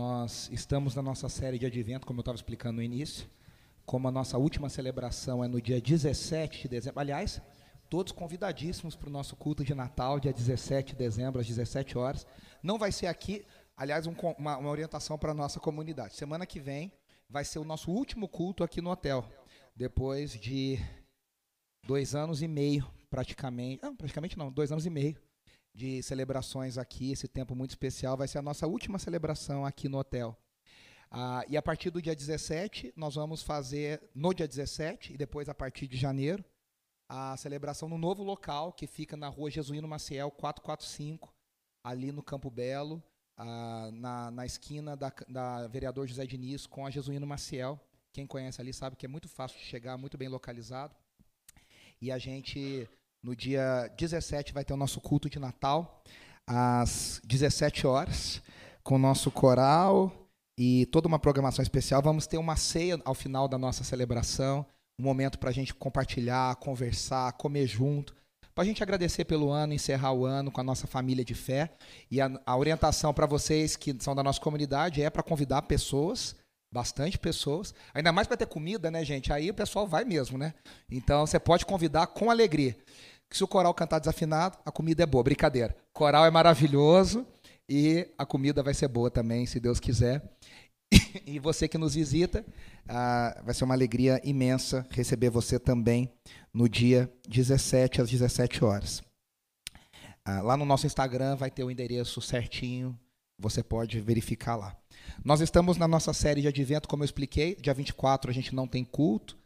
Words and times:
Nós 0.00 0.48
estamos 0.50 0.94
na 0.94 1.02
nossa 1.02 1.28
série 1.28 1.58
de 1.58 1.66
advento, 1.66 2.06
como 2.06 2.20
eu 2.20 2.22
estava 2.22 2.34
explicando 2.34 2.76
no 2.76 2.82
início. 2.82 3.28
Como 3.84 4.08
a 4.08 4.10
nossa 4.10 4.38
última 4.38 4.70
celebração 4.70 5.44
é 5.44 5.46
no 5.46 5.60
dia 5.60 5.78
17 5.78 6.62
de 6.62 6.68
dezembro. 6.68 7.00
Aliás, 7.00 7.38
todos 7.90 8.10
convidadíssimos 8.10 8.96
para 8.96 9.10
o 9.10 9.12
nosso 9.12 9.36
culto 9.36 9.62
de 9.62 9.74
Natal, 9.74 10.18
dia 10.18 10.32
17 10.32 10.92
de 10.92 10.98
dezembro, 10.98 11.38
às 11.38 11.46
17 11.46 11.98
horas. 11.98 12.26
Não 12.62 12.78
vai 12.78 12.90
ser 12.90 13.08
aqui, 13.08 13.44
aliás, 13.76 14.06
um, 14.06 14.14
uma, 14.38 14.56
uma 14.56 14.70
orientação 14.70 15.18
para 15.18 15.32
a 15.32 15.34
nossa 15.34 15.60
comunidade. 15.60 16.16
Semana 16.16 16.46
que 16.46 16.58
vem 16.58 16.90
vai 17.28 17.44
ser 17.44 17.58
o 17.58 17.64
nosso 17.64 17.90
último 17.90 18.26
culto 18.26 18.64
aqui 18.64 18.80
no 18.80 18.88
hotel. 18.88 19.22
Depois 19.76 20.32
de 20.32 20.78
dois 21.86 22.14
anos 22.14 22.40
e 22.40 22.48
meio, 22.48 22.90
praticamente. 23.10 23.82
Não, 23.82 23.94
praticamente 23.94 24.38
não, 24.38 24.50
dois 24.50 24.72
anos 24.72 24.86
e 24.86 24.88
meio 24.88 25.14
de 25.74 26.02
celebrações 26.02 26.76
aqui, 26.78 27.12
esse 27.12 27.28
tempo 27.28 27.54
muito 27.54 27.70
especial. 27.70 28.16
Vai 28.16 28.28
ser 28.28 28.38
a 28.38 28.42
nossa 28.42 28.66
última 28.66 28.98
celebração 28.98 29.64
aqui 29.64 29.88
no 29.88 29.98
hotel. 29.98 30.36
Ah, 31.10 31.44
e 31.48 31.56
a 31.56 31.62
partir 31.62 31.90
do 31.90 32.00
dia 32.00 32.14
17, 32.14 32.92
nós 32.96 33.16
vamos 33.16 33.42
fazer, 33.42 34.00
no 34.14 34.32
dia 34.32 34.46
17, 34.46 35.14
e 35.14 35.16
depois 35.16 35.48
a 35.48 35.54
partir 35.54 35.88
de 35.88 35.96
janeiro, 35.96 36.44
a 37.08 37.36
celebração 37.36 37.88
no 37.88 37.98
novo 37.98 38.22
local, 38.22 38.72
que 38.72 38.86
fica 38.86 39.16
na 39.16 39.28
rua 39.28 39.50
Jesuíno 39.50 39.88
Maciel, 39.88 40.30
445, 40.30 41.34
ali 41.82 42.12
no 42.12 42.22
Campo 42.22 42.48
Belo, 42.48 43.02
ah, 43.36 43.90
na, 43.92 44.30
na 44.30 44.46
esquina 44.46 44.96
da, 44.96 45.12
da 45.28 45.66
vereador 45.66 46.06
José 46.06 46.26
Diniz 46.26 46.66
com 46.66 46.86
a 46.86 46.90
Jesuíno 46.90 47.26
Maciel. 47.26 47.80
Quem 48.12 48.26
conhece 48.26 48.60
ali 48.60 48.72
sabe 48.72 48.96
que 48.96 49.06
é 49.06 49.08
muito 49.08 49.28
fácil 49.28 49.58
de 49.58 49.64
chegar, 49.64 49.96
muito 49.96 50.16
bem 50.16 50.28
localizado. 50.28 50.94
E 52.00 52.12
a 52.12 52.18
gente 52.18 52.88
no 53.22 53.36
dia 53.36 53.90
17 53.98 54.52
vai 54.52 54.64
ter 54.64 54.72
o 54.72 54.76
nosso 54.76 55.00
culto 55.00 55.28
de 55.28 55.38
Natal, 55.38 56.02
às 56.46 57.20
17 57.24 57.86
horas, 57.86 58.42
com 58.82 58.94
o 58.94 58.98
nosso 58.98 59.30
coral 59.30 60.12
e 60.58 60.86
toda 60.86 61.06
uma 61.06 61.18
programação 61.18 61.62
especial. 61.62 62.02
Vamos 62.02 62.26
ter 62.26 62.38
uma 62.38 62.56
ceia 62.56 63.00
ao 63.04 63.14
final 63.14 63.46
da 63.46 63.58
nossa 63.58 63.84
celebração, 63.84 64.64
um 64.98 65.04
momento 65.04 65.38
para 65.38 65.50
a 65.50 65.52
gente 65.52 65.74
compartilhar, 65.74 66.56
conversar, 66.56 67.32
comer 67.34 67.66
junto, 67.66 68.14
para 68.54 68.64
a 68.64 68.66
gente 68.66 68.82
agradecer 68.82 69.24
pelo 69.24 69.50
ano, 69.50 69.72
encerrar 69.72 70.12
o 70.12 70.26
ano 70.26 70.50
com 70.50 70.60
a 70.60 70.64
nossa 70.64 70.86
família 70.86 71.24
de 71.24 71.34
fé. 71.34 71.70
E 72.10 72.20
a, 72.20 72.30
a 72.44 72.56
orientação 72.56 73.14
para 73.14 73.26
vocês 73.26 73.76
que 73.76 73.96
são 74.00 74.14
da 74.14 74.22
nossa 74.22 74.40
comunidade 74.40 75.02
é 75.02 75.08
para 75.08 75.22
convidar 75.22 75.62
pessoas 75.62 76.36
bastante 76.72 77.18
pessoas. 77.18 77.74
Ainda 77.92 78.12
mais 78.12 78.28
para 78.28 78.36
ter 78.36 78.46
comida, 78.46 78.90
né, 78.90 79.04
gente? 79.04 79.32
Aí 79.32 79.50
o 79.50 79.54
pessoal 79.54 79.86
vai 79.86 80.04
mesmo, 80.04 80.38
né? 80.38 80.54
Então 80.90 81.26
você 81.26 81.38
pode 81.38 81.66
convidar 81.66 82.06
com 82.08 82.30
alegria 82.30 82.76
que 83.30 83.36
se 83.36 83.44
o 83.44 83.48
coral 83.48 83.72
cantar 83.72 84.00
desafinado, 84.00 84.58
a 84.66 84.72
comida 84.72 85.04
é 85.04 85.06
boa. 85.06 85.22
Brincadeira. 85.22 85.76
Coral 85.92 86.26
é 86.26 86.30
maravilhoso 86.30 87.24
e 87.68 88.08
a 88.18 88.26
comida 88.26 88.60
vai 88.60 88.74
ser 88.74 88.88
boa 88.88 89.08
também, 89.08 89.46
se 89.46 89.60
Deus 89.60 89.78
quiser. 89.78 90.22
E 91.24 91.38
você 91.38 91.68
que 91.68 91.78
nos 91.78 91.94
visita, 91.94 92.44
ah, 92.88 93.40
vai 93.44 93.54
ser 93.54 93.62
uma 93.62 93.74
alegria 93.74 94.20
imensa 94.24 94.84
receber 94.90 95.30
você 95.30 95.58
também 95.58 96.10
no 96.52 96.68
dia 96.68 97.08
17 97.28 98.02
às 98.02 98.10
17 98.10 98.64
horas. 98.64 99.02
Ah, 100.24 100.40
lá 100.42 100.56
no 100.56 100.64
nosso 100.64 100.86
Instagram 100.86 101.36
vai 101.36 101.50
ter 101.50 101.62
o 101.62 101.70
endereço 101.70 102.20
certinho, 102.20 102.98
você 103.38 103.62
pode 103.62 104.00
verificar 104.00 104.56
lá. 104.56 104.76
Nós 105.24 105.40
estamos 105.40 105.76
na 105.76 105.86
nossa 105.86 106.12
série 106.12 106.42
de 106.42 106.48
advento, 106.48 106.88
como 106.88 107.04
eu 107.04 107.06
expliquei, 107.06 107.54
dia 107.54 107.72
24 107.72 108.30
a 108.30 108.34
gente 108.34 108.54
não 108.54 108.66
tem 108.66 108.84
culto, 108.84 109.38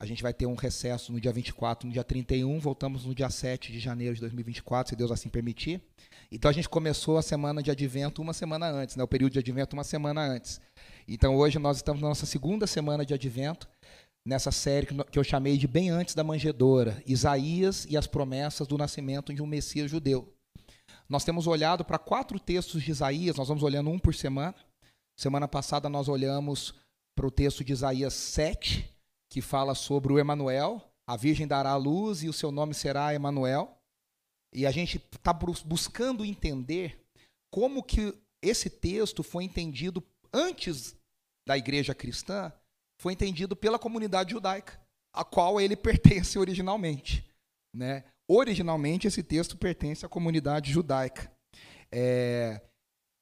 a 0.00 0.06
gente 0.06 0.22
vai 0.22 0.32
ter 0.32 0.46
um 0.46 0.54
recesso 0.54 1.12
no 1.12 1.20
dia 1.20 1.32
24, 1.32 1.86
no 1.86 1.92
dia 1.92 2.04
31, 2.04 2.60
voltamos 2.60 3.04
no 3.04 3.14
dia 3.14 3.28
7 3.28 3.72
de 3.72 3.80
janeiro 3.80 4.14
de 4.14 4.20
2024, 4.20 4.90
se 4.90 4.96
Deus 4.96 5.10
assim 5.10 5.28
permitir. 5.28 5.82
Então 6.30 6.48
a 6.48 6.54
gente 6.54 6.68
começou 6.68 7.18
a 7.18 7.22
semana 7.22 7.62
de 7.62 7.70
advento 7.70 8.22
uma 8.22 8.32
semana 8.32 8.70
antes, 8.70 8.94
né, 8.94 9.02
o 9.02 9.08
período 9.08 9.32
de 9.32 9.40
advento 9.40 9.74
uma 9.74 9.82
semana 9.82 10.20
antes. 10.20 10.60
Então 11.06 11.36
hoje 11.36 11.58
nós 11.58 11.78
estamos 11.78 12.00
na 12.00 12.08
nossa 12.08 12.26
segunda 12.26 12.66
semana 12.66 13.04
de 13.04 13.12
advento, 13.12 13.68
nessa 14.24 14.52
série 14.52 14.86
que 15.10 15.18
eu 15.18 15.24
chamei 15.24 15.56
de 15.56 15.66
Bem 15.66 15.90
Antes 15.90 16.14
da 16.14 16.22
Manjedora, 16.22 17.02
Isaías 17.06 17.86
e 17.88 17.96
as 17.96 18.06
promessas 18.06 18.68
do 18.68 18.78
nascimento 18.78 19.32
de 19.34 19.42
um 19.42 19.46
Messias 19.46 19.90
judeu. 19.90 20.32
Nós 21.08 21.24
temos 21.24 21.46
olhado 21.46 21.84
para 21.84 21.98
quatro 21.98 22.38
textos 22.38 22.82
de 22.82 22.90
Isaías, 22.90 23.36
nós 23.36 23.48
vamos 23.48 23.62
olhando 23.62 23.90
um 23.90 23.98
por 23.98 24.14
semana. 24.14 24.54
Semana 25.18 25.48
passada 25.48 25.88
nós 25.88 26.08
olhamos 26.08 26.74
para 27.16 27.26
o 27.26 27.30
texto 27.30 27.64
de 27.64 27.72
Isaías 27.72 28.12
7, 28.12 28.88
que 29.30 29.40
fala 29.40 29.74
sobre 29.74 30.12
o 30.12 30.18
Emanuel, 30.18 30.82
a 31.08 31.16
Virgem 31.16 31.46
dará 31.46 31.70
a 31.70 31.76
luz 31.76 32.22
e 32.22 32.28
o 32.28 32.32
seu 32.32 32.52
nome 32.52 32.74
será 32.74 33.14
Emanuel. 33.14 33.78
E 34.54 34.66
a 34.66 34.70
gente 34.70 34.96
está 34.96 35.32
buscando 35.32 36.24
entender 36.24 37.02
como 37.50 37.82
que 37.82 38.14
esse 38.42 38.68
texto 38.68 39.22
foi 39.22 39.44
entendido 39.44 40.02
antes 40.32 40.94
da 41.46 41.56
igreja 41.56 41.94
cristã, 41.94 42.52
foi 43.00 43.14
entendido 43.14 43.56
pela 43.56 43.78
comunidade 43.78 44.32
judaica, 44.32 44.78
a 45.14 45.24
qual 45.24 45.60
ele 45.60 45.76
pertence 45.76 46.38
originalmente. 46.38 47.26
Né? 47.74 48.04
Originalmente, 48.28 49.06
esse 49.06 49.22
texto 49.22 49.56
pertence 49.56 50.04
à 50.04 50.08
comunidade 50.08 50.70
judaica. 50.70 51.32
É, 51.90 52.60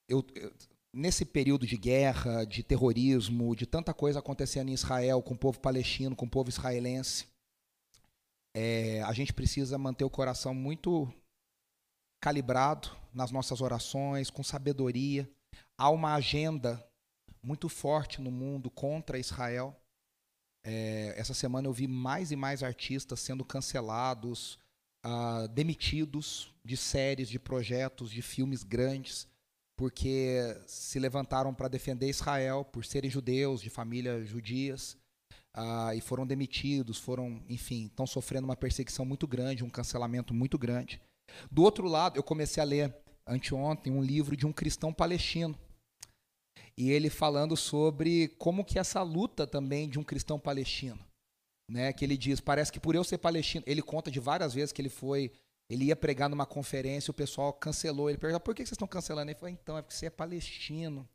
eu, 0.09 0.25
eu, 0.34 0.53
nesse 0.97 1.27
período 1.27 1.67
de 1.67 1.77
guerra, 1.77 2.45
de 2.45 2.62
terrorismo, 2.62 3.55
de 3.55 3.67
tanta 3.67 3.93
coisa 3.93 4.21
acontecendo 4.21 4.71
em 4.71 4.73
Israel, 4.73 5.21
com 5.21 5.34
o 5.34 5.39
povo 5.39 5.61
palestino, 5.61 6.17
com 6.17 6.25
o 6.25 6.31
povo 6.31 6.49
israelense, 6.49 7.27
é, 8.55 9.03
a 9.03 9.12
gente 9.12 9.31
precisa 9.34 9.77
manter 9.77 10.05
o 10.05 10.11
coração 10.11 10.55
muito 10.55 11.12
calibrado 12.19 12.97
nas 13.12 13.31
nossas 13.31 13.61
orações, 13.61 14.31
com 14.31 14.43
sabedoria. 14.43 15.31
Há 15.77 15.91
uma 15.91 16.15
agenda 16.15 16.83
muito 17.43 17.69
forte 17.69 18.23
no 18.23 18.31
mundo 18.31 18.71
contra 18.71 19.19
Israel. 19.19 19.78
É, 20.65 21.15
essa 21.19 21.34
semana 21.34 21.69
eu 21.69 21.75
vi 21.75 21.87
mais 21.87 22.33
e 22.33 22.37
mais 22.37 22.63
artistas 22.63 23.21
sendo 23.21 23.45
cancelados, 23.45 24.59
uh, 25.05 25.47
demitidos 25.49 26.55
de 26.65 26.75
séries, 26.75 27.28
de 27.28 27.39
projetos, 27.39 28.11
de 28.11 28.23
filmes 28.23 28.63
grandes 28.63 29.28
porque 29.76 30.38
se 30.66 30.98
levantaram 30.98 31.54
para 31.54 31.69
defender 31.69 32.09
Israel 32.09 32.64
por 32.64 32.84
serem 32.84 33.10
judeus, 33.10 33.60
de 33.60 33.69
famílias 33.69 34.26
judias, 34.26 34.97
uh, 35.56 35.92
e 35.94 36.00
foram 36.00 36.26
demitidos, 36.26 36.98
foram, 36.98 37.42
enfim, 37.48 37.86
estão 37.86 38.06
sofrendo 38.06 38.47
uma 38.47 38.56
perseguição 38.56 39.04
muito 39.04 39.26
grande, 39.26 39.65
um 39.65 39.70
cancelamento 39.70 40.32
muito 40.32 40.59
grande. 40.59 41.00
Do 41.50 41.62
outro 41.62 41.86
lado, 41.86 42.16
eu 42.16 42.22
comecei 42.22 42.62
a 42.62 42.66
ler 42.66 42.94
anteontem 43.26 43.92
um 43.92 44.03
livro 44.03 44.36
de 44.36 44.47
um 44.47 44.53
cristão 44.53 44.92
palestino. 44.92 45.59
E 46.78 46.91
ele 46.91 47.10
falando 47.10 47.56
sobre 47.56 48.28
como 48.38 48.65
que 48.65 48.78
essa 48.78 49.03
luta 49.03 49.47
também 49.47 49.88
de 49.88 49.98
um 49.98 50.04
cristão 50.04 50.38
palestino, 50.38 50.98
né, 51.70 51.92
que 51.92 52.04
ele 52.04 52.16
diz, 52.16 52.38
parece 52.38 52.70
que 52.70 52.78
por 52.78 52.94
eu 52.94 53.03
ser 53.03 53.19
palestino, 53.19 53.65
ele 53.66 53.82
conta 53.82 54.10
de 54.10 54.20
várias 54.20 54.54
vezes 54.54 54.72
que 54.72 54.81
ele 54.81 54.91
foi 54.91 55.32
ele 55.69 55.87
ia 55.87 55.97
pregar 55.97 56.28
numa 56.28 56.47
conferência, 56.47 57.10
o 57.10 57.15
pessoal 57.15 57.53
cancelou. 57.53 58.09
Ele 58.09 58.19
perguntou: 58.19 58.41
por 58.41 58.54
que 58.54 58.62
vocês 58.62 58.72
estão 58.72 58.87
cancelando? 58.87 59.31
Ele 59.31 59.38
falou: 59.38 59.50
então, 59.50 59.77
é 59.77 59.82
porque 59.82 59.94
você 59.97 60.06
é 60.06 60.10
palestino. 60.10 61.09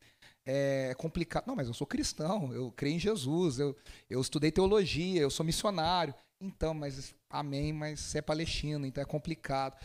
É 0.46 0.94
complicado. 0.98 1.46
Não, 1.48 1.56
mas 1.56 1.68
eu 1.68 1.74
sou 1.74 1.86
cristão, 1.86 2.52
eu 2.52 2.72
creio 2.72 2.96
em 2.96 3.00
Jesus, 3.00 3.60
eu, 3.60 3.78
eu 4.10 4.20
estudei 4.20 4.52
teologia, 4.52 5.22
eu 5.22 5.30
sou 5.30 5.46
missionário. 5.46 6.14
Então, 6.42 6.74
mas 6.74 7.14
amém, 7.30 7.72
mas 7.72 8.00
você 8.00 8.18
é 8.18 8.22
palestino, 8.22 8.86
então 8.86 9.02
é 9.02 9.06
complicado. 9.06 9.78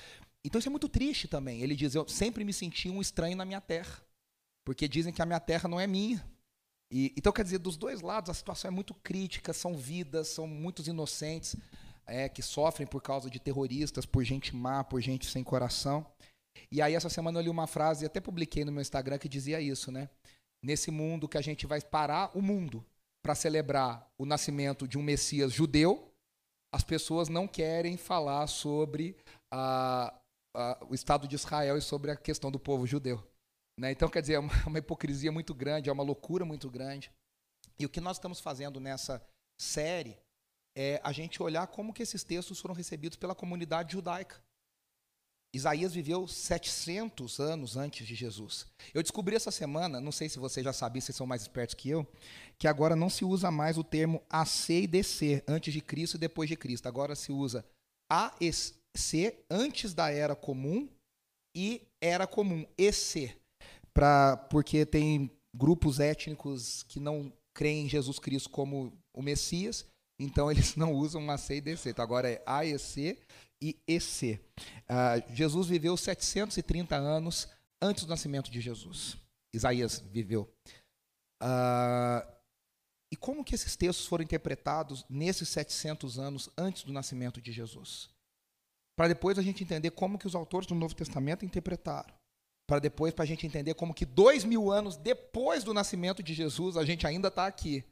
Então 0.42 0.58
isso 0.58 0.68
é 0.68 0.70
muito 0.70 0.88
triste 0.88 1.28
também. 1.28 1.60
Ele 1.60 1.76
diz: 1.76 1.94
eu 1.94 2.08
sempre 2.08 2.42
me 2.44 2.52
senti 2.52 2.88
um 2.88 3.00
estranho 3.00 3.36
na 3.36 3.44
minha 3.44 3.60
terra, 3.60 4.02
porque 4.64 4.88
dizem 4.88 5.12
que 5.12 5.22
a 5.22 5.26
minha 5.26 5.40
terra 5.40 5.68
não 5.68 5.78
é 5.78 5.86
minha. 5.86 6.24
E, 6.90 7.12
então, 7.16 7.32
quer 7.32 7.42
dizer, 7.42 7.58
dos 7.58 7.76
dois 7.76 8.00
lados 8.00 8.30
a 8.30 8.34
situação 8.34 8.68
é 8.68 8.72
muito 8.72 8.94
crítica, 8.94 9.52
são 9.52 9.76
vidas, 9.76 10.28
são 10.28 10.46
muitos 10.46 10.86
inocentes 10.86 11.56
é, 12.06 12.28
que 12.28 12.42
sofrem 12.42 12.86
por 12.86 13.02
causa 13.02 13.28
de 13.28 13.40
terroristas, 13.40 14.06
por 14.06 14.22
gente 14.24 14.54
má, 14.54 14.84
por 14.84 15.00
gente 15.00 15.26
sem 15.26 15.42
coração. 15.42 16.06
E 16.70 16.80
aí 16.80 16.94
essa 16.94 17.08
semana 17.08 17.38
eu 17.38 17.44
li 17.44 17.48
uma 17.48 17.66
frase, 17.66 18.06
até 18.06 18.20
publiquei 18.20 18.64
no 18.64 18.72
meu 18.72 18.80
Instagram, 18.80 19.18
que 19.18 19.28
dizia 19.28 19.60
isso, 19.60 19.90
né? 19.90 20.08
Nesse 20.62 20.90
mundo 20.90 21.28
que 21.28 21.36
a 21.36 21.42
gente 21.42 21.66
vai 21.66 21.80
parar 21.80 22.36
o 22.36 22.40
mundo 22.40 22.84
para 23.22 23.34
celebrar 23.34 24.08
o 24.18 24.24
nascimento 24.24 24.86
de 24.86 24.96
um 24.96 25.02
Messias 25.02 25.52
judeu, 25.52 26.12
as 26.72 26.82
pessoas 26.82 27.28
não 27.28 27.46
querem 27.46 27.96
falar 27.96 28.46
sobre 28.46 29.16
a, 29.52 30.14
a, 30.54 30.86
o 30.88 30.94
Estado 30.94 31.26
de 31.26 31.34
Israel 31.34 31.76
e 31.76 31.82
sobre 31.82 32.10
a 32.10 32.16
questão 32.16 32.50
do 32.50 32.58
povo 32.58 32.86
judeu. 32.86 33.22
Né? 33.78 33.92
Então, 33.92 34.08
quer 34.08 34.20
dizer, 34.20 34.34
é 34.34 34.38
uma, 34.38 34.52
uma 34.66 34.78
hipocrisia 34.78 35.30
muito 35.30 35.54
grande, 35.54 35.90
é 35.90 35.92
uma 35.92 36.02
loucura 36.02 36.44
muito 36.44 36.70
grande. 36.70 37.10
E 37.78 37.84
o 37.84 37.88
que 37.88 38.00
nós 38.00 38.16
estamos 38.16 38.40
fazendo 38.40 38.80
nessa 38.80 39.24
série 39.60 40.16
é 40.76 41.00
a 41.02 41.10
gente 41.10 41.42
olhar 41.42 41.66
como 41.68 41.92
que 41.92 42.02
esses 42.02 42.22
textos 42.22 42.60
foram 42.60 42.74
recebidos 42.74 43.16
pela 43.16 43.34
comunidade 43.34 43.92
judaica. 43.92 44.40
Isaías 45.54 45.94
viveu 45.94 46.28
700 46.28 47.40
anos 47.40 47.76
antes 47.78 48.06
de 48.06 48.14
Jesus. 48.14 48.66
Eu 48.92 49.02
descobri 49.02 49.34
essa 49.34 49.50
semana, 49.50 49.98
não 50.00 50.12
sei 50.12 50.28
se 50.28 50.38
vocês 50.38 50.62
já 50.62 50.72
sabiam, 50.72 51.00
vocês 51.00 51.16
são 51.16 51.26
mais 51.26 51.42
espertos 51.42 51.74
que 51.74 51.88
eu, 51.88 52.06
que 52.58 52.68
agora 52.68 52.94
não 52.94 53.08
se 53.08 53.24
usa 53.24 53.50
mais 53.50 53.78
o 53.78 53.84
termo 53.84 54.22
AC 54.28 54.70
e 54.70 54.86
DC, 54.86 55.42
antes 55.48 55.72
de 55.72 55.80
Cristo 55.80 56.16
e 56.16 56.20
depois 56.20 56.48
de 56.48 56.56
Cristo. 56.56 56.86
Agora 56.86 57.14
se 57.14 57.32
usa 57.32 57.64
AC, 58.10 59.44
antes 59.50 59.94
da 59.94 60.10
Era 60.10 60.36
Comum, 60.36 60.86
e 61.56 61.88
Era 62.02 62.26
Comum, 62.26 62.66
EC. 62.76 63.34
Pra, 63.94 64.36
porque 64.36 64.84
tem 64.84 65.30
grupos 65.56 66.00
étnicos 66.00 66.82
que 66.82 67.00
não 67.00 67.32
creem 67.54 67.86
em 67.86 67.88
Jesus 67.88 68.18
Cristo 68.18 68.50
como 68.50 68.92
o 69.14 69.22
Messias, 69.22 69.86
então 70.18 70.50
eles 70.50 70.76
não 70.76 70.92
usam 70.92 71.30
AC 71.30 71.50
e 71.50 71.60
DC. 71.60 71.90
Então 71.90 72.02
agora 72.02 72.30
é 72.30 72.42
AEC 72.46 73.18
e 73.60 73.78
EC. 73.86 74.40
Uh, 74.88 75.34
Jesus 75.34 75.68
viveu 75.68 75.96
730 75.96 76.96
anos 76.96 77.48
antes 77.80 78.04
do 78.04 78.10
nascimento 78.10 78.50
de 78.50 78.60
Jesus. 78.60 79.16
Isaías 79.54 80.02
viveu. 80.12 80.48
Uh, 81.42 82.36
e 83.12 83.16
como 83.16 83.44
que 83.44 83.54
esses 83.54 83.76
textos 83.76 84.06
foram 84.06 84.24
interpretados 84.24 85.04
nesses 85.08 85.48
700 85.48 86.18
anos 86.18 86.50
antes 86.56 86.82
do 86.82 86.92
nascimento 86.92 87.40
de 87.40 87.52
Jesus? 87.52 88.10
Para 88.96 89.08
depois 89.08 89.38
a 89.38 89.42
gente 89.42 89.62
entender 89.62 89.90
como 89.90 90.18
que 90.18 90.26
os 90.26 90.34
autores 90.34 90.66
do 90.66 90.74
Novo 90.74 90.94
Testamento 90.94 91.44
interpretaram. 91.44 92.12
Para 92.66 92.80
depois, 92.80 93.14
para 93.14 93.24
a 93.24 93.26
gente 93.26 93.46
entender 93.46 93.74
como 93.74 93.94
que 93.94 94.04
dois 94.04 94.42
mil 94.42 94.72
anos 94.72 94.96
depois 94.96 95.62
do 95.62 95.72
nascimento 95.72 96.22
de 96.22 96.34
Jesus, 96.34 96.76
a 96.76 96.84
gente 96.84 97.06
ainda 97.06 97.28
está 97.28 97.46
aqui. 97.46 97.84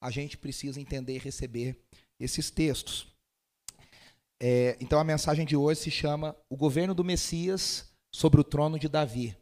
A 0.00 0.10
gente 0.10 0.36
precisa 0.36 0.80
entender 0.80 1.16
e 1.16 1.18
receber 1.18 1.78
esses 2.20 2.50
textos. 2.50 3.06
É, 4.40 4.76
então 4.80 5.00
a 5.00 5.04
mensagem 5.04 5.44
de 5.44 5.56
hoje 5.56 5.80
se 5.80 5.90
chama 5.90 6.36
O 6.48 6.56
Governo 6.56 6.94
do 6.94 7.04
Messias 7.04 7.92
sobre 8.14 8.40
o 8.40 8.44
Trono 8.44 8.78
de 8.78 8.88
Davi. 8.88 9.36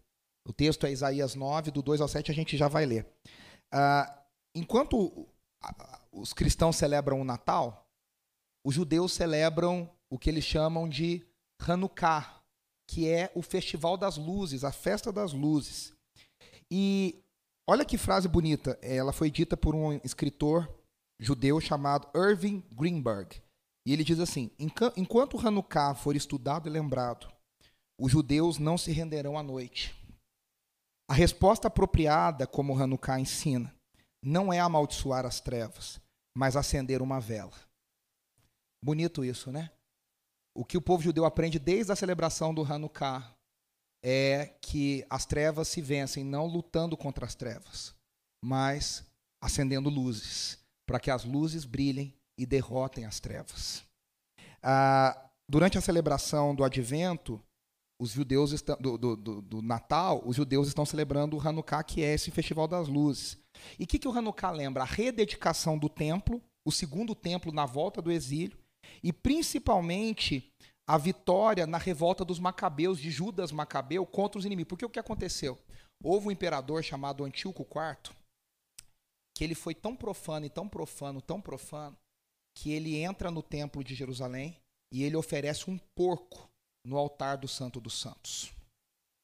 O 0.46 0.52
texto 0.52 0.86
é 0.86 0.92
Isaías 0.92 1.34
9, 1.34 1.70
do 1.70 1.82
2 1.82 2.00
ao 2.00 2.08
7, 2.08 2.30
a 2.30 2.34
gente 2.34 2.56
já 2.56 2.68
vai 2.68 2.86
ler. 2.86 3.06
Ah, 3.72 4.22
enquanto 4.54 5.28
os 6.12 6.32
cristãos 6.32 6.76
celebram 6.76 7.20
o 7.20 7.24
Natal, 7.24 7.86
os 8.64 8.74
judeus 8.74 9.12
celebram 9.12 9.90
o 10.10 10.18
que 10.18 10.30
eles 10.30 10.44
chamam 10.44 10.88
de 10.88 11.26
Hanukkah, 11.60 12.42
que 12.88 13.08
é 13.08 13.30
o 13.34 13.42
Festival 13.42 13.96
das 13.96 14.16
Luzes, 14.16 14.64
a 14.64 14.72
Festa 14.72 15.12
das 15.12 15.32
Luzes. 15.32 15.92
E 16.70 17.22
olha 17.68 17.84
que 17.84 17.98
frase 17.98 18.28
bonita, 18.28 18.78
ela 18.82 19.12
foi 19.12 19.30
dita 19.30 19.56
por 19.56 19.74
um 19.74 19.92
escritor 20.04 20.72
judeu 21.18 21.60
chamado 21.60 22.08
Irving 22.14 22.62
Greenberg. 22.72 23.42
E 23.86 23.92
ele 23.92 24.02
diz 24.02 24.18
assim: 24.18 24.50
enquanto 24.96 25.38
Hanukkah 25.38 25.94
for 25.94 26.16
estudado 26.16 26.68
e 26.68 26.72
lembrado, 26.72 27.32
os 27.98 28.10
judeus 28.12 28.58
não 28.58 28.76
se 28.76 28.90
renderão 28.90 29.38
à 29.38 29.42
noite. 29.42 29.94
A 31.08 31.14
resposta 31.14 31.68
apropriada, 31.68 32.46
como 32.46 32.76
Hanukkah 32.76 33.20
ensina, 33.20 33.72
não 34.22 34.52
é 34.52 34.58
amaldiçoar 34.58 35.24
as 35.24 35.40
trevas, 35.40 36.00
mas 36.36 36.56
acender 36.56 37.00
uma 37.00 37.20
vela. 37.20 37.54
Bonito 38.82 39.24
isso, 39.24 39.52
né? 39.52 39.70
O 40.52 40.64
que 40.64 40.76
o 40.76 40.82
povo 40.82 41.02
judeu 41.02 41.24
aprende 41.24 41.58
desde 41.58 41.92
a 41.92 41.96
celebração 41.96 42.52
do 42.52 42.64
Hanukkah 42.64 43.35
é 44.08 44.54
que 44.60 45.04
as 45.10 45.26
trevas 45.26 45.66
se 45.66 45.82
vencem 45.82 46.22
não 46.22 46.46
lutando 46.46 46.96
contra 46.96 47.26
as 47.26 47.34
trevas, 47.34 47.92
mas 48.40 49.04
acendendo 49.42 49.90
luzes, 49.90 50.64
para 50.86 51.00
que 51.00 51.10
as 51.10 51.24
luzes 51.24 51.64
brilhem 51.64 52.14
e 52.38 52.46
derrotem 52.46 53.04
as 53.04 53.18
trevas. 53.18 53.82
Ah, 54.62 55.28
durante 55.48 55.76
a 55.76 55.80
celebração 55.80 56.54
do 56.54 56.62
Advento, 56.62 57.42
os 58.00 58.10
judeus 58.10 58.52
estão, 58.52 58.76
do, 58.78 58.96
do, 58.96 59.16
do, 59.16 59.42
do, 59.42 59.62
Natal, 59.62 60.22
os 60.24 60.36
judeus 60.36 60.68
estão 60.68 60.86
celebrando 60.86 61.36
o 61.36 61.40
Hanukkah, 61.40 61.82
que 61.82 62.04
é 62.04 62.14
esse 62.14 62.30
festival 62.30 62.68
das 62.68 62.86
luzes. 62.86 63.36
E 63.76 63.82
o 63.82 63.86
que, 63.88 63.98
que 63.98 64.06
o 64.06 64.12
Hanukkah 64.12 64.52
lembra? 64.52 64.84
A 64.84 64.86
rededicação 64.86 65.76
do 65.76 65.88
templo, 65.88 66.40
o 66.64 66.70
segundo 66.70 67.12
templo 67.12 67.50
na 67.50 67.66
volta 67.66 68.00
do 68.00 68.12
exílio, 68.12 68.56
e 69.02 69.12
principalmente 69.12 70.52
a 70.88 70.96
vitória 70.96 71.66
na 71.66 71.78
revolta 71.78 72.24
dos 72.24 72.38
macabeus, 72.38 73.00
de 73.00 73.10
Judas 73.10 73.50
Macabeu, 73.50 74.06
contra 74.06 74.38
os 74.38 74.44
inimigos. 74.44 74.68
Porque 74.68 74.84
o 74.84 74.90
que 74.90 75.00
aconteceu? 75.00 75.58
Houve 76.02 76.28
um 76.28 76.30
imperador 76.30 76.82
chamado 76.84 77.24
Antíoco 77.24 77.62
IV, 77.62 78.14
que 79.36 79.42
ele 79.42 79.54
foi 79.54 79.74
tão 79.74 79.96
profano 79.96 80.46
e 80.46 80.50
tão 80.50 80.68
profano, 80.68 81.20
tão 81.20 81.40
profano, 81.40 81.96
que 82.56 82.72
ele 82.72 82.96
entra 82.96 83.30
no 83.30 83.42
templo 83.42 83.82
de 83.82 83.94
Jerusalém 83.94 84.60
e 84.92 85.02
ele 85.02 85.16
oferece 85.16 85.68
um 85.68 85.78
porco 85.94 86.48
no 86.86 86.96
altar 86.96 87.36
do 87.36 87.48
Santo 87.48 87.80
dos 87.80 87.98
Santos. 87.98 88.52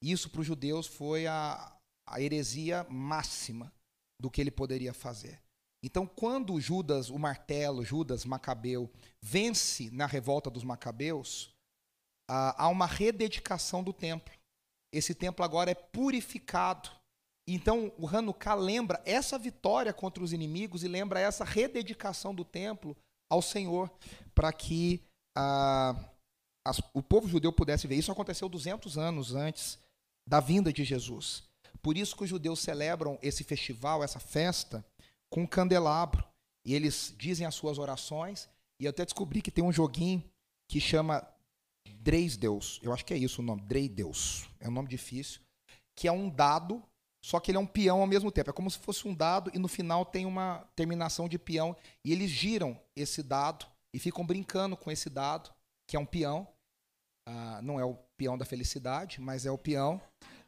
Isso 0.03 0.29
para 0.29 0.41
os 0.41 0.47
judeus 0.47 0.87
foi 0.87 1.27
a, 1.29 1.77
a 2.09 2.21
heresia 2.21 2.85
máxima 2.91 3.73
do 4.21 4.31
que 4.31 4.41
ele 4.41 4.51
poderia 4.51 4.93
fazer. 4.93 5.41
Então, 5.85 6.07
quando 6.07 6.61
Judas, 6.61 7.11
o 7.11 7.19
martelo, 7.19 7.85
Judas 7.85 8.25
Macabeu, 8.25 8.91
vence 9.21 9.91
na 9.91 10.07
revolta 10.07 10.49
dos 10.49 10.63
Macabeus, 10.63 11.52
há 12.29 12.69
uma 12.69 12.87
rededicação 12.87 13.83
do 13.83 13.93
templo. 13.93 14.33
Esse 14.93 15.15
templo 15.15 15.45
agora 15.45 15.71
é 15.71 15.75
purificado. 15.75 16.91
Então, 17.47 17.93
o 17.99 18.07
Hanukkah 18.07 18.55
lembra 18.55 19.03
essa 19.05 19.39
vitória 19.39 19.93
contra 19.93 20.23
os 20.23 20.33
inimigos 20.33 20.85
e 20.85 20.89
lembra 20.89 21.19
essa 21.19 21.45
rededicação 21.45 22.35
do 22.35 22.45
templo 22.45 22.97
ao 23.31 23.43
Senhor, 23.43 23.91
para 24.35 24.53
que 24.53 25.03
ah, 25.37 25.97
o 26.93 27.03
povo 27.03 27.27
judeu 27.27 27.53
pudesse 27.53 27.87
ver. 27.87 27.97
Isso 27.97 28.13
aconteceu 28.13 28.49
200 28.49 28.99
anos 28.99 29.35
antes 29.35 29.79
da 30.29 30.39
vinda 30.39 30.73
de 30.73 30.85
Jesus. 30.85 31.43
Por 31.81 31.97
isso 31.97 32.17
que 32.17 32.25
os 32.25 32.31
judeus 32.31 32.61
celebram 32.61 33.19
esse 33.23 33.43
festival, 33.43 34.05
essa 34.05 34.21
festa, 34.21 34.85
com 35.31 35.43
um 35.43 35.47
candelabro. 35.47 36.25
E 36.65 36.75
eles 36.75 37.13
dizem 37.19 37.47
as 37.47 37.55
suas 37.55 37.79
orações. 37.79 38.49
E 38.81 38.85
eu 38.85 38.91
até 38.91 39.05
descobri 39.05 39.43
que 39.43 39.51
tem 39.51 39.65
um 39.65 39.73
joguinho 39.73 40.23
que 40.69 40.81
chama 40.81 41.27
Dreis 42.03 42.37
Deus. 42.37 42.81
Eu 42.83 42.93
acho 42.93 43.05
que 43.05 43.15
é 43.15 43.17
isso 43.17 43.41
o 43.41 43.45
nome, 43.45 43.63
Drei 43.63 43.89
Deus. 43.89 44.49
É 44.59 44.69
um 44.69 44.73
nome 44.73 44.89
difícil. 44.89 45.41
Que 45.97 46.09
é 46.09 46.13
um 46.13 46.29
dado, 46.29 46.83
só 47.25 47.39
que 47.39 47.51
ele 47.51 47.59
é 47.59 47.61
um 47.61 47.67
peão 47.67 48.01
ao 48.01 48.07
mesmo 48.07 48.33
tempo. 48.33 48.51
É 48.51 48.53
como 48.53 48.71
se 48.71 48.79
fosse 48.79 49.07
um 49.07 49.15
dado 49.15 49.51
e 49.55 49.59
no 49.59 49.69
final 49.69 50.05
tem 50.05 50.27
uma 50.27 50.67
terminação 50.75 51.29
de 51.29 51.39
peão. 51.39 51.77
E 52.05 52.13
eles 52.13 52.31
giram 52.31 52.79
esse 52.97 53.23
dado 53.23 53.67
e 53.95 53.99
ficam 53.99 54.27
brincando 54.27 54.77
com 54.77 54.91
esse 54.91 55.09
dado 55.09 55.51
que 55.89 55.97
é 55.97 56.01
um 56.01 56.07
peão. 56.07 56.49
Ah, 57.29 57.61
não 57.63 57.79
é 57.79 57.85
o 57.85 57.97
peão 58.17 58.37
da 58.37 58.45
felicidade, 58.45 59.21
mas 59.21 59.47
é 59.47 59.51
o 59.51 59.59
peão. 59.59 60.01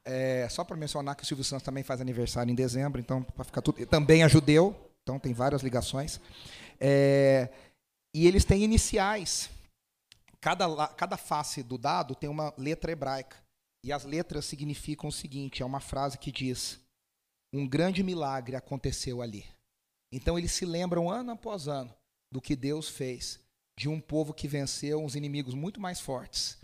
É, 0.04 0.46
só 0.50 0.64
para 0.64 0.76
mencionar 0.76 1.14
que 1.14 1.22
o 1.22 1.26
Silvio 1.26 1.44
Santos 1.44 1.64
também 1.64 1.82
faz 1.82 2.00
aniversário 2.00 2.50
em 2.50 2.54
dezembro, 2.54 3.00
então 3.00 3.22
para 3.22 3.44
ficar 3.44 3.62
tudo. 3.62 3.86
Também 3.86 4.22
é 4.22 4.28
judeu, 4.28 4.74
então 5.02 5.18
tem 5.18 5.32
várias 5.32 5.62
ligações. 5.62 6.20
É, 6.80 7.48
e 8.14 8.26
eles 8.26 8.44
têm 8.44 8.64
iniciais. 8.64 9.48
Cada, 10.44 10.88
cada 10.88 11.16
face 11.16 11.62
do 11.62 11.78
dado 11.78 12.14
tem 12.14 12.28
uma 12.28 12.52
letra 12.58 12.92
hebraica. 12.92 13.42
E 13.82 13.90
as 13.90 14.04
letras 14.04 14.44
significam 14.44 15.08
o 15.08 15.12
seguinte: 15.12 15.62
é 15.62 15.64
uma 15.64 15.80
frase 15.80 16.18
que 16.18 16.30
diz: 16.30 16.78
Um 17.50 17.66
grande 17.66 18.02
milagre 18.02 18.54
aconteceu 18.54 19.22
ali. 19.22 19.46
Então 20.12 20.38
eles 20.38 20.52
se 20.52 20.66
lembram 20.66 21.08
ano 21.08 21.30
após 21.30 21.66
ano 21.66 21.94
do 22.30 22.42
que 22.42 22.54
Deus 22.54 22.90
fez 22.90 23.40
de 23.74 23.88
um 23.88 23.98
povo 23.98 24.34
que 24.34 24.46
venceu 24.46 25.02
uns 25.02 25.14
inimigos 25.14 25.54
muito 25.54 25.80
mais 25.80 25.98
fortes 25.98 26.58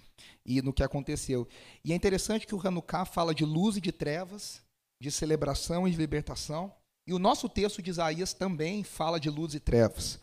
e 0.45 0.61
no 0.61 0.75
que 0.75 0.83
aconteceu. 0.83 1.49
E 1.83 1.95
é 1.95 1.97
interessante 1.97 2.47
que 2.47 2.54
o 2.54 2.61
Hanukkah 2.61 3.07
fala 3.07 3.35
de 3.35 3.47
luz 3.47 3.78
e 3.78 3.81
de 3.81 3.93
trevas, 3.93 4.61
de 5.00 5.11
celebração 5.11 5.88
e 5.88 5.90
de 5.90 5.97
libertação. 5.97 6.71
E 7.07 7.14
o 7.14 7.19
nosso 7.19 7.49
texto 7.49 7.81
de 7.81 7.88
Isaías 7.88 8.35
também 8.35 8.85
fala 8.85 9.19
de 9.19 9.31
luz 9.31 9.54
e 9.54 9.59
trevas. 9.59 10.21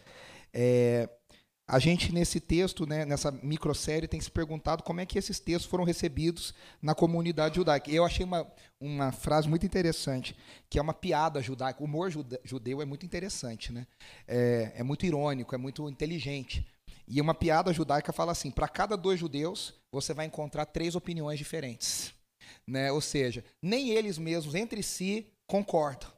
É, 0.53 1.09
a 1.69 1.79
gente, 1.79 2.13
nesse 2.13 2.39
texto, 2.39 2.85
né, 2.85 3.03
nessa 3.03 3.29
microsérie, 3.29 4.07
tem 4.07 4.21
se 4.21 4.31
perguntado 4.31 4.83
como 4.83 5.01
é 5.01 5.05
que 5.05 5.19
esses 5.19 5.37
textos 5.37 5.69
foram 5.69 5.83
recebidos 5.83 6.53
na 6.81 6.95
comunidade 6.95 7.55
judaica. 7.55 7.91
Eu 7.91 8.05
achei 8.05 8.23
uma, 8.23 8.47
uma 8.79 9.11
frase 9.11 9.49
muito 9.49 9.65
interessante, 9.65 10.33
que 10.69 10.79
é 10.79 10.81
uma 10.81 10.93
piada 10.93 11.41
judaica. 11.41 11.81
O 11.81 11.85
humor 11.85 12.09
judeu 12.43 12.81
é 12.81 12.85
muito 12.85 13.05
interessante, 13.05 13.73
né? 13.73 13.85
é, 14.25 14.71
é 14.77 14.83
muito 14.83 15.05
irônico, 15.05 15.53
é 15.53 15.57
muito 15.57 15.89
inteligente. 15.89 16.65
E 17.05 17.19
uma 17.19 17.33
piada 17.33 17.73
judaica 17.73 18.13
fala 18.13 18.31
assim: 18.31 18.49
para 18.49 18.69
cada 18.69 18.95
dois 18.95 19.19
judeus, 19.19 19.73
você 19.93 20.13
vai 20.13 20.25
encontrar 20.25 20.65
três 20.65 20.95
opiniões 20.95 21.37
diferentes. 21.37 22.13
Né? 22.65 22.91
Ou 22.93 23.01
seja, 23.01 23.43
nem 23.61 23.89
eles 23.89 24.17
mesmos 24.17 24.55
entre 24.55 24.81
si 24.81 25.27
concordam. 25.49 26.09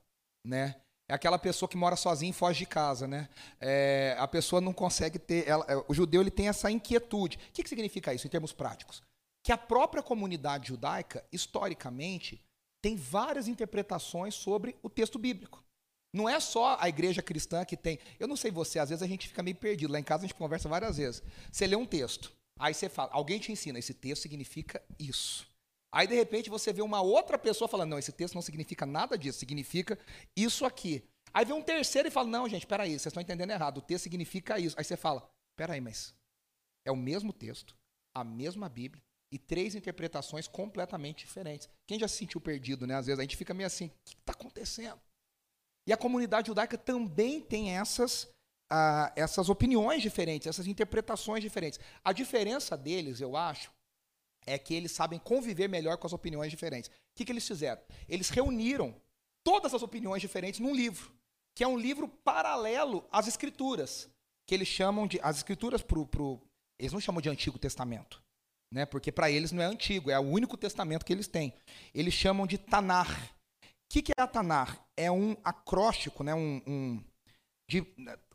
Né? 0.46 0.75
É 1.10 1.16
aquela 1.16 1.39
pessoa 1.39 1.68
que 1.68 1.75
mora 1.75 1.96
sozinha 1.96 2.30
e 2.30 2.34
foge 2.34 2.60
de 2.60 2.66
casa. 2.68 3.08
Né? 3.08 3.28
É, 3.60 4.16
a 4.20 4.28
pessoa 4.28 4.62
não 4.62 4.72
consegue 4.72 5.18
ter. 5.18 5.48
Ela, 5.48 5.66
é, 5.68 5.84
o 5.88 5.94
judeu 5.94 6.22
ele 6.22 6.30
tem 6.30 6.48
essa 6.48 6.70
inquietude. 6.70 7.38
O 7.38 7.51
que, 7.51 7.63
que 7.63 7.70
significa 7.70 8.13
isso 8.13 8.28
em 8.28 8.30
termos 8.30 8.54
práticos? 8.54 9.01
Que 9.44 9.51
a 9.51 9.58
própria 9.58 10.04
comunidade 10.04 10.68
judaica, 10.68 11.25
historicamente, 11.32 12.39
tem 12.80 12.96
várias 12.96 13.48
interpretações 13.48 14.36
sobre 14.36 14.75
o 14.84 14.89
texto 14.89 15.18
bíblico. 15.18 15.63
Não 16.13 16.30
é 16.30 16.39
só 16.39 16.78
a 16.80 16.88
igreja 16.88 17.24
cristã 17.24 17.66
que 17.66 17.75
tem. 17.75 17.98
Eu 18.20 18.28
não 18.28 18.36
sei 18.36 18.51
você, 18.51 18.78
às 18.78 18.89
vezes 18.89 19.01
a 19.01 19.08
gente 19.08 19.28
fica 19.28 19.42
meio 19.42 19.56
perdido. 19.56 19.92
Lá 19.92 20.00
em 20.00 20.04
casa 20.04 20.25
a 20.25 20.28
gente 20.28 20.38
conversa 20.38 20.70
várias 20.70 20.98
vezes. 20.98 21.24
Você 21.51 21.66
lê 21.66 21.75
um 21.75 21.86
texto, 21.88 22.32
aí 22.60 22.74
você 22.74 22.88
fala, 22.88 23.10
alguém 23.13 23.39
te 23.39 23.51
ensina, 23.51 23.80
esse 23.80 23.96
texto 23.96 24.22
significa 24.22 24.80
isso. 25.00 25.49
Aí 25.91 26.08
de 26.08 26.15
repente 26.15 26.50
você 26.50 26.72
vê 26.72 26.81
uma 26.81 27.01
outra 27.01 27.38
pessoa 27.38 27.67
falando, 27.67 27.91
não, 27.91 28.00
esse 28.00 28.12
texto 28.12 28.36
não 28.36 28.41
significa 28.41 28.86
nada 28.86 29.17
disso, 29.17 29.39
significa 29.39 29.98
isso 30.36 30.65
aqui. 30.65 31.03
Aí 31.34 31.46
vem 31.46 31.55
um 31.55 31.62
terceiro 31.62 32.08
e 32.08 32.12
fala, 32.12 32.27
não, 32.27 32.48
gente, 32.48 32.67
peraí, 32.67 32.91
vocês 32.91 33.08
estão 33.08 33.22
entendendo 33.22 33.51
errado, 33.51 33.79
o 33.79 33.81
texto 33.81 34.03
significa 34.03 34.60
isso. 34.60 34.75
Aí 34.77 34.84
você 34.84 34.98
fala, 34.98 35.27
peraí, 35.55 35.81
mas 35.81 36.13
é 36.86 36.91
o 36.91 36.96
mesmo 36.96 37.34
texto, 37.34 37.75
a 38.15 38.24
mesma 38.24 38.69
Bíblia, 38.69 39.03
e 39.31 39.38
três 39.38 39.75
interpretações 39.75 40.48
completamente 40.48 41.25
diferentes. 41.25 41.69
Quem 41.88 42.00
já 42.00 42.08
se 42.08 42.17
sentiu 42.17 42.41
perdido, 42.41 42.88
né? 42.88 42.96
Às 42.96 43.05
vezes 43.05 43.19
a 43.19 43.22
gente 43.22 43.38
fica 43.38 43.53
meio 43.53 43.67
assim, 43.67 43.88
o 43.88 43.91
que 44.05 44.15
está 44.15 44.34
acontecendo? 44.34 45.00
E 45.88 45.93
a 45.93 45.98
comunidade 45.98 46.48
judaica 46.48 46.77
também 46.77 47.41
tem 47.41 47.77
essas, 47.77 48.24
uh, 48.72 49.12
essas 49.15 49.50
opiniões 49.50 50.01
diferentes, 50.01 50.48
essas 50.48 50.67
interpretações 50.67 51.43
diferentes. 51.43 51.79
A 52.03 52.12
diferença 52.12 52.75
deles, 52.75 53.22
eu 53.22 53.36
acho, 53.36 53.72
é 54.50 54.58
que 54.58 54.74
eles 54.74 54.91
sabem 54.91 55.20
conviver 55.20 55.68
melhor 55.68 55.98
com 55.98 56.08
as 56.08 56.13
opiniões 56.13 56.50
diferentes. 56.50 56.89
O 56.89 56.94
que, 57.15 57.25
que 57.25 57.32
eles 57.32 57.48
fizeram? 57.48 57.82
Eles 58.08 58.29
reuniram 58.29 58.96
todas 59.44 59.74
as 59.74 59.84
opiniões 59.84 60.22
diferentes 60.22 60.60
num 60.60 60.75
livro, 60.75 61.13
que 61.56 61.63
é 61.63 61.68
um 61.68 61.77
livro 61.77 62.08
paralelo 62.08 63.06
às 63.12 63.27
escrituras, 63.27 64.10
que 64.48 64.56
eles 64.56 64.68
chamam 64.68 65.08
de. 65.08 65.20
As 65.22 65.38
escrituras 65.38 65.82
pro, 65.82 66.06
pro 66.06 66.41
eles 66.77 66.94
não 66.94 67.00
chamam 67.00 67.22
de 67.22 67.29
Antigo 67.29 67.60
Testamento 67.60 68.22
né? 68.72 68.86
Porque 68.86 69.12
para 69.12 69.32
eles 69.32 69.51
não 69.51 69.63
é 69.63 69.65
antigo, 69.65 70.12
é 70.12 70.20
o 70.20 70.24
único 70.24 70.56
testamento 70.56 71.06
que 71.06 71.13
eles 71.13 71.27
têm. 71.27 71.53
Eles 71.94 72.13
chamam 72.13 72.46
de 72.46 72.58
Tanar. 72.58 73.10
O 73.63 73.68
que, 73.89 74.01
que 74.01 74.12
é 74.18 74.22
a 74.22 74.27
Tanar? 74.27 74.79
É 74.96 75.10
um 75.12 75.36
acróstico, 75.44 76.24
né? 76.24 76.36
Um, 76.36 76.62
um 76.68 77.03
de, 77.68 77.86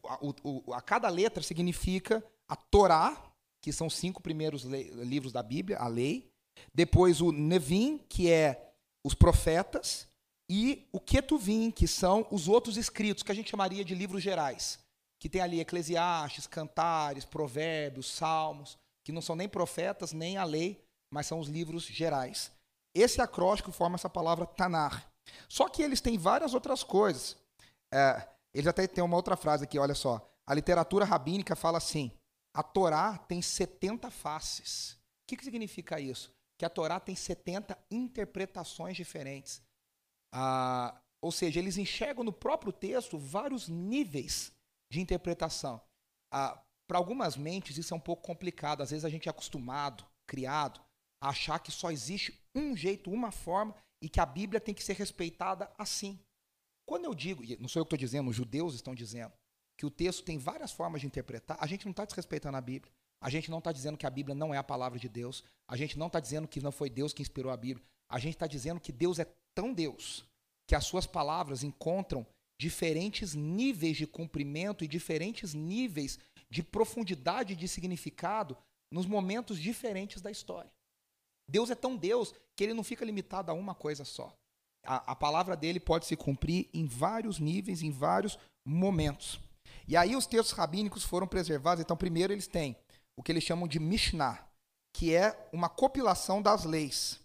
a, 0.07 0.19
o, 0.21 0.73
a, 0.73 0.81
cada 0.81 1.09
letra 1.09 1.43
significa 1.43 2.25
a 2.49 2.57
Torá, 2.57 3.17
que 3.65 3.73
são 3.73 3.89
cinco 3.89 4.23
primeiros 4.23 4.65
livros 4.65 5.33
da 5.33 5.43
Bíblia, 5.43 5.79
a 5.79 5.89
lei. 5.89 6.31
Depois 6.75 7.23
o 7.23 7.33
Nevim, 7.33 7.99
que 8.07 8.31
é 8.31 8.75
os 9.03 9.15
profetas, 9.15 10.07
e 10.51 10.87
o 10.93 11.01
Ketuvim, 11.01 11.71
que 11.71 11.89
são 11.89 12.27
os 12.31 12.47
outros 12.47 12.77
escritos, 12.77 13.23
que 13.23 13.33
a 13.33 13.35
gente 13.35 13.51
chamaria 13.51 13.83
de 13.83 13.95
livros 13.95 14.23
gerais, 14.23 14.79
que 15.19 15.31
tem 15.31 15.41
ali 15.41 15.61
Eclesiastes, 15.61 16.47
Cantares, 16.47 17.25
Provérbios, 17.25 18.13
Salmos 18.13 18.77
que 19.03 19.13
não 19.13 19.23
são 19.23 19.35
nem 19.35 19.49
profetas, 19.49 20.13
nem 20.13 20.37
a 20.37 20.45
lei, 20.45 20.83
mas 21.11 21.27
são 21.27 21.41
os 21.41 21.49
livros 21.49 21.85
gerais. 21.85 22.53
Esse 22.95 23.23
acróstico 23.23 23.73
forma 23.73 23.95
essa 23.97 24.11
palavra 24.11 24.45
Tanar. 24.47 25.11
Só 25.49 25.71
que 25.71 25.83
eles 25.83 26.03
têm 26.03 26.19
várias 26.19 26.53
outras 26.53 26.83
coisas. 26.83 27.35
É, 27.91 28.29
eles 28.53 28.67
até 28.67 28.87
têm 28.87 29.03
uma 29.03 29.17
outra 29.17 29.37
frase 29.37 29.65
aqui, 29.65 29.79
olha 29.79 29.95
só. 29.95 30.27
A 30.47 30.55
literatura 30.55 31.07
rabínica 31.07 31.57
fala 31.57 31.79
assim: 31.79 32.13
a 32.55 32.63
Torá 32.63 33.19
tem 33.19 33.43
70 33.43 34.11
faces. 34.11 34.93
O 34.93 35.27
que, 35.27 35.37
que 35.37 35.45
significa 35.45 36.01
isso? 36.01 36.33
Que 36.57 36.65
a 36.65 36.71
Torá 36.71 37.01
tem 37.01 37.17
70 37.17 37.77
interpretações 37.91 38.97
diferentes. 38.97 39.61
Ah, 40.33 41.01
ou 41.21 41.33
seja, 41.33 41.59
eles 41.59 41.77
enxergam 41.77 42.23
no 42.23 42.33
próprio 42.33 42.73
texto 42.73 43.19
vários 43.19 43.69
níveis 43.69 44.53
de 44.91 45.01
interpretação. 45.01 45.81
Ah, 46.33 46.63
para 46.87 46.99
algumas 46.99 47.37
mentes 47.37 47.77
isso 47.77 47.93
é 47.93 47.97
um 47.97 48.01
pouco 48.01 48.23
complicado. 48.23 48.83
Às 48.83 48.91
vezes 48.91 49.05
a 49.05 49.11
gente 49.11 49.29
é 49.29 49.31
acostumado, 49.31 50.07
criado, 50.27 50.81
a 51.21 51.31
achar 51.31 51.59
que 51.59 51.73
só 51.73 51.91
existe 51.91 52.41
um 52.55 52.77
jeito, 52.77 53.11
uma 53.11 53.33
forma 53.33 53.75
e 54.01 54.09
que 54.09 54.21
a 54.21 54.27
Bíblia 54.27 54.61
tem 54.61 54.75
que 54.75 54.85
ser 54.85 54.95
respeitada 54.95 55.73
assim. 55.77 56.21
Quando 56.87 57.07
eu 57.07 57.15
digo, 57.15 57.43
não 57.59 57.69
sou 57.69 57.81
eu 57.81 57.85
que 57.85 57.95
estou 57.95 57.99
dizendo, 57.99 58.29
os 58.29 58.37
judeus 58.37 58.75
estão 58.75 58.95
dizendo, 58.95 59.33
que 59.77 59.87
o 59.87 59.91
texto 59.91 60.25
tem 60.25 60.39
várias 60.39 60.73
formas 60.73 61.01
de 61.01 61.07
interpretar, 61.07 61.57
a 61.61 61.67
gente 61.67 61.85
não 61.85 61.91
está 61.91 62.05
desrespeitando 62.05 62.57
a 62.57 62.61
Bíblia. 62.61 62.93
A 63.21 63.31
gente 63.31 63.51
não 63.51 63.59
está 63.59 63.73
dizendo 63.73 63.97
que 63.97 64.07
a 64.07 64.11
Bíblia 64.11 64.35
não 64.35 64.53
é 64.53 64.59
a 64.59 64.63
palavra 64.63 64.99
de 64.99 65.09
Deus. 65.09 65.43
A 65.67 65.77
gente 65.77 65.99
não 65.99 66.09
está 66.09 66.21
dizendo 66.21 66.47
que 66.47 66.61
não 66.61 66.71
foi 66.71 66.91
Deus 66.91 67.13
que 67.13 67.23
inspirou 67.23 67.51
a 67.51 67.57
Bíblia. 67.57 67.85
A 68.09 68.19
gente 68.19 68.35
está 68.35 68.47
dizendo 68.47 68.81
que 68.81 68.93
Deus 68.93 69.19
é 69.19 69.27
tão 69.55 69.73
Deus 69.73 70.27
que 70.67 70.75
as 70.75 70.85
suas 70.85 71.07
palavras 71.07 71.63
encontram 71.63 72.27
diferentes 72.59 73.35
níveis 73.35 73.97
de 73.97 74.07
cumprimento 74.07 74.85
e 74.85 74.89
diferentes 74.89 75.55
níveis 75.55 76.19
de 76.51 76.63
profundidade 76.63 77.57
de 77.57 77.67
significado 77.67 78.57
nos 78.91 79.07
momentos 79.07 79.59
diferentes 79.59 80.23
da 80.23 80.31
história. 80.31 80.71
Deus 81.49 81.71
é 81.71 81.75
tão 81.75 81.97
Deus 81.97 82.33
que 82.57 82.65
ele 82.65 82.75
não 82.75 82.85
fica 82.85 83.05
limitado 83.05 83.51
a 83.51 83.55
uma 83.55 83.75
coisa 83.75 84.05
só. 84.05 84.35
A, 84.85 85.13
a, 85.13 85.17
palavra 85.17 85.57
dele 85.57 85.81
pode 85.81 86.07
se 86.07 86.17
cumprir 86.17 86.69
em 86.73 86.87
vários 86.87 87.39
níveis, 87.39 87.83
em 87.83 87.91
vários 87.91 88.39
momentos. 88.65 89.41
E 89.87 89.97
aí 89.97 90.17
os 90.17 90.27
textos 90.27 90.57
rabínicos 90.57 91.05
foram 91.05 91.27
preservados. 91.27 91.83
Então, 91.83 91.97
primeiro 91.97 92.33
eles 92.33 92.47
têm 92.47 92.77
o 93.17 93.23
que 93.23 93.31
eles 93.31 93.45
chamam 93.45 93.69
de 93.69 93.79
Mishnah, 93.79 94.47
que 94.95 95.15
é 95.15 95.49
uma 95.53 95.69
compilação 95.69 96.41
das 96.41 96.65
leis. 96.65 97.21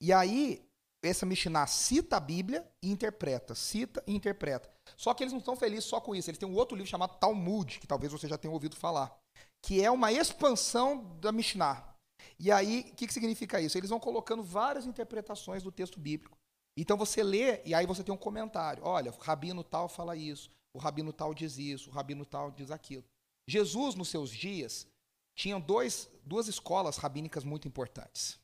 E 0.00 0.12
aí 0.12 0.64
essa 1.02 1.26
Mishnah 1.26 1.66
cita 1.66 2.16
a 2.16 2.20
Bíblia 2.20 2.64
e 2.80 2.90
interpreta, 2.90 3.54
cita 3.54 4.02
e 4.06 4.14
interpreta. 4.14 4.70
Só 4.96 5.12
que 5.12 5.22
eles 5.22 5.32
não 5.32 5.40
estão 5.40 5.56
felizes 5.56 5.84
só 5.84 6.00
com 6.00 6.14
isso. 6.14 6.30
Eles 6.30 6.38
têm 6.38 6.48
um 6.48 6.54
outro 6.54 6.76
livro 6.76 6.90
chamado 6.90 7.18
Talmud, 7.18 7.80
que 7.80 7.86
talvez 7.86 8.12
você 8.12 8.28
já 8.28 8.38
tenha 8.38 8.52
ouvido 8.52 8.76
falar, 8.76 9.16
que 9.60 9.82
é 9.82 9.90
uma 9.90 10.12
expansão 10.12 11.16
da 11.20 11.32
Mishnah. 11.32 11.92
E 12.38 12.52
aí, 12.52 12.86
o 12.92 12.94
que, 12.94 13.06
que 13.06 13.12
significa 13.12 13.60
isso? 13.60 13.76
Eles 13.76 13.90
vão 13.90 13.98
colocando 13.98 14.42
várias 14.42 14.86
interpretações 14.86 15.62
do 15.62 15.72
texto 15.72 15.98
bíblico. 15.98 16.36
Então 16.76 16.96
você 16.96 17.22
lê 17.22 17.62
e 17.64 17.74
aí 17.74 17.84
você 17.84 18.02
tem 18.02 18.14
um 18.14 18.18
comentário. 18.18 18.82
Olha, 18.84 19.12
rabino 19.20 19.62
tal 19.62 19.88
fala 19.88 20.16
isso, 20.16 20.50
o 20.74 20.78
rabino 20.78 21.12
tal 21.12 21.34
diz 21.34 21.58
isso, 21.58 21.90
o 21.90 21.92
rabino 21.92 22.24
tal 22.24 22.50
diz 22.50 22.70
aquilo. 22.70 23.04
Jesus, 23.46 23.94
nos 23.94 24.08
seus 24.08 24.30
dias, 24.30 24.86
tinha 25.34 25.58
dois, 25.58 26.08
duas 26.24 26.48
escolas 26.48 26.96
rabínicas 26.96 27.44
muito 27.44 27.66
importantes. 27.66 28.38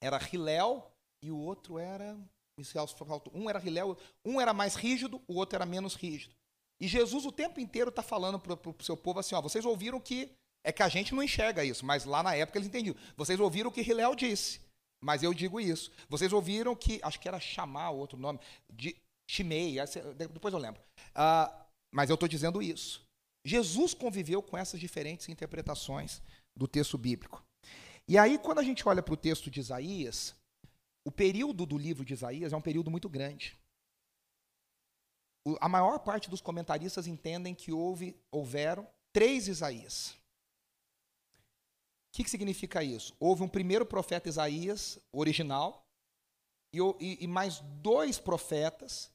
Era 0.00 0.20
Hillel 0.20 0.90
e 1.22 1.30
o 1.30 1.38
outro 1.38 1.78
era 1.78 2.16
um 3.34 3.50
era 3.50 3.62
Hilel, 3.62 3.98
um 4.24 4.40
era 4.40 4.54
mais 4.54 4.74
rígido, 4.76 5.20
o 5.28 5.34
outro 5.34 5.56
era 5.56 5.66
menos 5.66 5.94
rígido. 5.94 6.34
E 6.80 6.88
Jesus 6.88 7.26
o 7.26 7.32
tempo 7.32 7.60
inteiro 7.60 7.90
está 7.90 8.02
falando 8.02 8.38
para 8.38 8.54
o 8.54 8.82
seu 8.82 8.96
povo 8.96 9.20
assim: 9.20 9.34
ó, 9.34 9.42
vocês 9.42 9.64
ouviram 9.64 10.00
que. 10.00 10.30
É 10.64 10.72
que 10.72 10.82
a 10.82 10.88
gente 10.88 11.14
não 11.14 11.22
enxerga 11.22 11.64
isso, 11.64 11.86
mas 11.86 12.04
lá 12.04 12.24
na 12.24 12.34
época 12.34 12.58
eles 12.58 12.66
entendiam. 12.66 12.96
Vocês 13.16 13.38
ouviram 13.38 13.70
o 13.70 13.72
que 13.72 13.82
Hilel 13.82 14.16
disse, 14.16 14.60
mas 15.00 15.22
eu 15.22 15.32
digo 15.32 15.60
isso. 15.60 15.92
Vocês 16.08 16.32
ouviram 16.32 16.74
que. 16.74 16.98
Acho 17.02 17.20
que 17.20 17.28
era 17.28 17.38
chamar 17.38 17.90
outro 17.90 18.18
nome. 18.18 18.40
De 18.72 18.96
Shimei, 19.26 19.76
depois 20.16 20.54
eu 20.54 20.60
lembro. 20.60 20.80
Uh, 21.10 21.66
mas 21.90 22.10
eu 22.10 22.14
estou 22.14 22.28
dizendo 22.28 22.62
isso. 22.62 23.06
Jesus 23.44 23.94
conviveu 23.94 24.42
com 24.42 24.56
essas 24.56 24.80
diferentes 24.80 25.28
interpretações 25.28 26.20
do 26.54 26.66
texto 26.66 26.98
bíblico. 26.98 27.44
E 28.08 28.16
aí, 28.16 28.38
quando 28.38 28.58
a 28.58 28.62
gente 28.62 28.86
olha 28.88 29.02
para 29.02 29.14
o 29.14 29.16
texto 29.16 29.50
de 29.50 29.60
Isaías, 29.60 30.34
o 31.04 31.10
período 31.10 31.66
do 31.66 31.78
livro 31.78 32.04
de 32.04 32.12
Isaías 32.12 32.52
é 32.52 32.56
um 32.56 32.60
período 32.60 32.90
muito 32.90 33.08
grande. 33.08 33.56
O, 35.44 35.56
a 35.60 35.68
maior 35.68 35.98
parte 36.00 36.28
dos 36.28 36.40
comentaristas 36.40 37.06
entendem 37.06 37.54
que 37.54 37.72
houve, 37.72 38.20
houveram 38.30 38.86
três 39.12 39.48
Isaías. 39.48 40.10
O 42.08 42.16
que, 42.16 42.24
que 42.24 42.30
significa 42.30 42.82
isso? 42.82 43.14
Houve 43.20 43.42
um 43.42 43.48
primeiro 43.48 43.86
profeta 43.86 44.28
Isaías, 44.28 44.98
original, 45.12 45.86
e, 46.72 46.78
e, 47.00 47.24
e 47.24 47.26
mais 47.26 47.60
dois 47.80 48.18
profetas 48.18 49.10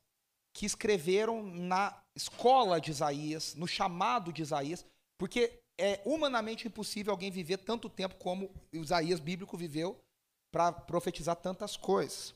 que 0.54 0.66
escreveram 0.66 1.44
na 1.44 1.98
escola 2.16 2.80
de 2.80 2.92
Isaías, 2.92 3.56
no 3.56 3.68
chamado 3.68 4.34
de 4.34 4.42
Isaías, 4.42 4.86
porque 5.18 5.60
é 5.80 6.02
humanamente 6.06 6.68
impossível 6.68 7.12
alguém 7.12 7.32
viver 7.32 7.58
tanto 7.58 7.90
tempo 7.90 8.16
como 8.16 8.52
Isaías 8.72 9.20
bíblico 9.20 9.58
viveu 9.58 10.00
para 10.52 10.72
profetizar 10.72 11.36
tantas 11.36 11.78
coisas. 11.78 12.36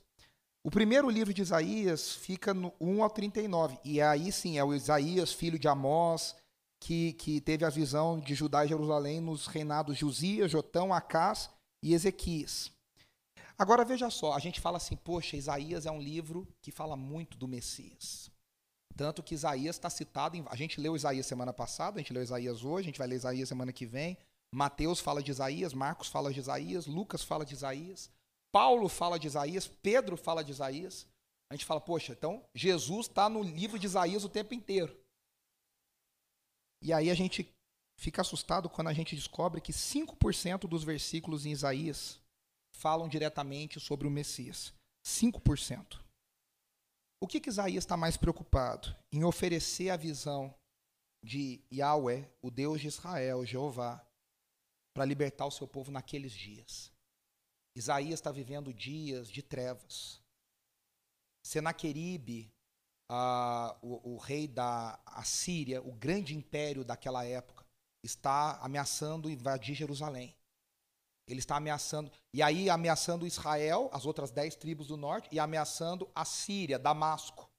O 0.64 0.72
primeiro 0.72 1.10
livro 1.10 1.34
de 1.34 1.44
Isaías 1.44 2.16
fica 2.16 2.54
no 2.54 2.74
1 2.80 3.04
ao 3.04 3.10
39, 3.10 3.78
e 3.84 4.02
aí 4.02 4.32
sim 4.32 4.58
é 4.58 4.64
o 4.64 4.74
Isaías, 4.74 5.32
filho 5.32 5.60
de 5.60 5.68
Amós, 5.68 6.36
que, 6.80 7.14
que 7.14 7.40
teve 7.40 7.64
a 7.64 7.70
visão 7.70 8.20
de 8.20 8.34
Judá 8.34 8.66
e 8.66 8.70
Jerusalém 8.70 9.22
nos 9.22 9.46
reinados 9.46 9.98
de 9.98 10.06
Uzias, 10.06 10.50
Jotão, 10.50 10.94
Acás 10.94 11.52
e 11.84 11.94
Ezequias. 11.94 12.72
Agora 13.58 13.86
veja 13.86 14.10
só, 14.10 14.34
a 14.34 14.40
gente 14.40 14.60
fala 14.60 14.78
assim, 14.78 14.96
poxa, 14.96 15.38
Isaías 15.38 15.86
é 15.86 15.92
um 15.92 16.02
livro 16.02 16.48
que 16.62 16.72
fala 16.72 16.96
muito 16.98 17.38
do 17.38 17.48
Messias. 17.48 18.30
Tanto 18.96 19.24
que 19.24 19.34
Isaías 19.34 19.76
está 19.76 19.90
citado, 19.90 20.36
em, 20.36 20.44
a 20.48 20.56
gente 20.56 20.80
leu 20.80 20.96
Isaías 20.96 21.26
semana 21.26 21.54
passada, 21.54 21.98
a 21.98 22.02
gente 22.02 22.14
leu 22.14 22.24
Isaías 22.24 22.64
hoje, 22.64 22.86
a 22.86 22.90
gente 22.90 22.98
vai 22.98 23.08
ler 23.08 23.16
Isaías 23.16 23.48
semana 23.48 23.72
que 23.72 23.86
vem, 23.86 24.18
Mateus 24.54 25.00
fala 25.00 25.22
de 25.22 25.32
Isaías, 25.32 25.74
Marcos 25.74 26.08
fala 26.08 26.32
de 26.34 26.40
Isaías, 26.40 26.86
Lucas 26.86 27.24
fala 27.24 27.46
de 27.46 27.54
Isaías, 27.54 28.10
Paulo 28.52 28.88
fala 28.88 29.20
de 29.20 29.28
Isaías, 29.28 29.68
Pedro 29.68 30.16
fala 30.16 30.44
de 30.44 30.52
Isaías. 30.52 31.06
A 31.50 31.56
gente 31.56 31.66
fala, 31.66 31.82
poxa, 31.82 32.14
então 32.14 32.44
Jesus 32.54 33.08
está 33.08 33.30
no 33.30 33.44
livro 33.44 33.78
de 33.78 33.86
Isaías 33.86 34.24
o 34.24 34.30
tempo 34.30 34.54
inteiro. 34.54 34.98
E 36.82 36.94
aí 36.94 37.10
a 37.10 37.14
gente 37.14 37.54
fica 37.98 38.22
assustado 38.22 38.70
quando 38.70 38.88
a 38.88 38.94
gente 38.94 39.16
descobre 39.16 39.60
que 39.60 39.74
5% 39.74 40.68
dos 40.68 40.84
versículos 40.84 41.46
em 41.46 41.52
Isaías 41.52 42.20
falam 42.76 43.08
diretamente 43.08 43.80
sobre 43.80 44.08
o 44.08 44.12
Messias. 44.12 44.74
5%. 45.04 46.00
O 47.20 47.28
que, 47.28 47.40
que 47.40 47.50
Isaías 47.50 47.84
está 47.84 47.96
mais 47.96 48.18
preocupado? 48.18 48.96
Em 49.12 49.24
oferecer 49.24 49.90
a 49.90 49.98
visão 49.98 50.54
de 51.24 51.62
Yahweh, 51.72 52.30
o 52.42 52.52
Deus 52.52 52.82
de 52.82 52.88
Israel, 52.88 53.46
Jeová, 53.46 54.06
para 54.94 55.06
libertar 55.06 55.46
o 55.46 55.52
seu 55.52 55.68
povo 55.68 55.92
naqueles 55.92 56.32
dias. 56.32 56.92
Isaías 57.76 58.14
está 58.14 58.32
vivendo 58.32 58.74
dias 58.74 59.30
de 59.30 59.42
trevas. 59.42 60.22
Senaqueribe, 61.44 62.52
o, 63.82 64.14
o, 64.14 64.18
rei 64.18 64.48
da 64.48 65.00
Assíria, 65.06 65.82
o 65.82 65.92
grande 65.92 66.36
império 66.36 66.84
daquela 66.84 67.26
época, 67.26 67.66
está 68.04 68.58
ameaçando 68.60 69.30
invadir 69.30 69.76
Jerusalém. 69.76 70.36
Ele 71.28 71.40
está 71.40 71.58
ameaçando. 71.58 72.12
E 72.34 72.42
aí 72.42 72.70
ameaçando 72.70 73.26
Israel, 73.26 73.90
as 73.92 74.06
outras 74.06 74.32
dez 74.32 74.56
tribos 74.56 74.88
do 74.88 74.98
norte, 74.98 75.30
e 75.32 75.40
ameaçando 75.40 76.10
a 76.14 76.24
Síria, 76.24 76.78
Damasco. 76.78 77.50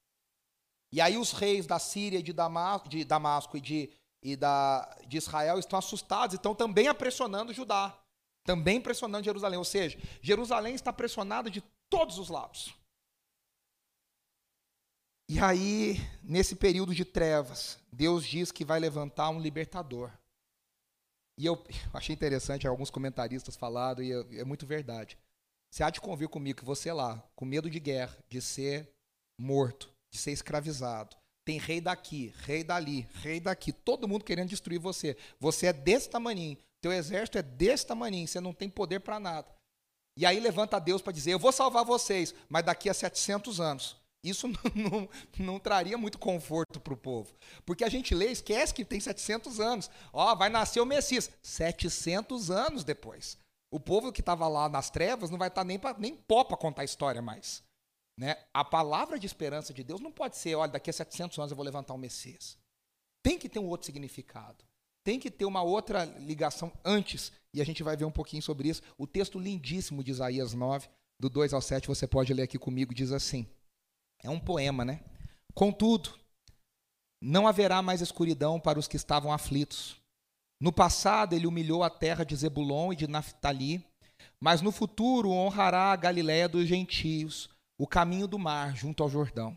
E 0.92 1.00
aí 1.00 1.18
os 1.18 1.32
reis 1.32 1.66
da 1.66 1.78
Síria, 1.78 2.23
de 2.23 2.32
Damasco, 2.32 2.88
de 2.88 3.04
Damasco 3.04 3.56
e, 3.56 3.61
de, 3.61 3.90
e 4.23 4.37
da, 4.37 4.96
de 5.06 5.16
Israel 5.16 5.58
estão 5.58 5.78
assustados 5.78 6.35
e 6.35 6.37
estão 6.37 6.54
também 6.54 6.92
pressionando 6.94 7.52
Judá. 7.52 7.99
Também 8.44 8.80
pressionando 8.80 9.25
Jerusalém. 9.25 9.58
Ou 9.58 9.64
seja, 9.64 9.99
Jerusalém 10.23 10.75
está 10.75 10.92
pressionada 10.92 11.50
de 11.50 11.61
todos 11.90 12.18
os 12.18 12.28
lados. 12.28 12.73
E 15.28 15.40
aí, 15.40 15.96
nesse 16.23 16.54
período 16.54 16.94
de 16.94 17.04
trevas, 17.04 17.80
Deus 17.92 18.25
diz 18.25 18.52
que 18.52 18.64
vai 18.64 18.78
levantar 18.78 19.28
um 19.30 19.40
libertador. 19.40 20.12
E 21.38 21.44
eu 21.44 21.62
achei 21.92 22.14
interessante, 22.14 22.66
alguns 22.66 22.90
comentaristas 22.90 23.56
falaram, 23.56 24.02
e 24.02 24.12
é, 24.12 24.40
é 24.40 24.44
muito 24.44 24.66
verdade. 24.66 25.18
Você 25.70 25.82
há 25.82 25.90
de 25.90 26.00
convir 26.00 26.28
comigo 26.28 26.60
que 26.60 26.64
você 26.64 26.92
lá, 26.92 27.22
com 27.34 27.44
medo 27.44 27.68
de 27.68 27.78
guerra, 27.78 28.16
de 28.28 28.40
ser 28.40 28.90
morto, 29.38 29.90
de 30.10 30.18
ser 30.18 30.32
escravizado, 30.32 31.16
tem 31.44 31.58
rei 31.58 31.80
daqui, 31.80 32.32
rei 32.38 32.64
dali, 32.64 33.06
rei 33.22 33.38
daqui, 33.38 33.72
todo 33.72 34.08
mundo 34.08 34.24
querendo 34.24 34.48
destruir 34.48 34.80
você. 34.80 35.16
Você 35.38 35.66
é 35.66 35.72
desse 35.72 36.08
tamaninho, 36.08 36.56
teu 36.80 36.92
exército 36.92 37.38
é 37.38 37.42
desse 37.42 37.86
tamaninho, 37.86 38.26
você 38.26 38.40
não 38.40 38.52
tem 38.52 38.68
poder 38.68 39.00
para 39.00 39.20
nada. 39.20 39.46
E 40.16 40.24
aí 40.24 40.40
levanta 40.40 40.80
Deus 40.80 41.02
para 41.02 41.12
dizer: 41.12 41.32
Eu 41.32 41.38
vou 41.38 41.52
salvar 41.52 41.84
vocês, 41.84 42.34
mas 42.48 42.64
daqui 42.64 42.88
a 42.88 42.94
700 42.94 43.60
anos. 43.60 43.96
Isso 44.25 44.49
não, 44.75 44.90
não, 44.90 45.08
não 45.38 45.61
traria 45.61 45.96
muito 45.96 46.18
conforto 46.18 46.80
para 46.80 46.94
o 46.94 46.96
povo. 46.96 47.35
Porque 47.64 47.85
a 47.85 47.88
gente 47.88 48.14
lê, 48.14 48.26
esquece 48.26 48.75
que 48.75 48.85
tem 48.85 49.00
700 49.00 49.61
anos. 49.61 49.90
Ó, 50.12 50.35
vai 50.35 50.49
nascer 50.49 50.80
o 50.80 50.87
Messias. 50.87 51.30
700 51.42 52.50
anos 52.50 52.85
depois. 52.85 53.38
O 53.70 53.80
povo 53.80 54.12
que 54.12 54.20
estava 54.20 54.49
lá 54.49 54.68
nas 54.68 54.90
trevas 54.90 55.30
não 55.30 55.38
vai 55.38 55.49
estar 55.49 55.62
tá 55.62 55.64
nem, 55.64 55.80
nem 55.99 56.16
pó 56.16 56.44
para 56.44 56.56
contar 56.56 56.82
a 56.82 56.85
história 56.85 57.20
mais. 57.20 57.62
Né? 58.18 58.37
A 58.52 58.64
palavra 58.64 59.18
de 59.18 59.26
esperança 59.26 59.75
de 59.75 59.85
Deus 59.85 60.00
não 60.00 60.11
pode 60.11 60.37
ser, 60.37 60.54
olha, 60.54 60.73
daqui 60.73 60.88
a 60.88 60.92
700 60.92 61.38
anos 61.38 61.50
eu 61.50 61.56
vou 61.56 61.64
levantar 61.64 61.92
o 61.92 61.99
Messias. 61.99 62.56
Tem 63.23 63.38
que 63.38 63.49
ter 63.49 63.58
um 63.58 63.68
outro 63.68 63.87
significado. 63.87 64.64
Tem 65.04 65.20
que 65.20 65.30
ter 65.30 65.44
uma 65.44 65.62
outra 65.62 66.04
ligação 66.04 66.73
antes. 66.85 67.32
E 67.52 67.61
a 67.61 67.64
gente 67.64 67.82
vai 67.82 67.96
ver 67.96 68.04
um 68.04 68.11
pouquinho 68.11 68.42
sobre 68.42 68.68
isso. 68.68 68.82
O 68.96 69.06
texto 69.06 69.38
lindíssimo 69.38 70.02
de 70.02 70.11
Isaías 70.11 70.54
9, 70.54 70.88
do 71.20 71.28
2 71.28 71.52
ao 71.52 71.61
7, 71.61 71.87
você 71.87 72.06
pode 72.06 72.32
ler 72.32 72.42
aqui 72.42 72.58
comigo, 72.58 72.94
diz 72.94 73.12
assim. 73.12 73.46
É 74.26 74.30
um 74.30 74.40
poema, 74.40 74.85
né? 74.85 75.00
Contudo, 75.54 76.11
não 77.23 77.47
haverá 77.47 77.80
mais 77.80 78.00
escuridão 78.00 78.59
para 78.59 78.76
os 78.76 78.88
que 78.88 78.97
estavam 78.97 79.33
aflitos. 79.33 79.97
No 80.61 80.73
passado, 80.73 81.33
ele 81.33 81.47
humilhou 81.47 81.85
a 81.85 81.88
terra 81.88 82.25
de 82.25 82.35
Zebulon 82.35 82.92
e 82.92 82.97
de 82.97 83.06
Naphtali, 83.06 83.87
mas 84.42 84.61
no 84.61 84.73
futuro 84.73 85.30
honrará 85.30 85.92
a 85.92 85.97
Galiléia 85.97 86.49
dos 86.49 86.66
gentios, 86.66 87.49
o 87.78 87.87
caminho 87.87 88.26
do 88.26 88.37
mar 88.37 88.75
junto 88.75 89.00
ao 89.00 89.09
Jordão. 89.09 89.56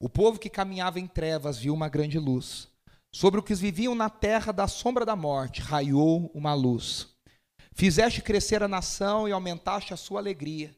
O 0.00 0.08
povo 0.08 0.38
que 0.38 0.48
caminhava 0.48 0.98
em 0.98 1.06
trevas 1.06 1.58
viu 1.58 1.74
uma 1.74 1.90
grande 1.90 2.18
luz. 2.18 2.68
Sobre 3.14 3.38
os 3.38 3.46
que 3.46 3.54
viviam 3.54 3.94
na 3.94 4.08
terra 4.08 4.50
da 4.50 4.66
sombra 4.66 5.04
da 5.04 5.14
morte, 5.14 5.60
raiou 5.60 6.30
uma 6.34 6.54
luz. 6.54 7.14
Fizeste 7.74 8.22
crescer 8.22 8.62
a 8.62 8.68
nação 8.68 9.28
e 9.28 9.32
aumentaste 9.32 9.92
a 9.92 9.96
sua 9.98 10.20
alegria. 10.20 10.74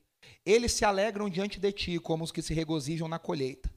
Eles 0.47 0.73
se 0.73 0.85
alegram 0.85 1.29
diante 1.29 1.59
de 1.59 1.73
ti, 1.73 1.99
como 1.99 2.23
os 2.23 2.31
que 2.31 2.41
se 2.41 2.55
regozijam 2.55 3.09
na 3.09 3.19
colheita, 3.19 3.69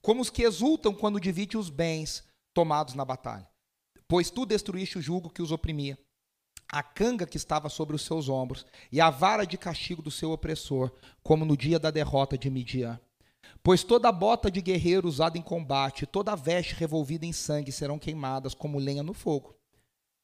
como 0.00 0.22
os 0.22 0.30
que 0.30 0.44
exultam 0.44 0.94
quando 0.94 1.18
divide 1.18 1.58
os 1.58 1.68
bens 1.68 2.22
tomados 2.54 2.94
na 2.94 3.04
batalha. 3.04 3.48
Pois 4.06 4.30
tu 4.30 4.46
destruíste 4.46 4.96
o 4.96 5.02
jugo 5.02 5.28
que 5.28 5.42
os 5.42 5.50
oprimia, 5.50 5.98
a 6.70 6.84
canga 6.84 7.26
que 7.26 7.36
estava 7.36 7.68
sobre 7.68 7.96
os 7.96 8.02
seus 8.02 8.28
ombros, 8.28 8.64
e 8.92 9.00
a 9.00 9.10
vara 9.10 9.44
de 9.44 9.58
castigo 9.58 10.00
do 10.00 10.10
seu 10.10 10.30
opressor, 10.30 10.92
como 11.20 11.44
no 11.44 11.56
dia 11.56 11.80
da 11.80 11.90
derrota 11.90 12.38
de 12.38 12.48
Midian. 12.48 13.00
Pois 13.60 13.82
toda 13.82 14.12
bota 14.12 14.50
de 14.50 14.60
guerreiro 14.60 15.08
usada 15.08 15.36
em 15.36 15.42
combate, 15.42 16.06
toda 16.06 16.36
veste 16.36 16.74
revolvida 16.74 17.26
em 17.26 17.32
sangue 17.32 17.72
serão 17.72 17.98
queimadas 17.98 18.54
como 18.54 18.78
lenha 18.78 19.02
no 19.02 19.14
fogo. 19.14 19.56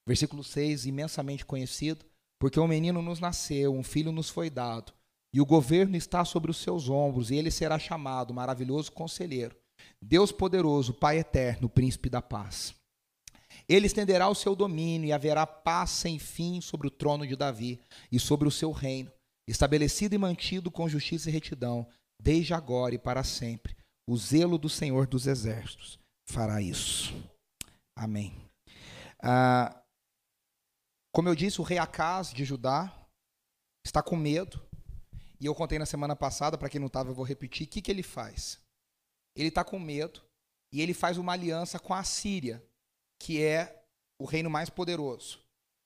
Versículo 0.07 0.45
6, 0.45 0.87
imensamente 0.87 1.45
conhecido, 1.45 2.05
porque 2.38 2.61
um 2.61 2.69
menino 2.69 3.03
nos 3.03 3.19
nasceu, 3.19 3.75
um 3.75 3.83
filho 3.83 4.12
nos 4.12 4.31
foi 4.31 4.49
dado, 4.49 4.93
e 5.33 5.40
o 5.40 5.47
governo 5.47 5.97
está 5.97 6.25
sobre 6.25 6.51
os 6.51 6.57
seus 6.57 6.88
ombros, 6.88 7.31
e 7.31 7.37
ele 7.37 7.51
será 7.51 7.79
chamado 7.79 8.35
Maravilhoso 8.35 8.90
Conselheiro, 8.93 9.57
Deus 10.03 10.33
Poderoso, 10.33 10.93
Pai 10.93 11.19
Eterno, 11.19 11.69
Príncipe 11.69 12.09
da 12.09 12.21
Paz. 12.21 12.75
Ele 13.69 13.87
estenderá 13.87 14.29
o 14.29 14.35
seu 14.35 14.57
domínio 14.57 15.07
e 15.07 15.12
haverá 15.12 15.47
paz 15.47 15.90
sem 15.90 16.19
fim 16.19 16.61
sobre 16.61 16.88
o 16.88 16.90
trono 16.90 17.27
de 17.27 17.37
Davi 17.37 17.81
e 18.11 18.19
sobre 18.19 18.49
o 18.49 18.51
seu 18.51 18.73
reino, 18.73 19.12
estabelecido 19.49 20.14
e 20.14 20.19
mantido 20.19 20.71
com 20.71 20.88
justiça 20.88 21.29
e 21.29 21.33
retidão, 21.33 21.87
desde 22.21 22.53
agora 22.53 22.95
e 22.95 22.99
para 22.99 23.23
sempre. 23.23 23.77
O 24.09 24.16
zelo 24.16 24.59
do 24.59 24.69
Senhor 24.69 25.07
dos 25.07 25.29
Exércitos 25.29 25.99
fará 26.29 26.61
isso. 26.61 27.14
Amém. 27.97 28.35
Ah, 29.23 29.81
como 31.14 31.29
eu 31.29 31.35
disse, 31.35 31.61
o 31.61 31.64
rei 31.64 31.79
Acas 31.79 32.33
de 32.33 32.45
Judá 32.45 32.93
está 33.85 34.03
com 34.03 34.16
medo 34.16 34.61
e 35.40 35.46
eu 35.46 35.55
contei 35.55 35.79
na 35.79 35.87
semana 35.87 36.14
passada, 36.14 36.59
para 36.59 36.68
quem 36.68 36.79
não 36.79 36.88
estava, 36.88 37.11
eu 37.11 37.14
vou 37.14 37.24
repetir. 37.24 37.66
O 37.66 37.70
que, 37.70 37.81
que 37.81 37.90
ele 37.90 38.03
faz? 38.03 38.61
Ele 39.35 39.48
está 39.48 39.64
com 39.64 39.79
medo 39.79 40.22
e 40.70 40.83
ele 40.83 40.92
faz 40.92 41.16
uma 41.16 41.33
aliança 41.33 41.79
com 41.79 41.94
a 41.94 42.05
Síria, 42.05 42.62
que 43.18 43.42
é 43.42 43.83
o 44.18 44.26
reino 44.26 44.50
mais 44.50 44.68
poderoso. 44.68 45.40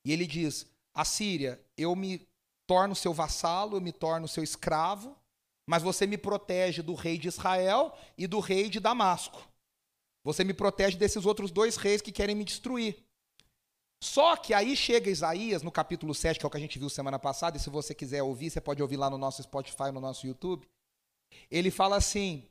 E 0.05 0.13
ele 0.13 0.27
diz: 0.27 0.67
A 0.93 1.05
Síria, 1.05 1.65
eu 1.77 1.95
me 1.95 2.27
torno 2.67 2.97
seu 2.97 3.15
vassalo, 3.15 3.77
eu 3.77 3.81
me 3.81 3.93
torno 3.93 4.27
seu 4.27 4.43
escravo, 4.43 5.17
mas 5.69 5.83
você 5.83 6.07
me 6.07 6.19
protege 6.19 6.83
do 6.83 6.95
rei 6.95 7.17
de 7.17 7.29
Israel 7.29 7.97
e 8.19 8.27
do 8.27 8.41
rei 8.41 8.69
de 8.69 8.81
Damasco. 8.81 9.49
Você 10.25 10.43
me 10.43 10.55
protege 10.55 10.97
desses 10.97 11.25
outros 11.27 11.51
dois 11.51 11.77
reis 11.77 12.03
que 12.03 12.11
querem 12.11 12.35
me 12.35 12.45
destruir. 12.45 13.05
Só 14.03 14.37
que 14.37 14.53
aí 14.53 14.77
chega 14.77 15.11
Isaías, 15.11 15.63
no 15.63 15.73
capítulo 15.73 16.15
7, 16.15 16.39
que 16.39 16.45
é 16.45 16.49
o 16.49 16.51
que 16.51 16.57
a 16.57 16.61
gente 16.61 16.79
viu 16.79 16.91
semana 16.91 17.19
passada, 17.19 17.57
e 17.57 17.61
se 17.61 17.71
você 17.71 17.95
quiser 17.95 18.23
ouvir, 18.23 18.51
você 18.51 18.61
pode 18.61 18.83
ouvir 18.83 18.97
lá 18.97 19.09
no 19.09 19.17
nosso 19.17 19.43
Spotify, 19.43 19.91
no 19.93 20.01
nosso 20.01 20.27
YouTube. 20.27 20.69
Ele 21.51 21.71
fala 21.71 21.97
assim: 21.97 22.47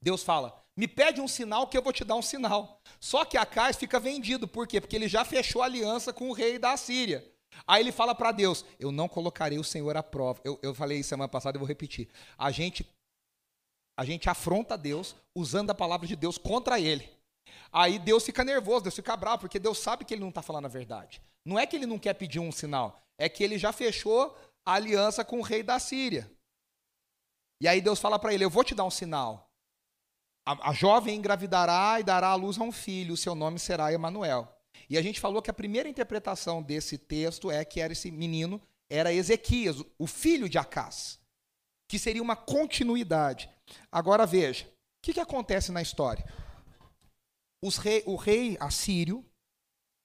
Deus 0.00 0.22
fala, 0.22 0.62
me 0.76 0.86
pede 0.86 1.20
um 1.20 1.28
sinal 1.28 1.66
que 1.66 1.76
eu 1.76 1.82
vou 1.82 1.92
te 1.92 2.04
dar 2.04 2.16
um 2.16 2.22
sinal. 2.22 2.80
Só 3.00 3.24
que 3.24 3.38
Acais 3.38 3.76
fica 3.76 3.98
vendido, 3.98 4.46
por 4.46 4.66
quê? 4.66 4.80
Porque 4.80 4.94
ele 4.94 5.08
já 5.08 5.24
fechou 5.24 5.62
aliança 5.62 6.12
com 6.12 6.28
o 6.28 6.32
rei 6.32 6.58
da 6.58 6.76
Síria. 6.76 7.26
Aí 7.66 7.82
ele 7.82 7.92
fala 7.92 8.14
para 8.14 8.32
Deus: 8.32 8.64
Eu 8.78 8.92
não 8.92 9.08
colocarei 9.08 9.58
o 9.58 9.64
Senhor 9.64 9.96
à 9.96 10.02
prova. 10.02 10.40
Eu, 10.44 10.58
eu 10.62 10.74
falei 10.74 11.02
semana 11.02 11.28
passada, 11.28 11.56
eu 11.56 11.60
vou 11.60 11.68
repetir. 11.68 12.08
A 12.36 12.50
gente, 12.50 12.86
a 13.96 14.04
gente 14.04 14.28
afronta 14.28 14.76
Deus 14.76 15.16
usando 15.34 15.70
a 15.70 15.74
palavra 15.74 16.06
de 16.06 16.14
Deus 16.14 16.36
contra 16.36 16.78
ele. 16.78 17.15
Aí 17.76 17.98
Deus 17.98 18.24
fica 18.24 18.42
nervoso, 18.42 18.84
Deus 18.84 18.94
fica 18.94 19.14
bravo, 19.14 19.40
porque 19.40 19.58
Deus 19.58 19.78
sabe 19.78 20.02
que 20.02 20.14
ele 20.14 20.22
não 20.22 20.30
está 20.30 20.40
falando 20.40 20.64
a 20.64 20.68
verdade. 20.68 21.20
Não 21.44 21.58
é 21.58 21.66
que 21.66 21.76
ele 21.76 21.84
não 21.84 21.98
quer 21.98 22.14
pedir 22.14 22.40
um 22.40 22.50
sinal, 22.50 23.06
é 23.18 23.28
que 23.28 23.44
ele 23.44 23.58
já 23.58 23.70
fechou 23.70 24.34
a 24.64 24.72
aliança 24.72 25.22
com 25.22 25.40
o 25.40 25.42
rei 25.42 25.62
da 25.62 25.78
Síria. 25.78 26.30
E 27.60 27.68
aí 27.68 27.82
Deus 27.82 28.00
fala 28.00 28.18
para 28.18 28.32
ele: 28.32 28.42
Eu 28.42 28.48
vou 28.48 28.64
te 28.64 28.74
dar 28.74 28.84
um 28.84 28.90
sinal. 28.90 29.50
A, 30.48 30.70
a, 30.70 30.72
jovem 30.72 31.16
engravidará 31.16 32.00
e 32.00 32.02
dará 32.02 32.28
à 32.28 32.34
luz 32.34 32.58
a 32.58 32.62
um 32.62 32.72
filho, 32.72 33.12
o 33.12 33.16
seu 33.16 33.34
nome 33.34 33.58
será 33.58 33.92
Emanuel. 33.92 34.50
E 34.88 34.96
a 34.96 35.02
gente 35.02 35.20
falou 35.20 35.42
que 35.42 35.50
a 35.50 35.54
primeira 35.54 35.86
interpretação 35.86 36.62
desse 36.62 36.96
texto 36.96 37.50
é 37.50 37.62
que 37.62 37.82
era 37.82 37.92
esse 37.92 38.10
menino 38.10 38.58
era 38.88 39.12
Ezequias, 39.12 39.84
o 39.98 40.06
filho 40.06 40.48
de 40.48 40.56
Acás, 40.56 41.20
que 41.90 41.98
seria 41.98 42.22
uma 42.22 42.36
continuidade. 42.36 43.50
Agora 43.92 44.24
veja, 44.24 44.64
o 44.64 44.68
que, 45.02 45.12
que 45.12 45.20
acontece 45.20 45.70
na 45.70 45.82
história? 45.82 46.24
Rei, 47.80 48.02
o 48.06 48.16
rei 48.16 48.56
assírio 48.60 49.24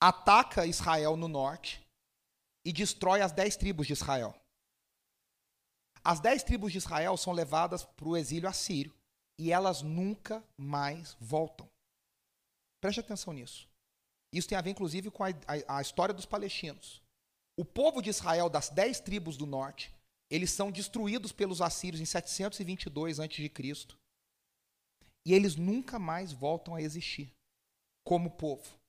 ataca 0.01 0.65
Israel 0.65 1.15
no 1.15 1.27
norte 1.27 1.85
e 2.65 2.73
destrói 2.73 3.21
as 3.21 3.31
dez 3.31 3.55
tribos 3.55 3.85
de 3.85 3.93
Israel. 3.93 4.35
As 6.03 6.19
dez 6.19 6.43
tribos 6.43 6.71
de 6.71 6.79
Israel 6.79 7.15
são 7.17 7.33
levadas 7.33 7.83
para 7.83 8.07
o 8.07 8.17
exílio 8.17 8.49
assírio 8.49 8.93
e 9.37 9.51
elas 9.51 9.81
nunca 9.81 10.43
mais 10.57 11.15
voltam. 11.19 11.69
Preste 12.79 12.99
atenção 12.99 13.33
nisso. 13.33 13.69
Isso 14.33 14.47
tem 14.47 14.57
a 14.57 14.61
ver, 14.61 14.71
inclusive, 14.71 15.11
com 15.11 15.23
a, 15.23 15.29
a, 15.29 15.77
a 15.77 15.81
história 15.81 16.13
dos 16.13 16.25
palestinos. 16.25 17.01
O 17.55 17.65
povo 17.65 18.01
de 18.01 18.09
Israel, 18.09 18.49
das 18.49 18.69
dez 18.69 18.99
tribos 18.99 19.37
do 19.37 19.45
norte, 19.45 19.93
eles 20.29 20.49
são 20.51 20.71
destruídos 20.71 21.31
pelos 21.31 21.61
assírios 21.61 22.01
em 22.01 22.05
722 22.05 23.19
a.C. 23.19 23.51
E 25.23 25.33
eles 25.33 25.55
nunca 25.55 25.99
mais 25.99 26.31
voltam 26.31 26.73
a 26.73 26.81
existir 26.81 27.31
como 28.03 28.31
povo. 28.31 28.79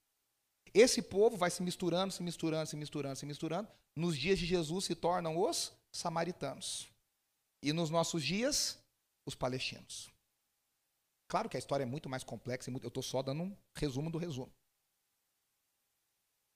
Esse 0.75 1.03
povo 1.03 1.37
vai 1.37 1.51
se 1.51 1.63
misturando, 1.63 2.13
se 2.13 2.23
misturando, 2.23 2.67
se 2.67 2.77
misturando, 2.77 3.17
se 3.17 3.27
misturando. 3.27 3.69
Nos 3.95 4.17
dias 4.17 4.39
de 4.39 4.47
Jesus 4.47 4.87
se 4.87 4.95
tornam 4.95 5.39
os 5.39 5.73
samaritanos. 5.93 6.89
E 7.63 7.73
nos 7.73 7.91
nossos 7.91 8.25
dias, 8.25 8.79
os 9.27 9.35
palestinos. 9.35 10.11
Claro 11.29 11.49
que 11.49 11.57
a 11.57 11.59
história 11.59 11.85
é 11.85 11.87
muito 11.87 12.09
mais 12.09 12.25
complexa, 12.25 12.71
eu 12.71 12.89
estou 12.89 13.03
só 13.03 13.23
dando 13.23 13.45
um 13.45 13.57
resumo 13.75 14.11
do 14.11 14.19
resumo. 14.19 14.53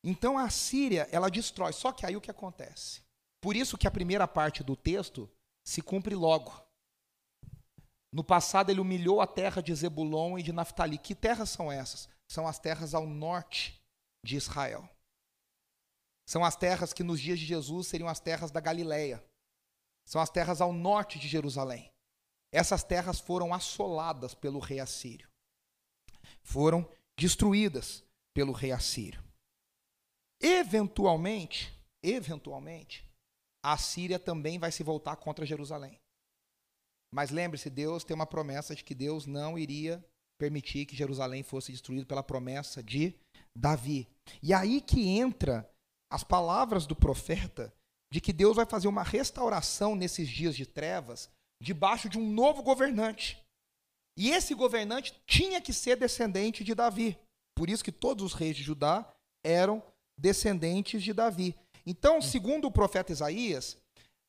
Então 0.02 0.38
a 0.38 0.48
Síria, 0.50 1.08
ela 1.10 1.30
destrói. 1.30 1.72
Só 1.72 1.92
que 1.92 2.06
aí 2.06 2.16
o 2.16 2.20
que 2.20 2.30
acontece? 2.30 3.02
Por 3.40 3.56
isso 3.56 3.76
que 3.76 3.86
a 3.86 3.90
primeira 3.90 4.26
parte 4.26 4.62
do 4.62 4.76
texto 4.76 5.30
se 5.64 5.82
cumpre 5.82 6.14
logo. 6.14 6.52
No 8.12 8.22
passado 8.22 8.70
ele 8.70 8.80
humilhou 8.80 9.20
a 9.20 9.26
terra 9.26 9.60
de 9.60 9.74
Zebulon 9.74 10.38
e 10.38 10.42
de 10.42 10.52
Naftali. 10.52 10.96
Que 10.96 11.14
terras 11.14 11.50
são 11.50 11.70
essas? 11.70 12.08
São 12.28 12.46
as 12.46 12.58
terras 12.58 12.94
ao 12.94 13.06
norte 13.06 13.82
de 14.24 14.36
Israel. 14.36 14.88
São 16.26 16.44
as 16.44 16.56
terras 16.56 16.92
que 16.92 17.04
nos 17.04 17.20
dias 17.20 17.38
de 17.38 17.46
Jesus 17.46 17.86
seriam 17.86 18.08
as 18.08 18.18
terras 18.18 18.50
da 18.50 18.60
Galileia. 18.60 19.24
São 20.04 20.20
as 20.20 20.30
terras 20.30 20.60
ao 20.60 20.72
norte 20.72 21.18
de 21.18 21.28
Jerusalém. 21.28 21.92
Essas 22.52 22.82
terras 22.82 23.20
foram 23.20 23.52
assoladas 23.54 24.34
pelo 24.34 24.58
rei 24.58 24.80
assírio. 24.80 25.28
Foram 26.42 26.88
destruídas 27.16 28.04
pelo 28.34 28.52
rei 28.52 28.72
assírio. 28.72 29.22
Eventualmente, 30.40 31.72
eventualmente, 32.02 33.04
a 33.62 33.76
Síria 33.78 34.18
também 34.18 34.58
vai 34.58 34.70
se 34.70 34.82
voltar 34.82 35.16
contra 35.16 35.46
Jerusalém. 35.46 36.00
Mas 37.12 37.30
lembre-se, 37.30 37.70
Deus 37.70 38.04
tem 38.04 38.14
uma 38.14 38.26
promessa 38.26 38.74
de 38.74 38.84
que 38.84 38.94
Deus 38.94 39.26
não 39.26 39.58
iria 39.58 40.04
permitir 40.38 40.86
que 40.86 40.96
Jerusalém 40.96 41.42
fosse 41.42 41.72
destruído 41.72 42.06
pela 42.06 42.22
promessa 42.22 42.82
de 42.82 43.14
Davi. 43.56 44.08
E 44.42 44.52
aí 44.52 44.80
que 44.80 45.08
entra 45.08 45.68
as 46.10 46.22
palavras 46.22 46.86
do 46.86 46.94
profeta 46.94 47.72
de 48.12 48.20
que 48.20 48.32
Deus 48.32 48.56
vai 48.56 48.66
fazer 48.66 48.88
uma 48.88 49.02
restauração 49.02 49.96
nesses 49.96 50.28
dias 50.28 50.54
de 50.54 50.66
trevas 50.66 51.28
debaixo 51.60 52.08
de 52.08 52.18
um 52.18 52.30
novo 52.30 52.62
governante. 52.62 53.42
E 54.16 54.30
esse 54.30 54.54
governante 54.54 55.14
tinha 55.26 55.60
que 55.60 55.72
ser 55.72 55.96
descendente 55.96 56.64
de 56.64 56.74
Davi. 56.74 57.18
Por 57.54 57.68
isso 57.68 57.84
que 57.84 57.92
todos 57.92 58.24
os 58.24 58.32
reis 58.32 58.56
de 58.56 58.62
Judá 58.62 59.10
eram 59.44 59.82
descendentes 60.18 61.02
de 61.02 61.12
Davi. 61.12 61.54
Então, 61.84 62.20
segundo 62.20 62.66
o 62.66 62.72
profeta 62.72 63.12
Isaías, 63.12 63.78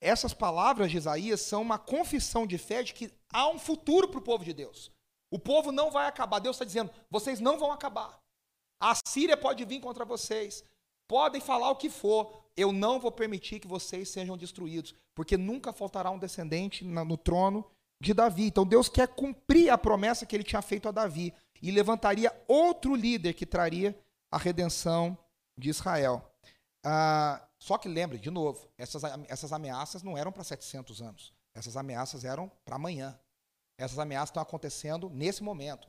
essas 0.02 0.34
palavras 0.34 0.92
de 0.92 0.98
Isaías 0.98 1.42
são 1.42 1.62
uma 1.62 1.80
confissão 1.80 2.46
de 2.46 2.58
fé 2.58 2.84
de 2.84 2.94
que 2.94 3.12
há 3.32 3.50
um 3.50 3.58
futuro 3.58 4.08
para 4.08 4.20
o 4.20 4.24
povo 4.24 4.44
de 4.44 4.54
Deus. 4.54 4.92
O 5.30 5.38
povo 5.38 5.72
não 5.72 5.92
vai 5.92 6.08
acabar. 6.08 6.40
Deus 6.40 6.56
está 6.56 6.66
dizendo: 6.66 6.92
vocês 7.10 7.40
não 7.40 7.58
vão 7.58 7.72
acabar. 7.72 8.20
A 8.80 8.94
Síria 9.08 9.36
pode 9.36 9.64
vir 9.66 9.80
contra 9.80 10.06
vocês. 10.06 10.64
Podem 11.08 11.42
falar 11.42 11.70
o 11.70 11.76
que 11.76 11.90
for. 11.90 12.44
Eu 12.56 12.72
não 12.72 13.00
vou 13.00 13.12
permitir 13.12 13.60
que 13.60 13.68
vocês 13.68 14.10
sejam 14.10 14.38
destruídos. 14.38 14.94
Porque 15.16 15.38
nunca 15.38 15.74
faltará 15.74 16.12
um 16.12 16.20
descendente 16.20 16.84
no 16.84 17.18
trono 17.18 17.66
de 18.00 18.14
Davi. 18.14 18.48
Então 18.48 18.66
Deus 18.66 18.90
quer 18.90 19.08
cumprir 19.08 19.70
a 19.70 19.78
promessa 19.78 20.26
que 20.26 20.36
ele 20.36 20.44
tinha 20.44 20.62
feito 20.62 20.88
a 20.88 20.92
Davi. 20.92 21.34
E 21.62 21.72
levantaria 21.72 22.32
outro 22.48 22.96
líder 22.96 23.34
que 23.34 23.46
traria 23.46 23.98
a 24.32 24.38
redenção 24.38 25.18
de 25.58 25.70
Israel. 25.70 26.24
Ah, 26.84 27.42
só 27.60 27.78
que 27.78 27.90
lembre, 27.90 28.20
de 28.20 28.30
novo, 28.30 28.70
essas, 28.78 29.02
essas 29.28 29.52
ameaças 29.52 30.04
não 30.04 30.18
eram 30.18 30.32
para 30.32 30.44
700 30.44 31.02
anos. 31.02 31.34
Essas 31.54 31.76
ameaças 31.76 32.24
eram 32.24 32.52
para 32.64 32.76
amanhã. 32.76 33.18
Essas 33.80 34.00
ameaças 34.00 34.30
estão 34.30 34.42
acontecendo 34.42 35.10
nesse 35.10 35.44
momento. 35.44 35.88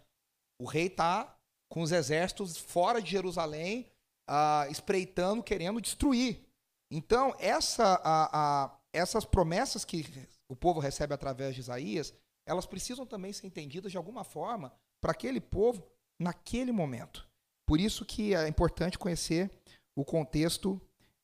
O 0.61 0.67
rei 0.67 0.87
está 0.87 1.37
com 1.71 1.83
os 1.83 1.93
exércitos 1.93 2.57
fora 2.57 3.01
de 3.01 3.11
Jerusalém, 3.11 3.91
ah, 4.29 4.67
espreitando, 4.71 5.43
querendo 5.43 5.81
destruir. 5.81 6.45
Então, 6.91 7.35
essa, 7.39 8.81
essas 8.93 9.25
promessas 9.25 9.85
que 9.85 10.05
o 10.49 10.57
povo 10.57 10.81
recebe 10.81 11.13
através 11.13 11.55
de 11.55 11.61
Isaías, 11.61 12.15
elas 12.47 12.67
precisam 12.67 13.07
também 13.07 13.33
ser 13.33 13.47
entendidas 13.47 13.93
de 13.93 13.99
alguma 13.99 14.25
forma 14.25 14.73
para 15.01 15.13
aquele 15.13 15.41
povo 15.41 15.87
naquele 16.19 16.73
momento. 16.73 17.29
Por 17.67 17.79
isso 17.79 18.05
que 18.05 18.35
é 18.35 18.49
importante 18.49 18.99
conhecer 18.99 19.51
o 19.95 20.05
contexto 20.05 20.81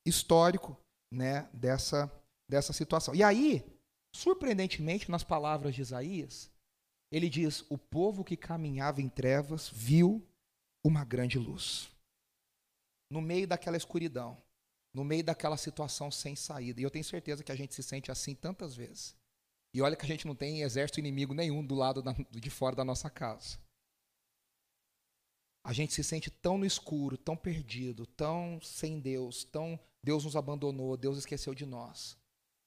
histórico 0.07 0.77
né, 1.13 1.49
dessa, 1.53 2.13
dessa 2.49 2.73
situação. 2.73 3.15
E 3.15 3.23
aí, 3.23 3.65
surpreendentemente, 4.15 5.11
nas 5.11 5.25
palavras 5.25 5.75
de 5.75 5.81
Isaías, 5.81 6.51
ele 7.15 7.31
diz: 7.31 7.65
O 7.71 7.79
povo 7.79 8.25
que 8.25 8.37
caminhava 8.37 9.01
em 9.01 9.09
trevas 9.09 9.69
viu 9.73 10.27
uma 10.83 11.05
grande 11.05 11.39
luz. 11.39 11.89
No 13.09 13.21
meio 13.21 13.47
daquela 13.47 13.77
escuridão, 13.77 14.37
no 14.93 15.05
meio 15.05 15.23
daquela 15.23 15.57
situação 15.57 16.11
sem 16.11 16.35
saída. 16.35 16.81
E 16.81 16.85
eu 16.85 16.91
tenho 16.91 17.05
certeza 17.05 17.45
que 17.45 17.53
a 17.53 17.55
gente 17.55 17.73
se 17.73 17.85
sente 17.85 18.11
assim 18.11 18.35
tantas 18.35 18.75
vezes. 18.75 19.17
E 19.73 19.81
olha 19.81 19.95
que 19.95 20.05
a 20.05 20.09
gente 20.09 20.27
não 20.27 20.35
tem 20.35 20.63
exército 20.63 20.99
inimigo 20.99 21.35
nenhum 21.35 21.65
do 21.65 21.77
lado 21.77 22.03
da, 22.03 22.13
de 22.13 22.51
fora 22.51 22.75
da 22.75 22.85
nossa 22.85 23.09
casa. 23.09 23.59
A 25.65 25.73
gente 25.73 25.95
se 25.95 26.03
sente 26.03 26.31
tão 26.31 26.59
no 26.59 26.67
escuro, 26.67 27.17
tão 27.17 27.37
perdido, 27.37 28.07
tão 28.07 28.61
sem 28.61 28.99
Deus, 29.01 29.45
tão 29.45 29.79
Deus 30.03 30.25
nos 30.25 30.35
abandonou, 30.35 30.97
Deus 30.97 31.17
esqueceu 31.17 31.55
de 31.55 31.65
nós. 31.65 32.19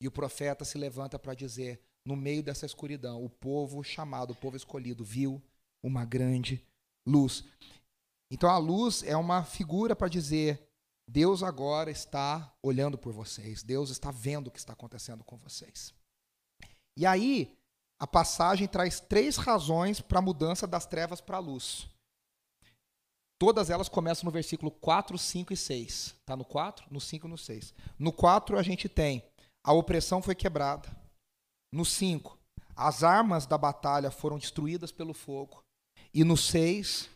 E 0.01 0.07
o 0.07 0.11
profeta 0.11 0.63
se 0.63 0.77
levanta 0.77 1.19
para 1.19 1.33
dizer: 1.33 1.81
no 2.07 2.15
meio 2.15 2.41
dessa 2.41 2.65
escuridão, 2.65 3.23
o 3.23 3.29
povo 3.29 3.83
chamado, 3.83 4.31
o 4.31 4.35
povo 4.35 4.55
escolhido, 4.55 5.03
viu 5.03 5.41
uma 5.83 6.05
grande 6.05 6.65
luz. 7.05 7.43
Então 8.31 8.49
a 8.49 8.57
luz 8.57 9.03
é 9.03 9.15
uma 9.17 9.43
figura 9.43 9.93
para 9.93 10.07
dizer: 10.07 10.65
Deus 11.05 11.43
agora 11.43 11.91
está 11.91 12.53
olhando 12.63 12.97
por 12.97 13.11
vocês, 13.11 13.61
Deus 13.61 13.89
está 13.89 14.09
vendo 14.09 14.47
o 14.47 14.51
que 14.51 14.57
está 14.57 14.71
acontecendo 14.71 15.23
com 15.23 15.37
vocês. 15.37 15.93
E 16.97 17.05
aí, 17.05 17.55
a 17.99 18.07
passagem 18.07 18.67
traz 18.67 19.01
três 19.01 19.35
razões 19.35 19.99
para 19.99 20.19
a 20.19 20.21
mudança 20.21 20.65
das 20.65 20.85
trevas 20.85 21.19
para 21.19 21.37
a 21.37 21.41
luz. 21.41 21.89
Todas 23.39 23.69
elas 23.69 23.89
começam 23.89 24.25
no 24.25 24.31
versículo 24.31 24.71
4, 24.71 25.15
5 25.15 25.53
e 25.53 25.57
6. 25.57 26.15
Está 26.19 26.35
no 26.35 26.43
4, 26.43 26.87
no 26.89 26.99
5 26.99 27.27
e 27.27 27.29
no 27.29 27.37
6. 27.37 27.73
No 27.99 28.11
4 28.11 28.57
a 28.57 28.63
gente 28.63 28.89
tem 28.89 29.23
a 29.63 29.73
opressão 29.73 30.21
foi 30.21 30.33
quebrada. 30.33 30.89
No 31.73 31.83
5, 31.85 32.37
as 32.75 33.03
armas 33.03 33.45
da 33.45 33.57
batalha 33.57 34.11
foram 34.11 34.37
destruídas 34.37 34.91
pelo 34.91 35.13
fogo. 35.13 35.63
E 36.13 36.23
no 36.23 36.37
6, 36.37 37.09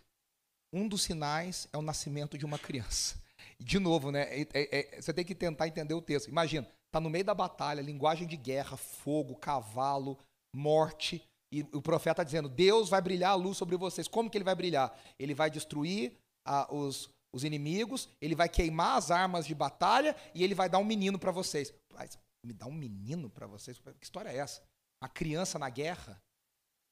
um 0.73 0.87
dos 0.87 1.03
sinais 1.03 1.67
é 1.71 1.77
o 1.77 1.81
nascimento 1.81 2.37
de 2.37 2.45
uma 2.45 2.57
criança. 2.57 3.21
De 3.59 3.79
novo, 3.79 4.11
né? 4.11 4.23
É, 4.23 4.41
é, 4.53 4.79
é, 4.79 5.01
você 5.01 5.13
tem 5.13 5.23
que 5.23 5.35
tentar 5.35 5.67
entender 5.67 5.93
o 5.93 6.01
texto. 6.01 6.29
Imagina, 6.29 6.67
está 6.87 6.99
no 6.99 7.09
meio 7.09 7.23
da 7.23 7.33
batalha, 7.33 7.81
linguagem 7.81 8.27
de 8.27 8.35
guerra, 8.35 8.75
fogo, 8.77 9.35
cavalo, 9.35 10.17
morte. 10.55 11.23
E 11.53 11.61
o 11.73 11.81
profeta 11.81 12.21
está 12.21 12.23
dizendo: 12.23 12.49
Deus 12.49 12.89
vai 12.89 13.01
brilhar 13.01 13.31
a 13.31 13.35
luz 13.35 13.57
sobre 13.57 13.77
vocês. 13.77 14.07
Como 14.07 14.29
que 14.29 14.37
ele 14.37 14.45
vai 14.45 14.55
brilhar? 14.55 14.97
Ele 15.19 15.33
vai 15.33 15.49
destruir 15.49 16.17
ah, 16.45 16.67
os, 16.73 17.09
os 17.33 17.43
inimigos, 17.43 18.09
ele 18.19 18.35
vai 18.35 18.49
queimar 18.49 18.97
as 18.97 19.11
armas 19.11 19.45
de 19.45 19.55
batalha 19.55 20.15
e 20.33 20.43
ele 20.43 20.55
vai 20.55 20.69
dar 20.69 20.79
um 20.79 20.85
menino 20.85 21.19
para 21.19 21.31
vocês. 21.31 21.73
Mas, 21.93 22.17
me 22.43 22.53
dá 22.53 22.65
um 22.65 22.73
menino 22.73 23.29
para 23.29 23.47
vocês? 23.47 23.79
Que 23.79 24.03
história 24.03 24.29
é 24.29 24.37
essa? 24.37 24.61
Uma 25.01 25.09
criança 25.09 25.59
na 25.59 25.69
guerra? 25.69 26.21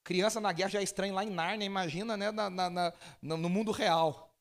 Criança 0.03 0.39
na 0.39 0.51
guerra 0.51 0.69
já 0.69 0.79
é 0.79 0.83
estranho 0.83 1.13
lá 1.13 1.23
em 1.23 1.29
Nárnia, 1.29 1.65
imagina 1.65 2.15
né, 2.15 2.31
na, 2.31 2.49
na, 2.49 2.69
na, 2.69 2.93
no 3.21 3.49
mundo 3.49 3.71
real. 3.71 4.33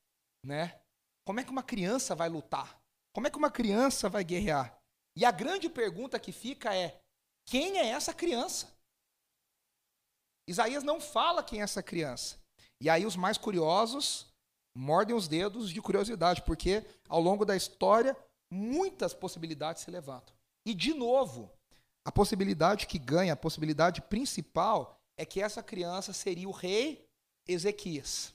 Né? 0.45 0.79
Como 1.25 1.39
é 1.39 1.43
que 1.43 1.51
uma 1.51 1.63
criança 1.63 2.15
vai 2.15 2.29
lutar? 2.29 2.81
Como 3.13 3.27
é 3.27 3.29
que 3.29 3.37
uma 3.37 3.51
criança 3.51 4.09
vai 4.09 4.23
guerrear? 4.23 4.79
E 5.15 5.25
a 5.25 5.31
grande 5.31 5.69
pergunta 5.69 6.19
que 6.19 6.31
fica 6.31 6.73
é: 6.73 7.01
quem 7.45 7.77
é 7.77 7.87
essa 7.87 8.13
criança? 8.13 8.73
Isaías 10.47 10.83
não 10.83 10.99
fala 10.99 11.43
quem 11.43 11.59
é 11.59 11.63
essa 11.63 11.83
criança. 11.83 12.37
E 12.81 12.89
aí 12.89 13.05
os 13.05 13.15
mais 13.15 13.37
curiosos 13.37 14.27
mordem 14.75 15.15
os 15.15 15.27
dedos 15.27 15.69
de 15.69 15.81
curiosidade, 15.81 16.41
porque 16.43 16.83
ao 17.07 17.19
longo 17.19 17.45
da 17.45 17.55
história 17.55 18.17
muitas 18.51 19.13
possibilidades 19.13 19.83
se 19.83 19.91
levantam. 19.91 20.33
E 20.65 20.73
de 20.73 20.93
novo, 20.93 21.51
a 22.05 22.11
possibilidade 22.11 22.87
que 22.87 22.99
ganha, 22.99 23.33
a 23.33 23.37
possibilidade 23.37 24.01
principal 24.01 24.99
é 25.17 25.25
que 25.25 25.41
essa 25.41 25.61
criança 25.63 26.13
seria 26.13 26.47
o 26.47 26.51
rei 26.51 27.07
Ezequias. 27.47 28.33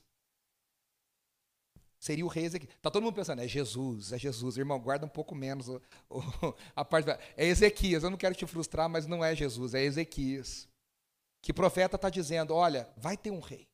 Seria 1.98 2.24
o 2.24 2.28
rei 2.28 2.44
Ezequias. 2.44 2.74
Está 2.74 2.90
todo 2.90 3.02
mundo 3.02 3.14
pensando, 3.14 3.40
é 3.40 3.48
Jesus, 3.48 4.12
é 4.12 4.18
Jesus. 4.18 4.56
Irmão, 4.56 4.78
guarda 4.78 5.06
um 5.06 5.08
pouco 5.08 5.34
menos 5.34 5.68
o, 5.68 5.80
o, 6.10 6.20
a 6.76 6.84
parte. 6.84 7.10
É 7.36 7.46
Ezequias, 7.46 8.02
eu 8.02 8.10
não 8.10 8.18
quero 8.18 8.34
te 8.34 8.46
frustrar, 8.46 8.88
mas 8.88 9.06
não 9.06 9.24
é 9.24 9.34
Jesus, 9.34 9.74
é 9.74 9.82
Ezequias 9.82 10.68
que 11.44 11.52
profeta 11.52 11.96
está 11.96 12.08
dizendo: 12.08 12.54
olha, 12.54 12.88
vai 12.96 13.18
ter 13.18 13.30
um 13.30 13.38
rei, 13.38 13.68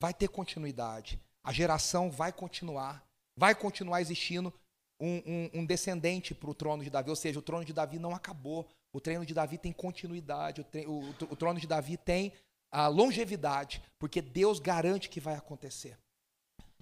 vai 0.00 0.14
ter 0.14 0.28
continuidade, 0.28 1.20
a 1.42 1.52
geração 1.52 2.08
vai 2.08 2.32
continuar, 2.32 3.04
vai 3.36 3.52
continuar 3.52 4.00
existindo 4.00 4.54
um, 5.00 5.22
um, 5.26 5.60
um 5.60 5.66
descendente 5.66 6.34
para 6.34 6.50
o 6.50 6.54
trono 6.54 6.84
de 6.84 6.90
Davi, 6.90 7.10
ou 7.10 7.16
seja, 7.16 7.38
o 7.38 7.42
trono 7.42 7.64
de 7.64 7.72
Davi 7.72 7.98
não 7.98 8.14
acabou, 8.14 8.68
o 8.92 9.00
trono 9.00 9.24
de 9.24 9.32
Davi 9.32 9.56
tem 9.56 9.72
continuidade, 9.72 10.60
o, 10.60 10.90
o, 10.90 11.08
o 11.30 11.36
trono 11.36 11.58
de 11.58 11.66
Davi 11.66 11.96
tem 11.96 12.32
a 12.70 12.86
longevidade, 12.86 13.82
porque 13.98 14.20
Deus 14.20 14.60
garante 14.60 15.08
que 15.08 15.18
vai 15.18 15.34
acontecer. 15.34 15.98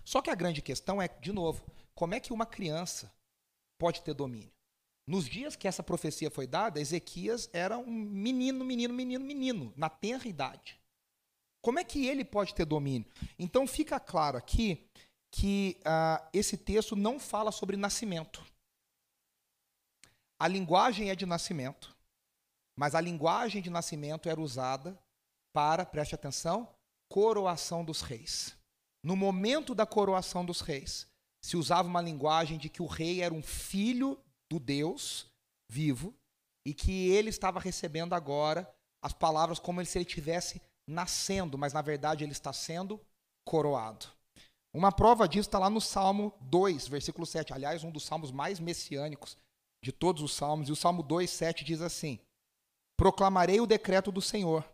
Só 0.04 0.20
que 0.20 0.30
a 0.30 0.34
grande 0.34 0.60
questão 0.60 1.00
é, 1.00 1.08
de 1.08 1.32
novo, 1.32 1.64
como 1.94 2.14
é 2.14 2.20
que 2.20 2.32
uma 2.32 2.46
criança 2.46 3.12
pode 3.78 4.02
ter 4.02 4.14
domínio? 4.14 4.52
Nos 5.06 5.26
dias 5.26 5.56
que 5.56 5.66
essa 5.66 5.82
profecia 5.82 6.30
foi 6.30 6.46
dada, 6.46 6.80
Ezequias 6.80 7.48
era 7.52 7.78
um 7.78 7.90
menino, 7.90 8.64
menino, 8.64 8.92
menino, 8.92 9.24
menino, 9.24 9.72
na 9.76 9.88
tenra 9.88 10.28
idade. 10.28 10.78
Como 11.60 11.78
é 11.78 11.84
que 11.84 12.06
ele 12.06 12.24
pode 12.24 12.54
ter 12.54 12.64
domínio? 12.64 13.06
Então 13.38 13.66
fica 13.66 13.98
claro 13.98 14.36
aqui 14.36 14.87
que 15.30 15.78
uh, 15.80 16.28
esse 16.32 16.56
texto 16.56 16.96
não 16.96 17.18
fala 17.18 17.52
sobre 17.52 17.76
nascimento. 17.76 18.44
a 20.40 20.46
linguagem 20.48 21.10
é 21.10 21.16
de 21.16 21.26
nascimento, 21.26 21.96
mas 22.76 22.94
a 22.94 23.00
linguagem 23.00 23.60
de 23.60 23.70
nascimento 23.70 24.28
era 24.28 24.40
usada 24.40 24.98
para, 25.52 25.84
preste 25.84 26.14
atenção, 26.14 26.72
coroação 27.08 27.84
dos 27.84 28.02
reis. 28.02 28.56
No 29.02 29.16
momento 29.16 29.74
da 29.74 29.86
coroação 29.86 30.44
dos 30.44 30.60
reis, 30.60 31.06
se 31.42 31.56
usava 31.56 31.88
uma 31.88 32.00
linguagem 32.00 32.58
de 32.58 32.68
que 32.68 32.82
o 32.82 32.86
rei 32.86 33.22
era 33.22 33.34
um 33.34 33.42
filho 33.42 34.22
do 34.50 34.58
Deus 34.58 35.26
vivo 35.70 36.14
e 36.66 36.74
que 36.74 37.08
ele 37.10 37.30
estava 37.30 37.60
recebendo 37.60 38.14
agora 38.14 38.72
as 39.02 39.12
palavras 39.12 39.58
como 39.58 39.84
se 39.84 39.98
ele 39.98 40.04
tivesse 40.04 40.60
nascendo, 40.86 41.56
mas 41.56 41.72
na 41.72 41.82
verdade 41.82 42.24
ele 42.24 42.32
está 42.32 42.52
sendo 42.52 43.00
coroado. 43.44 44.06
Uma 44.72 44.92
prova 44.92 45.26
disso 45.26 45.48
está 45.48 45.58
lá 45.58 45.70
no 45.70 45.80
Salmo 45.80 46.32
2, 46.42 46.88
versículo 46.88 47.26
7. 47.26 47.52
Aliás, 47.52 47.82
um 47.84 47.90
dos 47.90 48.04
salmos 48.04 48.30
mais 48.30 48.60
messiânicos 48.60 49.36
de 49.82 49.92
todos 49.92 50.22
os 50.22 50.32
salmos. 50.32 50.68
E 50.68 50.72
o 50.72 50.76
Salmo 50.76 51.02
2, 51.02 51.28
7 51.28 51.64
diz 51.64 51.80
assim: 51.80 52.18
Proclamarei 52.96 53.60
o 53.60 53.66
decreto 53.66 54.12
do 54.12 54.20
Senhor. 54.20 54.68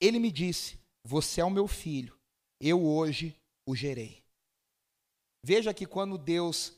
Ele 0.00 0.18
me 0.18 0.30
disse: 0.30 0.78
Você 1.04 1.40
é 1.40 1.44
o 1.44 1.50
meu 1.50 1.68
filho, 1.68 2.18
eu 2.60 2.84
hoje 2.84 3.36
o 3.66 3.74
gerei. 3.74 4.22
Veja 5.44 5.74
que 5.74 5.86
quando 5.86 6.18
Deus 6.18 6.72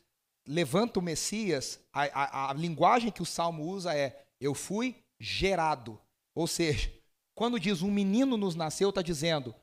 levanta 0.47 0.99
o 0.99 1.03
Messias, 1.03 1.81
a, 1.93 2.03
a, 2.05 2.51
a 2.51 2.53
linguagem 2.55 3.13
que 3.13 3.23
o 3.23 3.27
salmo 3.27 3.65
usa 3.65 3.95
é: 3.95 4.27
Eu 4.41 4.55
fui 4.55 5.03
gerado. 5.21 6.01
Ou 6.35 6.47
seja, 6.47 6.93
quando 7.35 7.61
diz 7.61 7.83
um 7.83 7.91
menino 7.91 8.37
nos 8.37 8.55
nasceu, 8.55 8.89
está 8.89 9.03
dizendo 9.03 9.55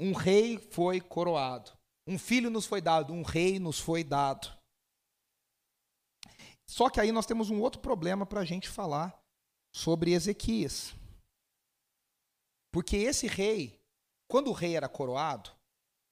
um 0.00 0.12
rei 0.12 0.58
foi 0.58 1.00
coroado, 1.00 1.70
um 2.12 2.18
filho 2.18 2.50
nos 2.50 2.66
foi 2.66 2.80
dado, 2.80 3.12
um 3.12 3.22
rei 3.22 3.58
nos 3.58 3.80
foi 3.80 4.04
dado. 4.04 4.52
Só 6.68 6.90
que 6.90 7.00
aí 7.00 7.10
nós 7.10 7.26
temos 7.26 7.50
um 7.50 7.60
outro 7.60 7.80
problema 7.80 8.26
para 8.26 8.40
a 8.40 8.44
gente 8.44 8.68
falar 8.68 9.18
sobre 9.74 10.12
Ezequias. 10.12 10.94
Porque 12.70 12.96
esse 12.96 13.26
rei, 13.26 13.80
quando 14.28 14.48
o 14.48 14.52
rei 14.52 14.76
era 14.76 14.88
coroado, 14.88 15.50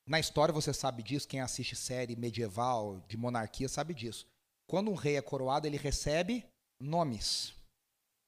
na 0.06 0.18
história 0.18 0.52
você 0.52 0.72
sabe 0.72 1.02
disso, 1.02 1.28
quem 1.28 1.40
assiste 1.40 1.76
série 1.76 2.16
medieval 2.16 3.00
de 3.06 3.16
monarquia 3.16 3.68
sabe 3.68 3.94
disso. 3.94 4.26
Quando 4.66 4.90
um 4.90 4.94
rei 4.94 5.16
é 5.16 5.22
coroado, 5.22 5.66
ele 5.66 5.76
recebe 5.76 6.44
nomes. 6.80 7.54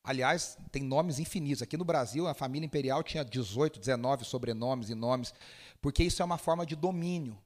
Aliás, 0.04 0.58
tem 0.70 0.82
nomes 0.82 1.18
infinitos. 1.18 1.62
Aqui 1.62 1.76
no 1.76 1.84
Brasil, 1.84 2.26
a 2.26 2.34
família 2.34 2.66
imperial 2.66 3.02
tinha 3.02 3.24
18, 3.24 3.78
19 3.78 4.24
sobrenomes 4.24 4.90
e 4.90 4.94
nomes, 4.94 5.32
porque 5.80 6.02
isso 6.02 6.20
é 6.20 6.24
uma 6.24 6.38
forma 6.38 6.66
de 6.66 6.74
domínio. 6.74 7.38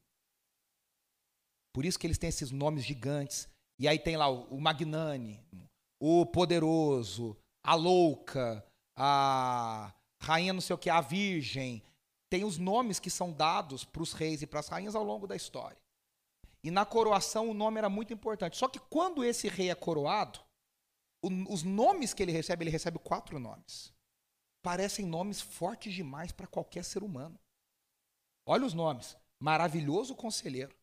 Por 1.77 1.85
isso 1.85 1.99
que 1.99 2.07
eles 2.07 2.17
têm 2.17 2.31
esses 2.31 2.51
nomes 2.51 2.87
gigantes. 2.87 3.47
E 3.79 3.87
aí 3.87 3.99
tem 3.99 4.17
lá 4.17 4.31
o, 4.31 4.59
magnânimo, 4.59 5.69
o 6.01 6.25
poderoso, 6.25 7.37
a 7.62 7.75
louca, 7.75 8.65
a 8.97 9.93
rainha 10.19 10.55
não 10.55 10.62
sei 10.62 10.73
o 10.73 10.79
que, 10.79 10.89
a 10.89 11.03
virgem. 11.03 11.83
Tem 12.31 12.45
os 12.45 12.57
nomes 12.57 12.99
que 12.99 13.11
são 13.11 13.31
dados 13.31 13.85
para 13.85 14.03
os 14.03 14.15
reis 14.15 14.41
e 14.41 14.47
para 14.47 14.61
as 14.61 14.69
rainhas 14.69 14.95
ao 14.95 15.05
longo 15.05 15.27
da 15.27 15.37
história. 15.37 15.77
E 16.65 16.71
na 16.71 16.87
coroação 16.87 17.51
o 17.51 17.53
nome 17.53 17.77
era 17.77 17.91
muito 17.91 18.11
importante. 18.11 18.57
Só 18.57 18.69
que 18.69 18.79
quando 18.79 19.23
esse 19.23 19.47
rei 19.47 19.69
é 19.69 19.75
coroado, 19.75 20.41
o, 21.21 21.29
os 21.53 21.62
nomes 21.62 22.15
que 22.15 22.23
ele 22.23 22.33
recebe, 22.33 22.65
ele 22.65 22.71
recebe 22.71 22.99
quatro 22.99 23.39
nomes. 23.39 23.93
Parecem 24.62 25.05
nomes 25.05 25.43
fortes 25.43 25.93
demais 25.93 26.33
para 26.33 26.47
qualquer 26.47 26.85
ser 26.85 27.03
humano. 27.03 27.39
Olha 28.47 28.65
os 28.65 28.73
nomes: 28.73 29.15
maravilhoso 29.39 30.15
conselheiro, 30.15 30.75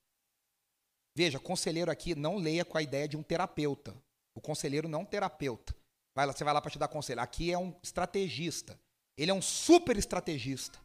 Veja, 1.16 1.40
conselheiro 1.40 1.92
aqui 1.92 2.16
não 2.16 2.38
leia 2.38 2.66
com 2.66 2.78
a 2.78 2.82
ideia 2.82 3.08
de 3.08 3.16
um 3.16 3.24
terapeuta. 3.24 3.96
O 4.36 4.42
conselheiro 4.42 4.88
não 4.88 5.00
é 5.00 5.02
um 5.04 5.06
terapeuta. 5.06 5.76
Vai 6.16 6.26
lá, 6.26 6.34
você 6.34 6.44
vai 6.44 6.54
lá 6.54 6.62
para 6.62 6.72
te 6.72 6.80
dar 6.80 6.88
conselho. 6.88 7.22
Aqui 7.22 7.52
é 7.52 7.58
um 7.58 7.76
estrategista. 7.84 8.80
Ele 9.18 9.32
é 9.32 9.34
um 9.34 9.42
super 9.42 9.96
estrategista. 9.98 10.80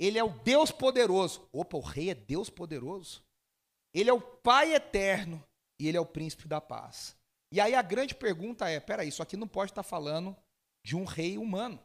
Ele 0.00 0.18
é 0.18 0.24
o 0.24 0.30
Deus 0.40 0.70
poderoso. 0.70 1.48
Opa, 1.52 1.76
o 1.76 1.80
rei 1.80 2.10
é 2.10 2.14
Deus 2.14 2.48
poderoso. 2.48 3.22
Ele 3.94 4.08
é 4.08 4.12
o 4.12 4.20
Pai 4.20 4.74
eterno 4.74 5.42
e 5.78 5.86
ele 5.86 5.96
é 5.96 6.00
o 6.00 6.06
príncipe 6.06 6.48
da 6.48 6.60
paz. 6.60 7.14
E 7.52 7.60
aí 7.60 7.74
a 7.74 7.82
grande 7.82 8.14
pergunta 8.14 8.68
é: 8.68 8.80
peraí, 8.80 9.08
isso 9.08 9.22
aqui 9.22 9.36
não 9.36 9.46
pode 9.46 9.70
estar 9.70 9.82
falando 9.82 10.34
de 10.84 10.96
um 10.96 11.04
rei 11.04 11.36
humano. 11.36 11.78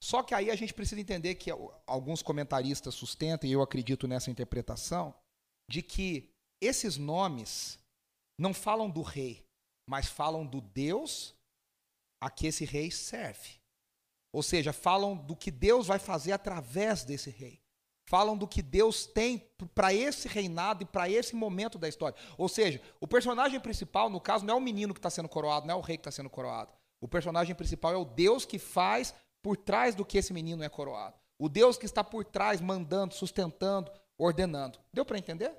Só 0.00 0.22
que 0.22 0.34
aí 0.34 0.50
a 0.50 0.56
gente 0.56 0.74
precisa 0.74 1.00
entender 1.00 1.34
que 1.34 1.50
alguns 1.86 2.22
comentaristas 2.22 2.94
sustentam, 2.94 3.48
e 3.48 3.52
eu 3.52 3.62
acredito 3.62 4.06
nessa 4.06 4.30
interpretação, 4.30 5.14
de 5.68 5.82
que 5.82 6.30
esses 6.60 6.96
nomes 6.96 7.78
não 8.38 8.52
falam 8.52 8.90
do 8.90 9.02
rei, 9.02 9.44
mas 9.88 10.08
falam 10.08 10.44
do 10.46 10.60
Deus 10.60 11.34
a 12.20 12.30
que 12.30 12.46
esse 12.46 12.64
rei 12.64 12.90
serve. 12.90 13.60
Ou 14.32 14.42
seja, 14.42 14.72
falam 14.72 15.16
do 15.16 15.34
que 15.34 15.50
Deus 15.50 15.86
vai 15.86 15.98
fazer 15.98 16.32
através 16.32 17.04
desse 17.04 17.30
rei. 17.30 17.60
Falam 18.08 18.36
do 18.36 18.46
que 18.46 18.62
Deus 18.62 19.06
tem 19.06 19.38
para 19.74 19.92
esse 19.92 20.28
reinado 20.28 20.82
e 20.82 20.86
para 20.86 21.08
esse 21.10 21.34
momento 21.34 21.78
da 21.78 21.88
história. 21.88 22.16
Ou 22.38 22.48
seja, 22.48 22.80
o 23.00 23.08
personagem 23.08 23.58
principal, 23.58 24.08
no 24.08 24.20
caso, 24.20 24.44
não 24.44 24.54
é 24.54 24.56
o 24.56 24.60
menino 24.60 24.94
que 24.94 24.98
está 24.98 25.10
sendo 25.10 25.28
coroado, 25.28 25.66
não 25.66 25.74
é 25.74 25.76
o 25.76 25.80
rei 25.80 25.96
que 25.96 26.02
está 26.02 26.10
sendo 26.10 26.30
coroado. 26.30 26.72
O 27.00 27.08
personagem 27.08 27.54
principal 27.54 27.92
é 27.92 27.96
o 27.96 28.04
Deus 28.04 28.44
que 28.44 28.58
faz 28.58 29.14
por 29.42 29.56
trás 29.56 29.94
do 29.94 30.04
que 30.04 30.18
esse 30.18 30.32
menino 30.32 30.62
é 30.62 30.68
coroado. 30.68 31.16
O 31.38 31.48
Deus 31.48 31.76
que 31.76 31.84
está 31.84 32.04
por 32.04 32.24
trás, 32.24 32.60
mandando, 32.60 33.14
sustentando, 33.14 33.90
ordenando. 34.16 34.78
Deu 34.92 35.04
para 35.04 35.18
entender? 35.18 35.52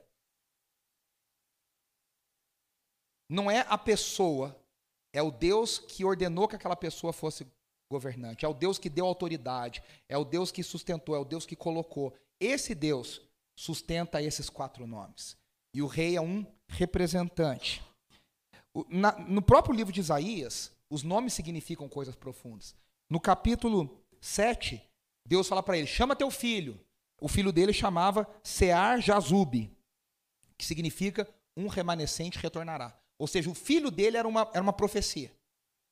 Não 3.30 3.50
é 3.52 3.66
a 3.68 3.78
pessoa, 3.78 4.56
é 5.14 5.22
o 5.22 5.32
Deus 5.32 5.80
que 5.80 6.06
ordenou 6.06 6.48
que 6.48 6.56
aquela 6.56 6.76
pessoa 6.76 7.12
fosse 7.12 7.46
governante, 7.90 8.46
é 8.46 8.48
o 8.48 8.54
Deus 8.54 8.78
que 8.78 8.90
deu 8.90 9.06
autoridade, 9.06 9.82
é 10.08 10.18
o 10.18 10.26
Deus 10.26 10.52
que 10.52 10.64
sustentou, 10.64 11.16
é 11.16 11.20
o 11.20 11.26
Deus 11.26 11.46
que 11.46 11.56
colocou. 11.56 12.14
Esse 12.40 12.76
Deus 12.76 13.22
sustenta 13.56 14.22
esses 14.22 14.50
quatro 14.50 14.86
nomes. 14.86 15.36
E 15.74 15.82
o 15.82 15.88
rei 15.88 16.16
é 16.16 16.22
um 16.22 16.46
representante. 16.70 17.84
no 19.28 19.42
próprio 19.42 19.76
livro 19.76 19.92
de 19.92 20.00
Isaías, 20.00 20.72
os 20.90 21.04
nomes 21.04 21.34
significam 21.34 21.90
coisas 21.90 22.16
profundas. 22.16 22.76
No 23.10 23.20
capítulo 23.20 24.02
7, 24.22 24.82
Deus 25.26 25.48
fala 25.48 25.64
para 25.64 25.78
ele: 25.78 25.88
chama 25.88 26.16
teu 26.16 26.32
filho. 26.32 26.80
O 27.20 27.28
filho 27.28 27.52
dele 27.52 27.74
chamava 27.74 28.28
Sear 28.44 29.02
Jazub, 29.02 29.72
que 30.56 30.66
significa 30.66 31.28
um 31.56 31.68
remanescente 31.68 32.38
retornará. 32.38 32.96
Ou 33.20 33.28
seja, 33.28 33.50
o 33.50 33.56
filho 33.56 33.90
dele 33.90 34.18
era 34.18 34.28
uma, 34.28 34.50
era 34.54 34.62
uma 34.62 34.74
profecia. 34.74 35.32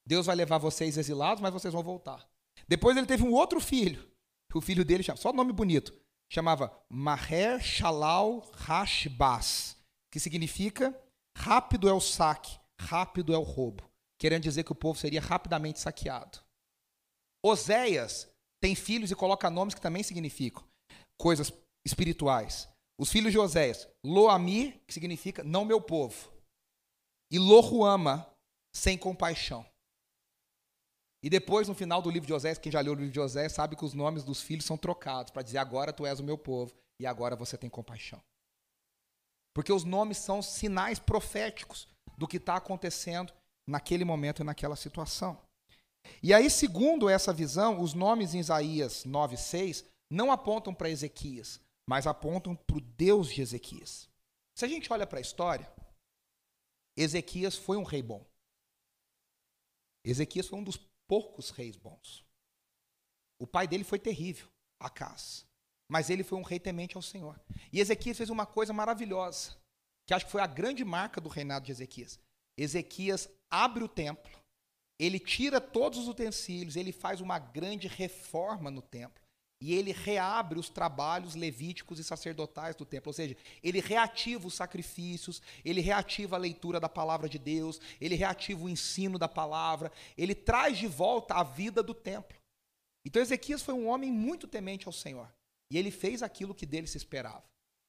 Deus 0.06 0.26
vai 0.28 0.36
levar 0.36 0.58
vocês 0.58 0.98
exilados, 0.98 1.42
mas 1.42 1.54
vocês 1.54 1.74
vão 1.74 1.82
voltar. 1.82 2.28
Depois 2.68 2.96
ele 2.96 3.08
teve 3.08 3.24
um 3.24 3.34
outro 3.34 3.60
filho. 3.60 4.08
O 4.54 4.62
filho 4.62 4.86
dele, 4.86 5.04
só 5.04 5.34
nome 5.34 5.52
bonito, 5.52 5.94
chamava 6.32 6.72
Maher 6.90 7.62
Shalal 7.62 8.50
Hashbaz, 8.54 9.76
que 10.10 10.20
significa 10.20 10.98
rápido 11.38 11.90
é 11.90 11.94
o 11.94 12.00
saque, 12.00 12.58
rápido 12.80 13.34
é 13.34 13.38
o 13.38 13.42
roubo. 13.42 13.84
Querendo 14.18 14.44
dizer 14.44 14.64
que 14.64 14.72
o 14.72 14.76
povo 14.76 14.98
seria 14.98 15.20
rapidamente 15.20 15.80
saqueado. 15.80 16.40
Oséias 17.44 18.30
tem 18.62 18.76
filhos 18.76 19.12
e 19.12 19.16
coloca 19.16 19.50
nomes 19.50 19.76
que 19.76 19.82
também 19.82 20.04
significam 20.04 20.64
coisas 21.20 21.52
espirituais. 21.86 22.70
Os 22.98 23.12
filhos 23.12 23.34
de 23.34 23.38
Oséias, 23.38 23.90
Loami, 24.06 24.82
que 24.88 24.94
significa 24.94 25.44
não 25.44 25.66
meu 25.66 25.82
povo 25.82 26.35
e 27.32 27.40
Lohuama, 27.40 28.30
sem 28.74 28.98
compaixão. 28.98 29.66
E 31.24 31.30
depois, 31.30 31.68
no 31.68 31.74
final 31.74 32.02
do 32.02 32.10
livro 32.12 32.28
de 32.28 32.34
Osés, 32.34 32.58
quem 32.58 32.72
já 32.72 32.80
leu 32.80 32.94
o 32.94 32.96
livro 32.96 33.12
de 33.12 33.20
Osés 33.20 33.52
sabe 33.52 33.76
que 33.76 33.84
os 33.84 33.94
nomes 33.94 34.24
dos 34.24 34.42
filhos 34.42 34.66
são 34.66 34.78
trocados 34.78 35.32
para 35.32 35.42
dizer 35.42 35.58
agora 35.58 35.92
tu 35.92 36.06
és 36.06 36.20
o 36.20 36.24
meu 36.24 36.38
povo 36.38 36.72
e 37.00 37.08
agora 37.08 37.36
você 37.36 37.58
tem 37.58 37.70
compaixão. 37.70 38.22
Porque 39.54 39.74
os 39.74 39.84
nomes 39.84 40.18
são 40.18 40.42
sinais 40.42 41.00
proféticos 41.00 41.88
do 42.18 42.28
que 42.28 42.38
está 42.38 42.58
acontecendo 42.58 43.34
naquele 43.68 44.06
momento 44.06 44.42
e 44.42 44.46
naquela 44.46 44.76
situação. 44.76 45.42
E 46.22 46.34
aí, 46.34 46.50
segundo 46.50 47.10
essa 47.10 47.34
visão, 47.34 47.82
os 47.82 47.94
nomes 47.94 48.36
em 48.36 48.40
Isaías 48.40 49.04
9,6 49.06 49.84
não 50.10 50.32
apontam 50.32 50.74
para 50.74 50.90
Ezequias, 50.90 51.60
mas 51.88 52.06
apontam 52.06 52.56
para 52.56 52.78
o 52.78 52.82
Deus 52.82 53.30
de 53.30 53.42
Ezequias. 53.42 54.08
Se 54.56 54.66
a 54.66 54.68
gente 54.68 54.92
olha 54.94 55.08
para 55.08 55.18
a 55.18 55.22
história, 55.22 55.68
Ezequias 56.96 57.58
foi 57.58 57.78
um 57.78 57.84
rei 57.84 58.02
bom. 58.02 58.26
Ezequias 60.04 60.48
foi 60.48 60.60
um 60.60 60.64
dos 60.64 60.78
poucos 61.08 61.50
reis 61.50 61.76
bons. 61.76 62.26
O 63.40 63.46
pai 63.46 63.68
dele 63.68 63.84
foi 63.84 64.00
terrível, 64.00 64.48
Acas. 64.80 65.46
Mas 65.88 66.10
ele 66.10 66.24
foi 66.24 66.38
um 66.38 66.44
rei 66.44 66.60
temente 66.60 66.96
ao 66.96 67.02
Senhor. 67.02 67.40
E 67.72 67.80
Ezequias 67.80 68.18
fez 68.18 68.30
uma 68.30 68.46
coisa 68.46 68.74
maravilhosa, 68.74 69.56
que 70.06 70.14
acho 70.14 70.26
que 70.26 70.32
foi 70.32 70.42
a 70.42 70.48
grande 70.48 70.84
marca 70.84 71.20
do 71.20 71.30
reinado 71.30 71.66
de 71.66 71.72
Ezequias. 71.72 72.20
Ezequias 72.58 73.30
abre 73.50 73.84
o 73.84 73.90
templo, 73.90 74.32
ele 74.98 75.20
tira 75.20 75.60
todos 75.60 76.00
os 76.00 76.08
utensílios, 76.08 76.76
ele 76.76 76.92
faz 76.92 77.20
uma 77.20 77.38
grande 77.38 77.88
reforma 77.88 78.72
no 78.72 78.82
templo. 78.82 79.25
E 79.62 79.74
ele 79.74 79.92
reabre 79.92 80.60
os 80.60 80.70
trabalhos 80.70 81.36
levíticos 81.36 82.00
e 82.00 82.04
sacerdotais 82.04 82.76
do 82.76 82.86
templo, 82.86 83.10
ou 83.10 83.14
seja, 83.14 83.36
ele 83.64 83.80
reativa 83.80 84.48
os 84.48 84.54
sacrifícios, 84.54 85.42
ele 85.64 85.82
reativa 85.82 86.36
a 86.36 86.40
leitura 86.40 86.80
da 86.80 86.90
palavra 86.90 87.30
de 87.30 87.40
Deus, 87.40 87.80
ele 88.00 88.16
reativa 88.16 88.64
o 88.64 88.70
ensino 88.70 89.18
da 89.18 89.28
palavra, 89.28 89.92
ele 90.18 90.36
traz 90.36 90.78
de 90.78 90.88
volta 90.88 91.36
a 91.36 91.44
vida 91.44 91.82
do 91.82 91.94
templo. 91.94 92.38
Então 93.06 93.22
Ezequias 93.22 93.62
foi 93.62 93.74
um 93.74 93.88
homem 93.88 94.12
muito 94.12 94.48
temente 94.48 94.88
ao 94.88 94.94
Senhor, 94.94 95.32
e 95.72 95.78
ele 95.78 95.92
fez 95.92 96.22
aquilo 96.22 96.56
que 96.56 96.66
dele 96.66 96.88
se 96.88 96.98
esperava. 96.98 97.44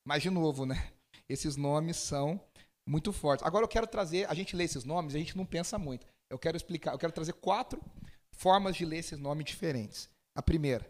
Mas 0.06 0.22
de 0.22 0.30
novo, 0.30 0.64
né? 0.64 0.92
Esses 1.28 1.56
nomes 1.56 1.96
são 1.96 2.40
muito 2.88 3.12
fortes. 3.12 3.44
Agora 3.44 3.64
eu 3.64 3.68
quero 3.68 3.86
trazer, 3.86 4.30
a 4.30 4.34
gente 4.34 4.54
lê 4.54 4.62
esses 4.62 4.84
nomes, 4.84 5.14
a 5.14 5.18
gente 5.18 5.36
não 5.36 5.44
pensa 5.44 5.76
muito. 5.76 6.06
Eu 6.30 6.38
quero 6.38 6.56
explicar, 6.56 6.92
eu 6.92 6.98
quero 6.98 7.12
trazer 7.12 7.32
quatro 7.32 7.82
formas 8.30 8.76
de 8.76 8.84
ler 8.84 8.98
esses 8.98 9.18
nomes 9.18 9.44
diferentes. 9.44 10.08
A 10.36 10.42
primeira, 10.42 10.88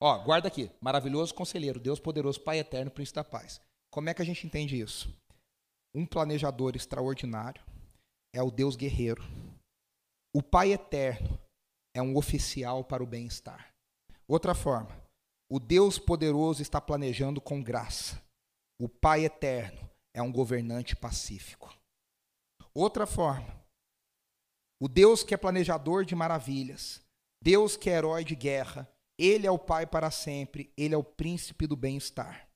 Ó, 0.00 0.18
guarda 0.24 0.48
aqui. 0.48 0.70
Maravilhoso 0.80 1.34
conselheiro, 1.34 1.80
Deus 1.80 1.98
poderoso, 1.98 2.40
Pai 2.40 2.58
eterno, 2.58 2.90
príncipe 2.90 3.16
da 3.16 3.24
paz. 3.24 3.60
Como 3.90 4.08
é 4.08 4.14
que 4.14 4.22
a 4.22 4.24
gente 4.24 4.46
entende 4.46 4.80
isso? 4.80 5.12
Um 5.94 6.06
planejador 6.06 6.76
extraordinário 6.76 7.64
é 8.34 8.42
o 8.42 8.50
Deus 8.50 8.76
guerreiro. 8.76 9.22
O 10.34 10.42
Pai 10.42 10.72
eterno 10.72 11.38
é 11.94 12.02
um 12.02 12.16
oficial 12.16 12.84
para 12.84 13.02
o 13.02 13.06
bem-estar. 13.06 13.74
Outra 14.28 14.54
forma, 14.54 14.94
o 15.50 15.58
Deus 15.58 15.98
poderoso 15.98 16.62
está 16.62 16.80
planejando 16.80 17.40
com 17.40 17.62
graça. 17.62 18.22
O 18.78 18.88
Pai 18.88 19.24
eterno 19.24 19.88
é 20.14 20.22
um 20.22 20.30
governante 20.30 20.94
pacífico. 20.94 21.74
Outra 22.74 23.06
forma, 23.06 23.58
o 24.80 24.86
Deus 24.86 25.24
que 25.24 25.34
é 25.34 25.36
planejador 25.36 26.04
de 26.04 26.14
maravilhas, 26.14 27.02
Deus 27.42 27.76
que 27.76 27.90
é 27.90 27.94
herói 27.94 28.22
de 28.22 28.36
guerra, 28.36 28.88
ele 29.18 29.46
é 29.46 29.50
o 29.50 29.58
Pai 29.58 29.86
para 29.86 30.10
sempre, 30.10 30.72
ele 30.76 30.94
é 30.94 30.96
o 30.96 31.02
príncipe 31.02 31.66
do 31.66 31.76
bem-estar. 31.76 32.48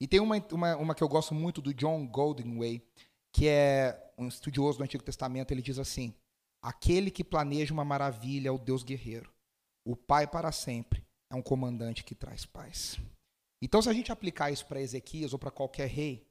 E 0.00 0.08
tem 0.08 0.20
uma, 0.20 0.36
uma, 0.52 0.76
uma, 0.76 0.94
que 0.94 1.02
eu 1.02 1.08
gosto 1.08 1.34
muito 1.34 1.62
do 1.62 1.72
John 1.72 2.06
Goldenway, 2.06 2.84
que 3.32 3.48
é 3.48 4.12
um 4.18 4.26
estudioso 4.26 4.78
do 4.78 4.84
Antigo 4.84 5.04
Testamento. 5.04 5.52
Ele 5.52 5.62
diz 5.62 5.78
assim: 5.78 6.12
Aquele 6.60 7.10
que 7.10 7.22
planeja 7.22 7.72
uma 7.72 7.84
maravilha 7.84 8.48
é 8.48 8.52
o 8.52 8.58
Deus 8.58 8.82
guerreiro. 8.82 9.32
O 9.84 9.94
Pai 9.94 10.26
para 10.26 10.50
sempre 10.50 11.06
é 11.30 11.34
um 11.34 11.42
comandante 11.42 12.02
que 12.02 12.14
traz 12.14 12.44
paz. 12.44 12.98
Então, 13.62 13.80
se 13.80 13.88
a 13.88 13.92
gente 13.92 14.12
aplicar 14.12 14.50
isso 14.50 14.66
para 14.66 14.80
Ezequias 14.80 15.32
ou 15.32 15.38
para 15.38 15.50
qualquer 15.50 15.88
rei, 15.88 16.26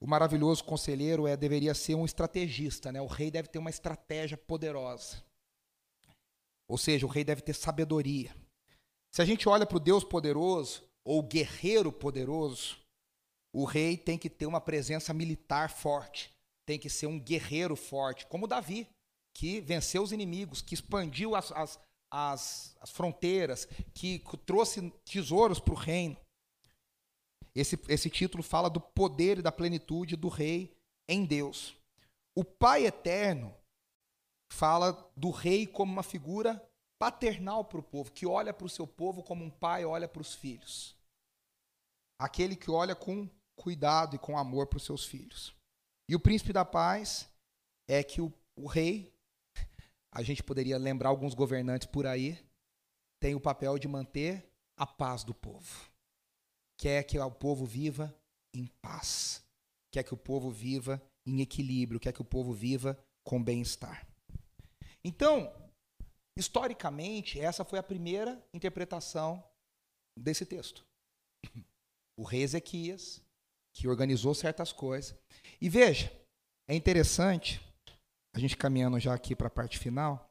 o 0.00 0.06
maravilhoso 0.06 0.64
conselheiro 0.64 1.28
é, 1.28 1.36
deveria 1.36 1.74
ser 1.74 1.94
um 1.94 2.04
estrategista. 2.04 2.90
Né? 2.90 3.00
O 3.00 3.06
rei 3.06 3.30
deve 3.30 3.48
ter 3.48 3.58
uma 3.58 3.70
estratégia 3.70 4.36
poderosa. 4.36 5.22
Ou 6.66 6.76
seja, 6.76 7.06
o 7.06 7.08
rei 7.08 7.22
deve 7.22 7.42
ter 7.42 7.54
sabedoria. 7.54 8.34
Se 9.12 9.20
a 9.20 9.24
gente 9.26 9.46
olha 9.46 9.66
para 9.66 9.76
o 9.76 9.80
Deus 9.80 10.02
poderoso, 10.02 10.82
ou 11.04 11.22
guerreiro 11.22 11.92
poderoso, 11.92 12.78
o 13.52 13.66
rei 13.66 13.96
tem 13.96 14.16
que 14.16 14.30
ter 14.30 14.46
uma 14.46 14.60
presença 14.60 15.12
militar 15.12 15.68
forte, 15.68 16.32
tem 16.66 16.78
que 16.78 16.88
ser 16.88 17.06
um 17.06 17.20
guerreiro 17.20 17.76
forte, 17.76 18.26
como 18.26 18.46
Davi, 18.46 18.88
que 19.34 19.60
venceu 19.60 20.02
os 20.02 20.12
inimigos, 20.12 20.62
que 20.62 20.72
expandiu 20.72 21.34
as, 21.34 21.52
as, 21.52 21.80
as, 22.10 22.76
as 22.80 22.90
fronteiras, 22.90 23.66
que 23.92 24.24
trouxe 24.46 24.90
tesouros 25.04 25.60
para 25.60 25.74
o 25.74 25.76
reino. 25.76 26.16
Esse, 27.54 27.78
esse 27.88 28.08
título 28.08 28.42
fala 28.42 28.70
do 28.70 28.80
poder 28.80 29.38
e 29.38 29.42
da 29.42 29.52
plenitude 29.52 30.16
do 30.16 30.28
rei 30.28 30.74
em 31.06 31.26
Deus. 31.26 31.76
O 32.34 32.42
Pai 32.42 32.86
Eterno 32.86 33.54
fala 34.50 34.92
do 35.14 35.30
rei 35.30 35.66
como 35.66 35.92
uma 35.92 36.02
figura 36.02 36.66
paternal 37.02 37.64
para 37.64 37.80
o 37.80 37.82
povo, 37.82 38.12
que 38.12 38.24
olha 38.24 38.54
para 38.54 38.64
o 38.64 38.70
seu 38.70 38.86
povo 38.86 39.24
como 39.24 39.44
um 39.44 39.50
pai 39.50 39.84
olha 39.84 40.06
para 40.06 40.22
os 40.22 40.36
filhos. 40.36 40.96
Aquele 42.16 42.54
que 42.54 42.70
olha 42.70 42.94
com 42.94 43.28
cuidado 43.56 44.14
e 44.14 44.20
com 44.20 44.38
amor 44.38 44.68
para 44.68 44.76
os 44.76 44.84
seus 44.84 45.04
filhos. 45.04 45.52
E 46.08 46.14
o 46.14 46.20
príncipe 46.20 46.52
da 46.52 46.64
paz 46.64 47.28
é 47.88 48.04
que 48.04 48.20
o, 48.20 48.32
o 48.54 48.68
rei, 48.68 49.12
a 50.14 50.22
gente 50.22 50.44
poderia 50.44 50.78
lembrar 50.78 51.08
alguns 51.08 51.34
governantes 51.34 51.88
por 51.88 52.06
aí, 52.06 52.38
tem 53.20 53.34
o 53.34 53.40
papel 53.40 53.80
de 53.80 53.88
manter 53.88 54.48
a 54.76 54.86
paz 54.86 55.24
do 55.24 55.34
povo. 55.34 55.90
Quer 56.78 57.02
que 57.02 57.18
o 57.18 57.30
povo 57.32 57.66
viva 57.66 58.16
em 58.54 58.68
paz. 58.80 59.44
Quer 59.90 60.04
que 60.04 60.14
o 60.14 60.16
povo 60.16 60.52
viva 60.52 61.02
em 61.26 61.40
equilíbrio. 61.40 61.98
Quer 61.98 62.12
que 62.12 62.22
o 62.22 62.24
povo 62.24 62.52
viva 62.52 62.96
com 63.24 63.42
bem-estar. 63.42 64.06
Então, 65.02 65.52
Historicamente, 66.36 67.38
essa 67.38 67.64
foi 67.64 67.78
a 67.78 67.82
primeira 67.82 68.42
interpretação 68.54 69.42
desse 70.18 70.46
texto. 70.46 70.84
O 72.18 72.24
rei 72.24 72.42
Ezequias, 72.42 73.22
que 73.74 73.88
organizou 73.88 74.34
certas 74.34 74.72
coisas. 74.72 75.16
E 75.60 75.68
veja, 75.68 76.10
é 76.68 76.74
interessante, 76.74 77.60
a 78.34 78.38
gente 78.38 78.56
caminhando 78.56 78.98
já 78.98 79.14
aqui 79.14 79.34
para 79.34 79.48
a 79.48 79.50
parte 79.50 79.78
final, 79.78 80.30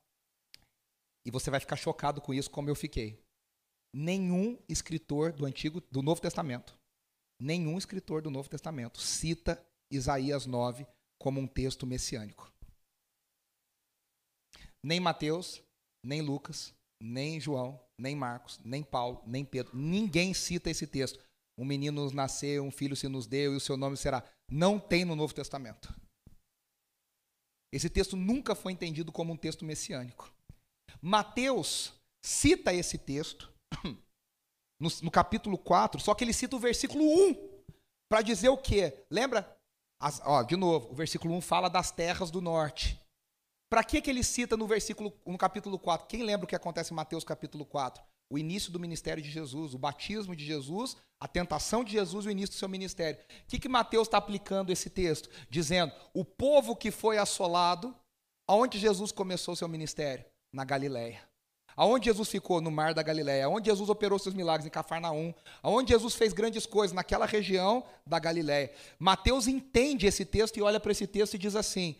e 1.25 1.31
você 1.31 1.51
vai 1.51 1.59
ficar 1.59 1.75
chocado 1.75 2.21
com 2.21 2.33
isso, 2.33 2.49
como 2.49 2.69
eu 2.69 2.75
fiquei. 2.75 3.23
Nenhum 3.93 4.57
escritor 4.69 5.33
do 5.33 5.45
Antigo, 5.45 5.81
do 5.81 6.01
Novo 6.01 6.21
Testamento, 6.21 6.77
nenhum 7.39 7.77
escritor 7.77 8.21
do 8.21 8.31
Novo 8.31 8.49
Testamento 8.49 8.99
cita 8.99 9.63
Isaías 9.91 10.45
9 10.45 10.87
como 11.19 11.39
um 11.39 11.47
texto 11.47 11.85
messiânico. 11.85 12.51
Nem 14.83 14.99
Mateus, 14.99 15.61
nem 16.03 16.21
Lucas, 16.21 16.73
nem 17.01 17.39
João, 17.39 17.79
nem 17.97 18.15
Marcos, 18.15 18.59
nem 18.63 18.83
Paulo, 18.83 19.21
nem 19.25 19.45
Pedro. 19.45 19.77
Ninguém 19.77 20.33
cita 20.33 20.69
esse 20.69 20.87
texto. 20.87 21.19
Um 21.57 21.65
menino 21.65 22.03
nos 22.03 22.13
nasceu, 22.13 22.63
um 22.63 22.71
filho 22.71 22.95
se 22.95 23.07
nos 23.07 23.27
deu 23.27 23.53
e 23.53 23.57
o 23.57 23.59
seu 23.59 23.77
nome 23.77 23.97
será. 23.97 24.23
Não 24.49 24.79
tem 24.79 25.05
no 25.05 25.15
Novo 25.15 25.33
Testamento. 25.33 25.93
Esse 27.73 27.89
texto 27.89 28.17
nunca 28.17 28.53
foi 28.53 28.73
entendido 28.73 29.11
como 29.11 29.33
um 29.33 29.37
texto 29.37 29.63
messiânico. 29.63 30.31
Mateus 31.01 31.93
cita 32.23 32.73
esse 32.73 32.97
texto 32.97 33.51
no, 34.79 34.89
no 35.03 35.11
capítulo 35.11 35.57
4, 35.57 35.99
só 36.01 36.13
que 36.13 36.23
ele 36.23 36.33
cita 36.33 36.55
o 36.55 36.59
versículo 36.59 37.03
1 37.03 37.63
para 38.11 38.21
dizer 38.21 38.49
o 38.49 38.57
quê? 38.57 39.05
Lembra? 39.09 39.57
As, 40.01 40.19
ó, 40.25 40.43
de 40.43 40.55
novo, 40.55 40.91
o 40.91 40.95
versículo 40.95 41.33
1 41.35 41.41
fala 41.41 41.69
das 41.69 41.91
terras 41.91 42.29
do 42.29 42.41
norte. 42.41 43.00
Para 43.71 43.86
que, 43.86 44.01
que 44.01 44.10
ele 44.10 44.21
cita 44.21 44.57
no 44.57 44.67
versículo, 44.67 45.13
no 45.25 45.38
capítulo 45.38 45.79
4? 45.79 46.05
Quem 46.05 46.23
lembra 46.23 46.43
o 46.43 46.47
que 46.47 46.57
acontece 46.57 46.91
em 46.91 46.95
Mateus 46.95 47.23
capítulo 47.23 47.65
4? 47.65 48.03
O 48.29 48.38
início 48.38 48.69
do 48.69 48.77
ministério 48.77 49.23
de 49.23 49.31
Jesus, 49.31 49.73
o 49.73 49.77
batismo 49.77 50.36
de 50.36 50.43
Jesus, 50.43 50.97
a 51.17 51.25
tentação 51.25 51.81
de 51.81 51.93
Jesus 51.93 52.25
o 52.25 52.29
início 52.29 52.53
do 52.53 52.60
seu 52.60 52.67
ministério. 52.67 53.17
O 53.21 53.47
que, 53.47 53.57
que 53.57 53.69
Mateus 53.69 54.10
está 54.10 54.17
aplicando 54.17 54.73
esse 54.73 54.89
texto? 54.89 55.29
Dizendo, 55.49 55.93
o 56.13 56.25
povo 56.25 56.75
que 56.75 56.91
foi 56.91 57.17
assolado, 57.17 57.95
aonde 58.45 58.77
Jesus 58.77 59.10
começou 59.13 59.55
seu 59.55 59.69
ministério? 59.69 60.25
Na 60.51 60.65
Galileia. 60.65 61.21
Aonde 61.73 62.07
Jesus 62.07 62.27
ficou? 62.27 62.60
No 62.60 62.71
mar 62.71 62.93
da 62.93 63.01
Galileia. 63.01 63.45
Aonde 63.45 63.69
Jesus 63.69 63.89
operou 63.89 64.19
seus 64.19 64.36
milagres? 64.36 64.67
Em 64.67 64.69
Cafarnaum. 64.69 65.34
Aonde 65.63 65.93
Jesus 65.93 66.13
fez 66.15 66.34
grandes 66.34 66.65
coisas? 66.65 66.93
Naquela 66.93 67.25
região 67.25 67.86
da 68.05 68.19
Galileia. 68.19 68.69
Mateus 68.99 69.47
entende 69.47 70.07
esse 70.07 70.25
texto 70.25 70.57
e 70.57 70.62
olha 70.62 70.77
para 70.77 70.91
esse 70.91 71.07
texto 71.07 71.36
e 71.36 71.38
diz 71.38 71.55
assim: 71.55 71.95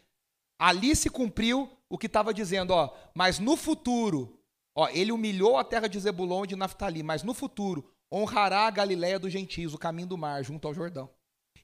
Ali 0.62 0.96
se 0.96 1.10
cumpriu 1.10 1.76
o 1.90 1.98
que 1.98 2.06
estava 2.06 2.32
dizendo, 2.32 2.70
ó, 2.70 2.96
mas 3.16 3.40
no 3.40 3.58
futuro, 3.58 4.40
ó, 4.76 4.88
ele 4.90 5.12
humilhou 5.12 5.58
a 5.58 5.64
terra 5.64 5.88
de 5.88 6.00
Zebulon 6.00 6.44
e 6.44 6.50
de 6.50 6.56
Naftali, 6.56 7.02
mas 7.02 7.24
no 7.24 7.34
futuro 7.34 7.92
honrará 8.14 8.68
a 8.68 8.70
Galiléia 8.70 9.18
dos 9.18 9.34
gentios, 9.34 9.74
o 9.74 9.80
caminho 9.80 10.10
do 10.10 10.20
mar, 10.20 10.44
junto 10.44 10.68
ao 10.68 10.74
Jordão. 10.76 11.10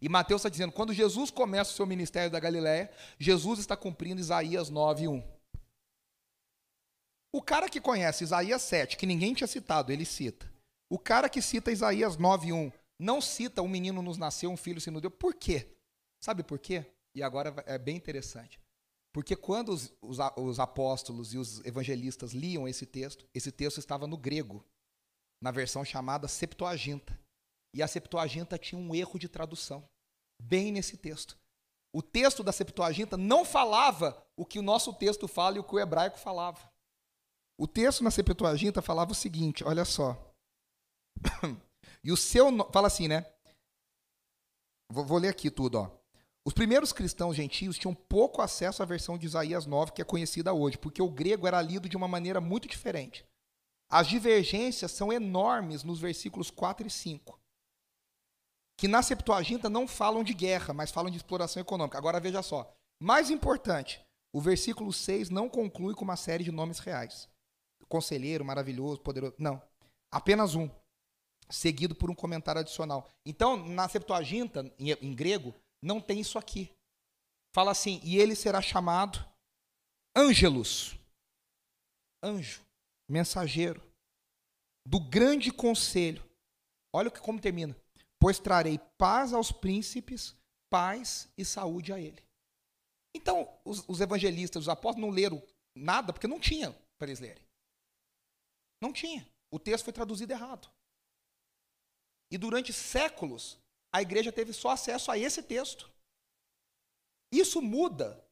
E 0.02 0.10
Mateus 0.10 0.40
está 0.40 0.50
dizendo, 0.50 0.72
quando 0.72 0.96
Jesus 0.96 1.30
começa 1.30 1.70
o 1.70 1.76
seu 1.76 1.86
ministério 1.86 2.32
da 2.32 2.40
Galiléia, 2.40 2.90
Jesus 3.20 3.60
está 3.60 3.78
cumprindo 3.78 4.20
Isaías 4.20 4.72
9, 4.72 5.08
1. 5.08 5.24
O 7.32 7.40
cara 7.40 7.70
que 7.70 7.80
conhece 7.80 8.24
Isaías 8.24 8.64
7, 8.64 8.98
que 8.98 9.06
ninguém 9.06 9.36
tinha 9.36 9.46
citado, 9.46 9.92
ele 9.92 10.06
cita. 10.06 10.52
O 10.90 10.98
cara 10.98 11.30
que 11.30 11.40
cita 11.40 11.72
Isaías 11.72 12.18
9, 12.18 12.52
1, 12.52 12.72
não 12.98 13.22
cita 13.22 13.62
um 13.62 13.68
menino 13.68 14.02
nos 14.02 14.18
nasceu, 14.18 14.50
um 14.50 14.58
filho 14.58 14.82
se 14.82 14.90
nos 14.90 15.04
deu. 15.04 15.12
Por 15.12 15.36
quê? 15.36 15.68
Sabe 16.20 16.42
por 16.42 16.58
quê? 16.58 16.84
E 17.14 17.22
agora 17.22 17.54
é 17.68 17.78
bem 17.78 17.96
interessante. 17.96 18.60
Porque 19.18 19.36
quando 19.36 19.70
os, 19.70 19.92
os, 20.00 20.20
os, 20.38 20.60
apóstolos 20.60 21.34
e 21.34 21.40
os 21.40 21.66
evangelistas 21.66 22.34
liam 22.34 22.68
esse 22.68 22.86
texto, 22.86 23.28
esse 23.34 23.52
texto 23.52 23.80
estava 23.80 24.06
no 24.06 24.16
grego, 24.16 24.64
na 25.42 25.50
versão 25.50 25.84
chamada 25.84 26.28
Septuaginta. 26.28 27.20
E 27.74 27.82
a 27.82 27.88
Septuaginta 27.88 28.60
tinha 28.60 28.80
um 28.80 28.94
erro 28.94 29.18
de 29.18 29.28
tradução, 29.28 29.90
bem 30.40 30.72
nesse 30.72 30.98
texto. 30.98 31.36
O 31.92 32.04
texto 32.04 32.44
da 32.44 32.52
Septuaginta 32.52 33.18
não 33.18 33.44
falava 33.44 34.24
o 34.38 34.46
que 34.46 34.60
o 34.60 34.62
nosso 34.62 34.94
texto 34.94 35.28
fala 35.28 35.58
e 35.58 35.60
o 35.60 35.64
que 35.64 35.74
o 35.74 35.80
hebraico 35.80 36.20
falava. 36.20 36.72
O 37.60 37.68
texto 37.68 38.04
na 38.04 38.12
Septuaginta 38.12 38.84
falava 38.84 39.14
o 39.14 39.16
seguinte, 39.16 39.64
olha 39.64 39.84
só. 39.84 40.16
E 42.04 42.12
o 42.12 42.16
seu. 42.16 42.46
Fala 42.72 42.86
assim, 42.86 43.08
né? 43.08 43.26
Vou, 44.92 45.04
vou 45.04 45.18
ler 45.18 45.30
aqui 45.30 45.50
tudo, 45.50 45.80
ó. 45.80 45.97
Os 46.48 46.54
primeiros 46.54 46.94
cristãos 46.94 47.36
gentios 47.36 47.78
tinham 47.78 47.94
pouco 47.94 48.42
acesso 48.42 48.82
à 48.82 48.86
versão 48.86 49.18
de 49.18 49.26
Isaías 49.26 49.66
9 49.66 49.92
que 49.92 50.02
é 50.02 50.06
conhecida 50.06 50.54
hoje, 50.54 50.78
porque 50.78 51.02
o 51.02 51.12
grego 51.12 51.46
era 51.46 51.62
lido 51.62 51.90
de 51.90 51.98
uma 51.98 52.08
maneira 52.08 52.40
muito 52.40 52.70
diferente. 52.70 53.26
as 53.90 54.08
divergências 54.08 54.94
são 54.94 55.12
enormes 55.12 55.84
nos 55.84 56.00
versículos 56.00 56.50
4 56.50 56.88
e 56.88 56.90
5. 56.90 57.38
Que 58.80 58.88
na 58.88 59.04
Septuaginta 59.04 59.70
não 59.70 59.90
falam 59.90 60.24
de 60.24 60.34
guerra, 60.34 60.74
mas 60.74 60.90
falam 60.90 61.12
de 61.12 61.18
exploração 61.18 61.60
econômica. 61.62 61.98
Agora 61.98 62.18
veja 62.18 62.42
só. 62.42 62.74
Mais 62.98 63.30
importante, 63.30 64.02
o 64.34 64.40
versículo 64.40 64.94
6 64.94 65.30
não 65.30 65.50
conclui 65.50 65.96
com 65.96 66.06
uma 66.06 66.16
série 66.16 66.46
de 66.46 66.52
nomes 66.52 66.80
reais. 66.80 67.28
Conselheiro, 67.90 68.46
maravilhoso, 68.46 69.02
poderoso. 69.02 69.36
Não. 69.38 69.62
Apenas 70.10 70.56
um. 70.56 70.70
Seguido 71.50 71.94
por 71.94 72.10
um 72.10 72.16
comentário 72.16 72.62
adicional. 72.62 73.10
Então, 73.26 73.58
na 73.58 73.90
Septuaginta, 73.90 74.74
em, 74.80 74.92
em 74.94 75.14
grego, 75.14 75.54
não 75.82 76.02
tem 76.02 76.20
isso 76.20 76.38
aqui. 76.38 76.72
Fala 77.54 77.72
assim: 77.72 78.00
e 78.04 78.18
ele 78.18 78.36
será 78.36 78.62
chamado 78.62 79.24
Ângelos. 80.16 80.96
Anjo, 82.24 82.66
mensageiro 83.08 83.88
do 84.88 85.00
grande 85.00 85.52
conselho. 85.52 86.24
Olha 86.94 87.12
como 87.12 87.42
termina. 87.42 87.76
Pois 88.20 88.40
trarei 88.40 88.80
paz 88.98 89.34
aos 89.34 89.52
príncipes, 89.52 90.36
paz 90.70 91.30
e 91.38 91.44
saúde 91.44 91.92
a 91.92 92.00
ele. 92.00 92.24
Então, 93.14 93.48
os, 93.66 93.84
os 93.88 94.00
evangelistas, 94.00 94.64
os 94.64 94.70
apóstolos 94.70 95.08
não 95.08 95.14
leram 95.14 95.44
nada 95.76 96.14
porque 96.14 96.28
não 96.28 96.40
tinha 96.40 96.72
para 96.98 97.08
eles 97.08 97.20
lerem. 97.20 97.44
Não 98.82 98.94
tinha. 98.94 99.28
O 99.52 99.60
texto 99.60 99.84
foi 99.84 99.94
traduzido 99.94 100.32
errado. 100.32 100.72
E 102.32 102.38
durante 102.38 102.72
séculos, 102.72 103.58
a 103.98 104.02
igreja 104.02 104.32
teve 104.32 104.54
só 104.54 104.70
acesso 104.70 105.12
a 105.12 105.18
esse 105.18 105.42
texto. 105.42 105.90
Isso 107.32 107.62
muda 107.62 108.24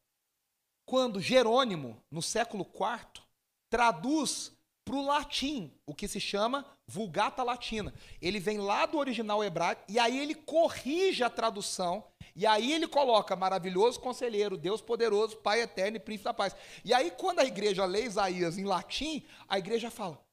quando 0.88 1.20
Jerônimo, 1.20 2.00
no 2.12 2.22
século 2.22 2.64
IV, 2.64 3.24
traduz 3.72 4.52
para 4.86 4.96
o 4.96 5.04
latim 5.04 5.74
o 5.88 5.96
que 5.96 6.08
se 6.08 6.20
chama 6.20 6.64
Vulgata 6.88 7.42
Latina. 7.42 7.92
Ele 8.22 8.40
vem 8.40 8.60
lá 8.60 8.86
do 8.86 9.00
original 9.00 9.44
hebraico 9.44 9.84
e 9.90 9.98
aí 9.98 10.20
ele 10.20 10.36
corrige 10.36 11.24
a 11.24 11.32
tradução 11.32 12.06
e 12.36 12.46
aí 12.46 12.72
ele 12.72 12.88
coloca 12.88 13.36
maravilhoso 13.36 14.00
conselheiro, 14.00 14.58
Deus 14.58 14.82
poderoso, 14.82 15.38
Pai 15.38 15.62
eterno 15.62 15.98
e 15.98 16.00
príncipe 16.00 16.26
da 16.26 16.34
paz. 16.34 16.56
E 16.84 16.94
aí 16.94 17.10
quando 17.10 17.40
a 17.40 17.46
igreja 17.46 17.86
lê 17.86 18.04
Isaías 18.04 18.60
em 18.60 18.66
latim, 18.66 19.26
a 19.50 19.58
igreja 19.58 19.90
fala: 19.90 20.24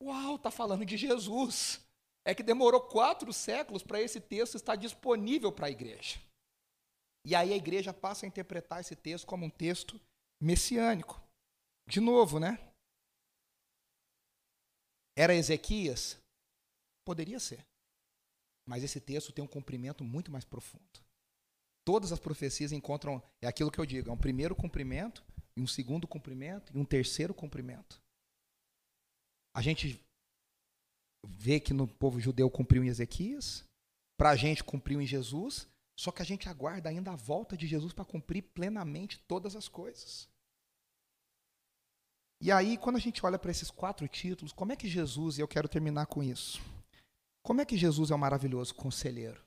Uau, 0.00 0.36
está 0.36 0.52
falando 0.52 0.86
de 0.86 0.96
Jesus. 0.96 1.84
É 2.26 2.34
que 2.34 2.42
demorou 2.42 2.80
quatro 2.80 3.32
séculos 3.32 3.84
para 3.84 4.00
esse 4.00 4.20
texto 4.20 4.56
estar 4.56 4.74
disponível 4.74 5.52
para 5.52 5.68
a 5.68 5.70
igreja. 5.70 6.20
E 7.24 7.36
aí 7.36 7.52
a 7.52 7.56
igreja 7.56 7.94
passa 7.94 8.26
a 8.26 8.28
interpretar 8.28 8.80
esse 8.80 8.96
texto 8.96 9.26
como 9.26 9.46
um 9.46 9.50
texto 9.50 10.00
messiânico. 10.42 11.22
De 11.88 12.00
novo, 12.00 12.40
né? 12.40 12.58
Era 15.16 15.36
Ezequias? 15.36 16.18
Poderia 17.06 17.38
ser. 17.38 17.64
Mas 18.68 18.82
esse 18.82 19.00
texto 19.00 19.32
tem 19.32 19.44
um 19.44 19.48
cumprimento 19.48 20.02
muito 20.02 20.30
mais 20.30 20.44
profundo. 20.44 21.00
Todas 21.84 22.10
as 22.10 22.18
profecias 22.18 22.72
encontram, 22.72 23.22
é 23.40 23.46
aquilo 23.46 23.70
que 23.70 23.78
eu 23.78 23.86
digo, 23.86 24.10
é 24.10 24.12
um 24.12 24.18
primeiro 24.18 24.56
cumprimento, 24.56 25.24
e 25.56 25.60
um 25.60 25.66
segundo 25.66 26.08
cumprimento, 26.08 26.72
e 26.74 26.78
um 26.78 26.84
terceiro 26.84 27.32
cumprimento. 27.32 28.02
A 29.54 29.62
gente 29.62 30.04
vê 31.24 31.60
que 31.60 31.72
no 31.72 31.86
povo 31.86 32.20
judeu 32.20 32.50
cumpriu 32.50 32.82
em 32.82 32.88
Ezequias, 32.88 33.64
para 34.16 34.30
a 34.30 34.36
gente 34.36 34.64
cumpriu 34.64 35.00
em 35.00 35.06
Jesus, 35.06 35.68
só 35.98 36.10
que 36.10 36.22
a 36.22 36.24
gente 36.24 36.48
aguarda 36.48 36.88
ainda 36.88 37.12
a 37.12 37.16
volta 37.16 37.56
de 37.56 37.66
Jesus 37.66 37.92
para 37.92 38.04
cumprir 38.04 38.42
plenamente 38.42 39.18
todas 39.26 39.54
as 39.54 39.68
coisas. 39.68 40.28
E 42.40 42.52
aí, 42.52 42.76
quando 42.76 42.96
a 42.96 43.00
gente 43.00 43.24
olha 43.24 43.38
para 43.38 43.50
esses 43.50 43.70
quatro 43.70 44.06
títulos, 44.06 44.52
como 44.52 44.72
é 44.72 44.76
que 44.76 44.88
Jesus, 44.88 45.38
e 45.38 45.40
eu 45.40 45.48
quero 45.48 45.68
terminar 45.68 46.06
com 46.06 46.22
isso, 46.22 46.60
como 47.42 47.60
é 47.60 47.64
que 47.64 47.76
Jesus 47.76 48.10
é 48.10 48.14
um 48.14 48.18
maravilhoso 48.18 48.74
conselheiro? 48.74 49.42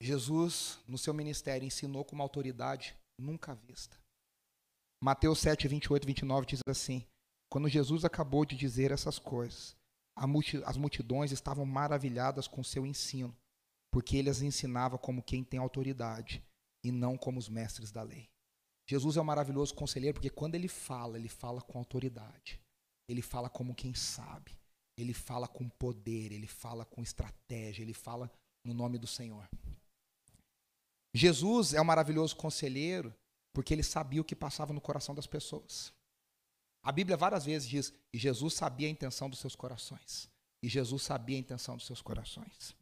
Jesus, 0.00 0.78
no 0.88 0.96
seu 0.96 1.12
ministério, 1.12 1.66
ensinou 1.66 2.04
com 2.04 2.14
uma 2.14 2.24
autoridade 2.24 2.96
nunca 3.18 3.54
vista. 3.54 3.98
Mateus 5.02 5.40
7, 5.40 5.68
28 5.68 6.02
e 6.02 6.06
29 6.06 6.46
diz 6.46 6.60
assim: 6.66 7.04
Quando 7.54 7.68
Jesus 7.68 8.04
acabou 8.04 8.44
de 8.44 8.56
dizer 8.56 8.90
essas 8.90 9.16
coisas, 9.16 9.76
as 10.66 10.76
multidões 10.76 11.30
estavam 11.30 11.64
maravilhadas 11.64 12.48
com 12.48 12.64
seu 12.64 12.84
ensino 12.84 13.32
porque 13.92 14.16
ele 14.16 14.28
as 14.28 14.42
ensinava 14.42 14.98
como 14.98 15.22
quem 15.22 15.44
tem 15.44 15.60
autoridade 15.60 16.44
e 16.84 16.90
não 16.90 17.16
como 17.16 17.38
os 17.38 17.48
mestres 17.48 17.92
da 17.92 18.02
lei. 18.02 18.28
Jesus 18.90 19.16
é 19.16 19.20
um 19.20 19.24
maravilhoso 19.24 19.72
conselheiro 19.72 20.14
porque 20.14 20.30
quando 20.30 20.56
ele 20.56 20.66
fala, 20.66 21.16
ele 21.16 21.28
fala 21.28 21.62
com 21.62 21.78
autoridade. 21.78 22.60
Ele 23.08 23.22
fala 23.22 23.48
como 23.48 23.72
quem 23.72 23.94
sabe. 23.94 24.58
Ele 24.98 25.14
fala 25.14 25.46
com 25.46 25.68
poder, 25.68 26.32
ele 26.32 26.48
fala 26.48 26.84
com 26.84 27.04
estratégia, 27.04 27.82
ele 27.84 27.94
fala 27.94 28.28
no 28.66 28.74
nome 28.74 28.98
do 28.98 29.06
Senhor. 29.06 29.48
Jesus 31.14 31.72
é 31.72 31.80
um 31.80 31.84
maravilhoso 31.84 32.34
conselheiro 32.34 33.14
porque 33.54 33.72
ele 33.72 33.84
sabia 33.84 34.20
o 34.20 34.24
que 34.24 34.34
passava 34.34 34.72
no 34.72 34.80
coração 34.80 35.14
das 35.14 35.28
pessoas. 35.28 35.94
A 36.84 36.92
Bíblia 36.92 37.16
várias 37.16 37.46
vezes 37.46 37.66
diz: 37.66 37.92
e 38.12 38.18
Jesus 38.18 38.52
sabia 38.54 38.86
a 38.86 38.90
intenção 38.90 39.30
dos 39.30 39.38
seus 39.38 39.56
corações. 39.56 40.30
E 40.62 40.68
Jesus 40.68 41.02
sabia 41.02 41.36
a 41.36 41.40
intenção 41.40 41.76
dos 41.76 41.86
seus 41.86 42.02
corações. 42.02 42.76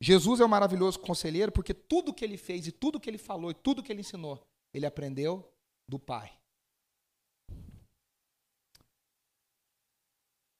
Jesus 0.00 0.40
é 0.40 0.44
um 0.44 0.48
maravilhoso 0.48 0.98
conselheiro 0.98 1.52
porque 1.52 1.72
tudo 1.72 2.12
que 2.12 2.24
ele 2.24 2.36
fez 2.36 2.66
e 2.66 2.72
tudo 2.72 2.98
que 2.98 3.08
ele 3.08 3.18
falou 3.18 3.50
e 3.50 3.54
tudo 3.54 3.82
que 3.82 3.92
ele 3.92 4.00
ensinou, 4.00 4.44
ele 4.74 4.86
aprendeu 4.86 5.48
do 5.86 5.98
Pai. 5.98 6.36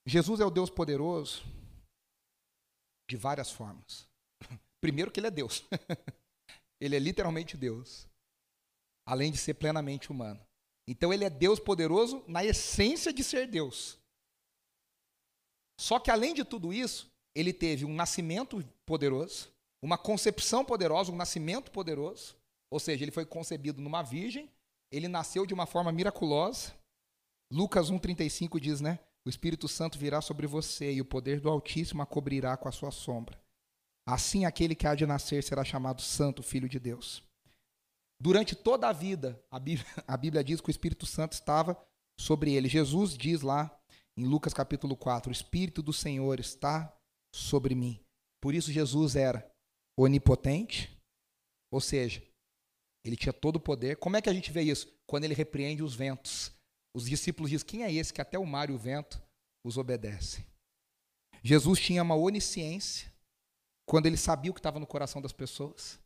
Jesus 0.06 0.40
é 0.40 0.44
o 0.44 0.50
Deus 0.50 0.70
poderoso 0.70 1.42
de 3.08 3.16
várias 3.16 3.50
formas. 3.50 4.06
Primeiro 4.80 5.10
que 5.10 5.20
ele 5.20 5.28
é 5.28 5.30
Deus. 5.30 5.64
ele 6.80 6.96
é 6.96 6.98
literalmente 6.98 7.56
Deus. 7.56 8.06
Além 9.06 9.32
de 9.32 9.38
ser 9.38 9.54
plenamente 9.54 10.10
humano. 10.10 10.40
Então 10.88 11.12
ele 11.12 11.24
é 11.24 11.30
Deus 11.30 11.58
poderoso 11.58 12.24
na 12.26 12.44
essência 12.44 13.12
de 13.12 13.22
ser 13.22 13.46
Deus. 13.46 13.98
Só 15.78 15.98
que 15.98 16.10
além 16.10 16.34
de 16.34 16.44
tudo 16.44 16.72
isso, 16.72 17.10
ele 17.34 17.52
teve 17.52 17.84
um 17.84 17.94
nascimento 17.94 18.64
poderoso, 18.86 19.50
uma 19.82 19.98
concepção 19.98 20.64
poderosa, 20.64 21.10
um 21.10 21.16
nascimento 21.16 21.70
poderoso, 21.70 22.36
ou 22.70 22.78
seja, 22.78 23.04
ele 23.04 23.10
foi 23.10 23.26
concebido 23.26 23.80
numa 23.80 24.02
virgem, 24.02 24.50
ele 24.90 25.08
nasceu 25.08 25.46
de 25.46 25.54
uma 25.54 25.66
forma 25.66 25.90
miraculosa. 25.90 26.74
Lucas 27.50 27.90
1:35 27.90 28.60
diz, 28.60 28.80
né? 28.80 28.98
O 29.24 29.28
Espírito 29.28 29.68
Santo 29.68 29.98
virá 29.98 30.20
sobre 30.20 30.46
você 30.46 30.92
e 30.92 31.00
o 31.00 31.04
poder 31.04 31.40
do 31.40 31.48
Altíssimo 31.48 32.02
a 32.02 32.06
cobrirá 32.06 32.56
com 32.56 32.68
a 32.68 32.72
sua 32.72 32.90
sombra. 32.90 33.40
Assim 34.06 34.44
aquele 34.44 34.74
que 34.74 34.86
há 34.86 34.94
de 34.94 35.06
nascer 35.06 35.42
será 35.42 35.64
chamado 35.64 36.02
Santo, 36.02 36.42
Filho 36.42 36.68
de 36.68 36.78
Deus. 36.80 37.22
Durante 38.22 38.54
toda 38.54 38.88
a 38.88 38.92
vida, 38.92 39.44
a 39.50 39.58
Bíblia, 39.58 39.84
a 40.06 40.16
Bíblia 40.16 40.44
diz 40.44 40.60
que 40.60 40.68
o 40.68 40.70
Espírito 40.70 41.04
Santo 41.04 41.32
estava 41.32 41.76
sobre 42.16 42.52
ele. 42.54 42.68
Jesus 42.68 43.18
diz 43.18 43.42
lá 43.42 43.76
em 44.16 44.24
Lucas 44.24 44.54
capítulo 44.54 44.96
4: 44.96 45.28
O 45.28 45.32
Espírito 45.32 45.82
do 45.82 45.92
Senhor 45.92 46.38
está 46.38 46.96
sobre 47.34 47.74
mim. 47.74 47.98
Por 48.40 48.54
isso 48.54 48.70
Jesus 48.70 49.16
era 49.16 49.44
onipotente, 49.98 50.96
ou 51.72 51.80
seja, 51.80 52.22
ele 53.04 53.16
tinha 53.16 53.32
todo 53.32 53.56
o 53.56 53.60
poder. 53.60 53.96
Como 53.96 54.16
é 54.16 54.22
que 54.22 54.30
a 54.30 54.34
gente 54.34 54.52
vê 54.52 54.62
isso? 54.62 54.86
Quando 55.04 55.24
ele 55.24 55.34
repreende 55.34 55.82
os 55.82 55.96
ventos. 55.96 56.52
Os 56.94 57.06
discípulos 57.06 57.50
dizem: 57.50 57.66
Quem 57.66 57.82
é 57.82 57.92
esse 57.92 58.12
que 58.12 58.20
até 58.20 58.38
o 58.38 58.46
mar 58.46 58.70
e 58.70 58.72
o 58.72 58.78
vento 58.78 59.20
os 59.66 59.76
obedecem? 59.76 60.46
Jesus 61.42 61.80
tinha 61.80 62.04
uma 62.04 62.14
onisciência 62.14 63.12
quando 63.84 64.06
ele 64.06 64.16
sabia 64.16 64.52
o 64.52 64.54
que 64.54 64.60
estava 64.60 64.78
no 64.78 64.86
coração 64.86 65.20
das 65.20 65.32
pessoas. 65.32 66.00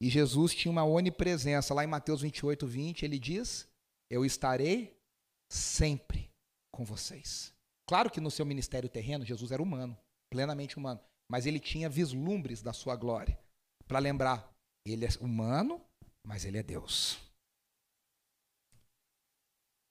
E 0.00 0.08
Jesus 0.10 0.54
tinha 0.54 0.70
uma 0.70 0.84
onipresença. 0.84 1.72
Lá 1.74 1.84
em 1.84 1.88
Mateus 1.88 2.22
28, 2.22 2.66
20, 2.66 3.04
ele 3.04 3.18
diz: 3.18 3.68
Eu 4.10 4.24
estarei 4.24 4.98
sempre 5.50 6.30
com 6.72 6.84
vocês. 6.84 7.52
Claro 7.88 8.10
que 8.10 8.20
no 8.20 8.30
seu 8.30 8.44
ministério 8.44 8.88
terreno, 8.88 9.24
Jesus 9.24 9.52
era 9.52 9.62
humano 9.62 9.96
plenamente 10.30 10.76
humano, 10.76 11.00
mas 11.30 11.46
ele 11.46 11.58
tinha 11.58 11.88
vislumbres 11.88 12.62
da 12.62 12.72
sua 12.72 12.96
glória. 12.96 13.38
Para 13.86 13.98
lembrar, 13.98 14.54
ele 14.84 15.04
é 15.04 15.08
humano, 15.20 15.80
mas 16.22 16.44
ele 16.44 16.58
é 16.58 16.62
Deus. 16.62 17.18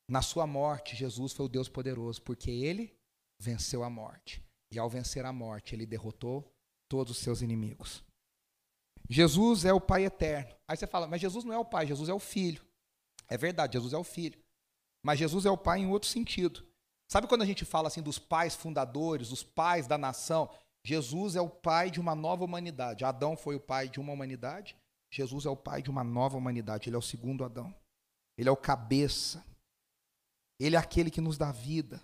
Na 0.09 0.21
sua 0.21 0.45
morte, 0.45 0.95
Jesus 0.95 1.33
foi 1.33 1.45
o 1.47 1.49
Deus 1.49 1.67
poderoso, 1.67 2.21
porque 2.21 2.51
ele 2.51 2.95
venceu 3.41 3.83
a 3.83 3.89
morte. 3.89 4.43
E 4.71 4.77
ao 4.77 4.89
vencer 4.89 5.25
a 5.25 5.33
morte, 5.33 5.73
ele 5.73 5.85
derrotou 5.85 6.53
todos 6.87 7.17
os 7.17 7.23
seus 7.23 7.41
inimigos. 7.41 8.03
Jesus 9.09 9.65
é 9.65 9.73
o 9.73 9.81
Pai 9.81 10.05
eterno. 10.05 10.55
Aí 10.67 10.75
você 10.75 10.87
fala, 10.87 11.07
mas 11.07 11.21
Jesus 11.21 11.43
não 11.43 11.53
é 11.53 11.57
o 11.57 11.65
Pai, 11.65 11.85
Jesus 11.85 12.09
é 12.09 12.13
o 12.13 12.19
Filho. 12.19 12.63
É 13.27 13.37
verdade, 13.37 13.73
Jesus 13.73 13.93
é 13.93 13.97
o 13.97 14.03
Filho. 14.03 14.39
Mas 15.03 15.19
Jesus 15.19 15.45
é 15.45 15.51
o 15.51 15.57
Pai 15.57 15.79
em 15.79 15.87
outro 15.87 16.09
sentido. 16.09 16.65
Sabe 17.07 17.27
quando 17.27 17.43
a 17.43 17.45
gente 17.45 17.63
fala 17.63 17.87
assim 17.87 18.01
dos 18.01 18.17
pais 18.17 18.55
fundadores, 18.55 19.29
dos 19.29 19.43
pais 19.43 19.87
da 19.87 19.97
nação? 19.97 20.49
Jesus 20.83 21.35
é 21.35 21.41
o 21.41 21.49
pai 21.49 21.89
de 21.89 21.99
uma 21.99 22.15
nova 22.15 22.43
humanidade. 22.43 23.05
Adão 23.05 23.35
foi 23.35 23.55
o 23.55 23.59
pai 23.59 23.89
de 23.89 23.99
uma 23.99 24.13
humanidade. 24.13 24.75
Jesus 25.11 25.45
é 25.45 25.49
o 25.49 25.55
pai 25.55 25.81
de 25.81 25.89
uma 25.89 26.03
nova 26.03 26.37
humanidade. 26.37 26.89
Ele 26.89 26.95
é 26.95 26.99
o 26.99 27.01
segundo 27.01 27.43
Adão. 27.43 27.73
Ele 28.37 28.49
é 28.49 28.51
o 28.51 28.57
cabeça. 28.57 29.43
Ele 30.59 30.75
é 30.75 30.79
aquele 30.79 31.09
que 31.09 31.21
nos 31.21 31.37
dá 31.37 31.51
vida. 31.51 32.01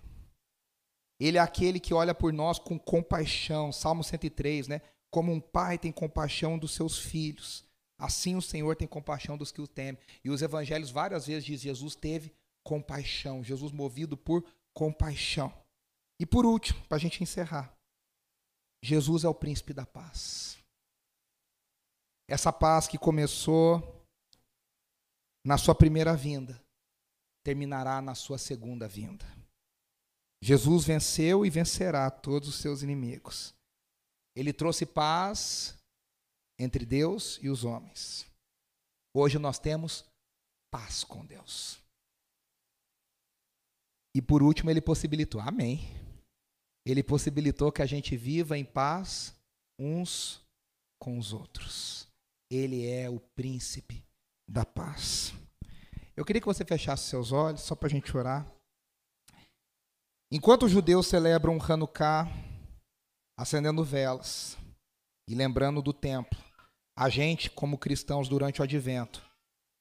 Ele 1.19 1.37
é 1.37 1.41
aquele 1.41 1.79
que 1.79 1.93
olha 1.93 2.15
por 2.15 2.33
nós 2.33 2.57
com 2.57 2.79
compaixão. 2.79 3.71
Salmo 3.71 4.03
103, 4.03 4.67
né? 4.67 4.81
Como 5.11 5.31
um 5.31 5.39
pai 5.39 5.77
tem 5.77 5.91
compaixão 5.91 6.57
dos 6.57 6.71
seus 6.71 6.97
filhos, 6.97 7.63
assim 7.99 8.35
o 8.35 8.41
Senhor 8.41 8.75
tem 8.75 8.87
compaixão 8.87 9.37
dos 9.37 9.51
que 9.51 9.61
o 9.61 9.67
temem. 9.67 10.01
E 10.23 10.29
os 10.29 10.41
evangelhos 10.41 10.89
várias 10.89 11.27
vezes 11.27 11.45
diz 11.45 11.61
Jesus 11.61 11.95
teve 11.95 12.33
compaixão, 12.63 13.43
Jesus 13.43 13.71
movido 13.71 14.15
por 14.15 14.43
compaixão. 14.73 15.53
E 16.19 16.25
por 16.25 16.45
último, 16.45 16.81
para 16.87 16.97
a 16.97 16.99
gente 16.99 17.21
encerrar, 17.21 17.75
Jesus 18.83 19.23
é 19.23 19.27
o 19.27 19.35
príncipe 19.35 19.73
da 19.73 19.85
paz. 19.85 20.57
Essa 22.27 22.53
paz 22.53 22.87
que 22.87 22.97
começou 22.97 24.01
na 25.45 25.57
sua 25.57 25.75
primeira 25.75 26.15
vinda, 26.15 26.63
terminará 27.43 28.01
na 28.01 28.15
sua 28.15 28.37
segunda 28.37 28.87
vinda. 28.87 29.25
Jesus 30.41 30.85
venceu 30.85 31.45
e 31.45 31.49
vencerá 31.49 32.09
todos 32.09 32.49
os 32.49 32.55
seus 32.55 32.81
inimigos. 32.81 33.53
Ele 34.35 34.53
trouxe 34.53 34.85
paz 34.85 35.77
entre 36.59 36.85
Deus 36.85 37.39
e 37.41 37.49
os 37.49 37.63
homens. 37.63 38.25
Hoje 39.13 39.37
nós 39.37 39.59
temos 39.59 40.05
paz 40.71 41.03
com 41.03 41.25
Deus. 41.25 41.79
E 44.15 44.21
por 44.21 44.43
último, 44.43 44.69
ele 44.69 44.81
possibilitou, 44.81 45.41
amém. 45.41 45.79
Ele 46.85 47.03
possibilitou 47.03 47.71
que 47.71 47.81
a 47.81 47.85
gente 47.85 48.15
viva 48.17 48.57
em 48.57 48.65
paz 48.65 49.35
uns 49.79 50.41
com 50.99 51.17
os 51.17 51.33
outros. 51.33 52.07
Ele 52.49 52.85
é 52.87 53.09
o 53.09 53.19
príncipe 53.19 54.03
da 54.49 54.65
paz. 54.65 55.33
Eu 56.15 56.25
queria 56.25 56.41
que 56.41 56.47
você 56.47 56.65
fechasse 56.65 57.09
seus 57.09 57.31
olhos, 57.31 57.61
só 57.61 57.75
para 57.75 57.87
a 57.87 57.89
gente 57.91 58.15
orar. 58.15 58.45
Enquanto 60.29 60.63
os 60.65 60.71
judeus 60.71 61.07
celebram 61.07 61.57
Hanukkah, 61.61 62.27
acendendo 63.41 63.83
velas 63.83 64.55
e 65.27 65.33
lembrando 65.33 65.81
do 65.81 65.91
templo, 65.91 66.37
a 66.95 67.09
gente, 67.09 67.49
como 67.49 67.75
cristãos 67.75 68.29
durante 68.29 68.61
o 68.61 68.63
advento, 68.63 69.19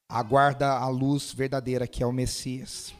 aguarda 0.08 0.78
a 0.78 0.88
luz 0.88 1.30
verdadeira 1.30 1.86
que 1.86 2.02
é 2.02 2.06
o 2.06 2.12
Messias. 2.12 2.94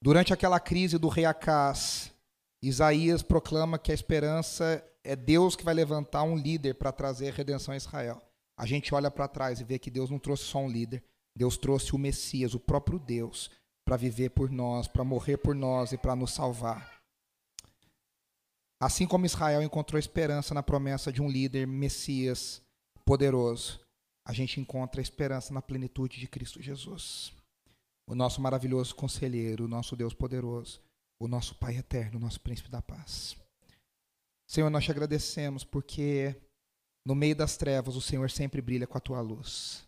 Durante 0.00 0.32
aquela 0.32 0.58
crise 0.58 0.96
do 0.96 1.08
rei 1.08 1.26
Acás, 1.26 2.10
Isaías 2.62 3.22
proclama 3.22 3.78
que 3.78 3.92
a 3.92 3.94
esperança 3.94 4.82
é 5.04 5.14
Deus 5.14 5.54
que 5.54 5.64
vai 5.64 5.74
levantar 5.74 6.22
um 6.22 6.34
líder 6.34 6.76
para 6.76 6.90
trazer 6.90 7.34
redenção 7.34 7.74
a 7.74 7.76
Israel. 7.76 8.22
A 8.56 8.64
gente 8.64 8.94
olha 8.94 9.10
para 9.10 9.28
trás 9.28 9.60
e 9.60 9.64
vê 9.64 9.78
que 9.78 9.90
Deus 9.90 10.08
não 10.08 10.18
trouxe 10.18 10.44
só 10.44 10.58
um 10.58 10.70
líder, 10.70 11.04
Deus 11.36 11.58
trouxe 11.58 11.94
o 11.94 11.98
Messias, 11.98 12.54
o 12.54 12.60
próprio 12.60 12.98
Deus, 12.98 13.50
para 13.84 13.98
viver 13.98 14.30
por 14.30 14.50
nós, 14.50 14.88
para 14.88 15.04
morrer 15.04 15.36
por 15.36 15.54
nós 15.54 15.92
e 15.92 15.98
para 15.98 16.16
nos 16.16 16.32
salvar. 16.32 17.01
Assim 18.82 19.06
como 19.06 19.24
Israel 19.24 19.62
encontrou 19.62 19.96
esperança 19.96 20.52
na 20.52 20.60
promessa 20.60 21.12
de 21.12 21.22
um 21.22 21.30
líder 21.30 21.68
Messias 21.68 22.60
poderoso, 23.04 23.78
a 24.26 24.32
gente 24.32 24.60
encontra 24.60 25.00
esperança 25.00 25.54
na 25.54 25.62
plenitude 25.62 26.18
de 26.18 26.26
Cristo 26.26 26.60
Jesus 26.60 27.32
o 28.08 28.14
nosso 28.16 28.40
maravilhoso 28.40 28.92
conselheiro, 28.96 29.66
o 29.66 29.68
nosso 29.68 29.94
Deus 29.94 30.12
poderoso, 30.12 30.80
o 31.20 31.28
nosso 31.28 31.54
Pai 31.54 31.76
eterno, 31.76 32.18
o 32.18 32.20
nosso 32.20 32.40
príncipe 32.40 32.68
da 32.68 32.82
paz. 32.82 33.36
Senhor, 34.50 34.68
nós 34.68 34.84
te 34.84 34.90
agradecemos 34.90 35.62
porque 35.62 36.34
no 37.06 37.14
meio 37.14 37.36
das 37.36 37.56
trevas 37.56 37.94
o 37.94 38.00
Senhor 38.00 38.32
sempre 38.32 38.60
brilha 38.60 38.88
com 38.88 38.98
a 38.98 39.00
tua 39.00 39.20
luz. 39.20 39.86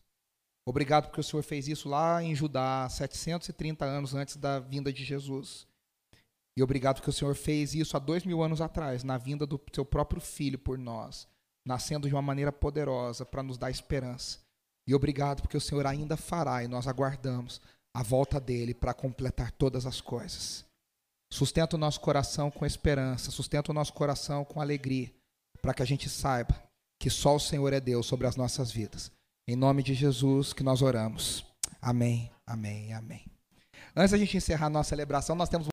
Obrigado 0.65 1.09
porque 1.09 1.21
o 1.21 1.25
Senhor 1.25 1.43
fez 1.43 1.67
isso 1.67 1.89
lá 1.89 2.23
em 2.23 2.33
Judá, 2.33 2.89
730 2.89 3.85
anos 3.85 4.15
antes 4.15 4.37
da 4.37 4.61
vinda 4.61 4.93
de 4.93 5.05
Jesus. 5.05 5.67
E 6.57 6.63
obrigado 6.63 6.97
porque 6.97 7.11
o 7.11 7.13
Senhor 7.13 7.35
fez 7.35 7.75
isso 7.75 7.97
há 7.97 8.01
dois 8.01 8.25
mil 8.25 8.43
anos 8.43 8.61
atrás, 8.61 9.03
na 9.03 9.19
vinda 9.19 9.47
do 9.47 9.61
seu 9.73 9.85
próprio 9.85 10.21
Filho 10.21 10.59
por 10.59 10.79
nós, 10.79 11.27
nascendo 11.67 12.09
de 12.09 12.15
uma 12.15 12.23
maneira 12.23 12.53
poderosa 12.53 13.25
para 13.25 13.43
nos 13.43 13.59
dar 13.59 13.71
esperança. 13.71 14.39
E 14.87 14.95
obrigado 14.95 15.43
porque 15.43 15.57
o 15.57 15.61
Senhor 15.61 15.87
ainda 15.87 16.17
fará 16.17 16.63
e 16.63 16.69
nós 16.69 16.87
aguardamos 16.87 17.61
a 17.95 18.03
volta 18.03 18.41
dele 18.41 18.75
para 18.75 18.95
completar 18.95 19.51
todas 19.53 19.87
as 19.87 20.01
coisas. 20.01 20.65
Sustenta 21.33 21.75
o 21.75 21.79
nosso 21.79 22.01
coração 22.01 22.51
com 22.51 22.67
esperança, 22.67 23.31
sustenta 23.31 23.73
o 23.73 23.75
nosso 23.75 23.93
coração 23.93 24.45
com 24.45 24.61
alegria, 24.61 25.13
para 25.61 25.75
que 25.75 25.83
a 25.83 25.87
gente 25.87 26.09
saiba 26.09 26.63
que 27.01 27.11
só 27.11 27.35
o 27.35 27.41
Senhor 27.41 27.73
é 27.73 27.81
Deus 27.81 28.07
sobre 28.07 28.27
as 28.27 28.37
nossas 28.37 28.71
vidas. 28.71 29.11
Em 29.49 29.57
nome 29.57 29.83
de 29.83 29.95
Jesus 29.95 30.53
que 30.53 30.63
nós 30.63 30.83
oramos. 30.83 31.45
Amém, 31.81 32.31
amém, 32.47 32.93
amém. 32.93 33.25
Antes 33.97 34.11
da 34.11 34.19
gente 34.19 34.37
encerrar 34.37 34.67
a 34.67 34.71
nossa 34.71 34.91
celebração, 34.91 35.37
nós 35.37 35.49
temos 35.49 35.63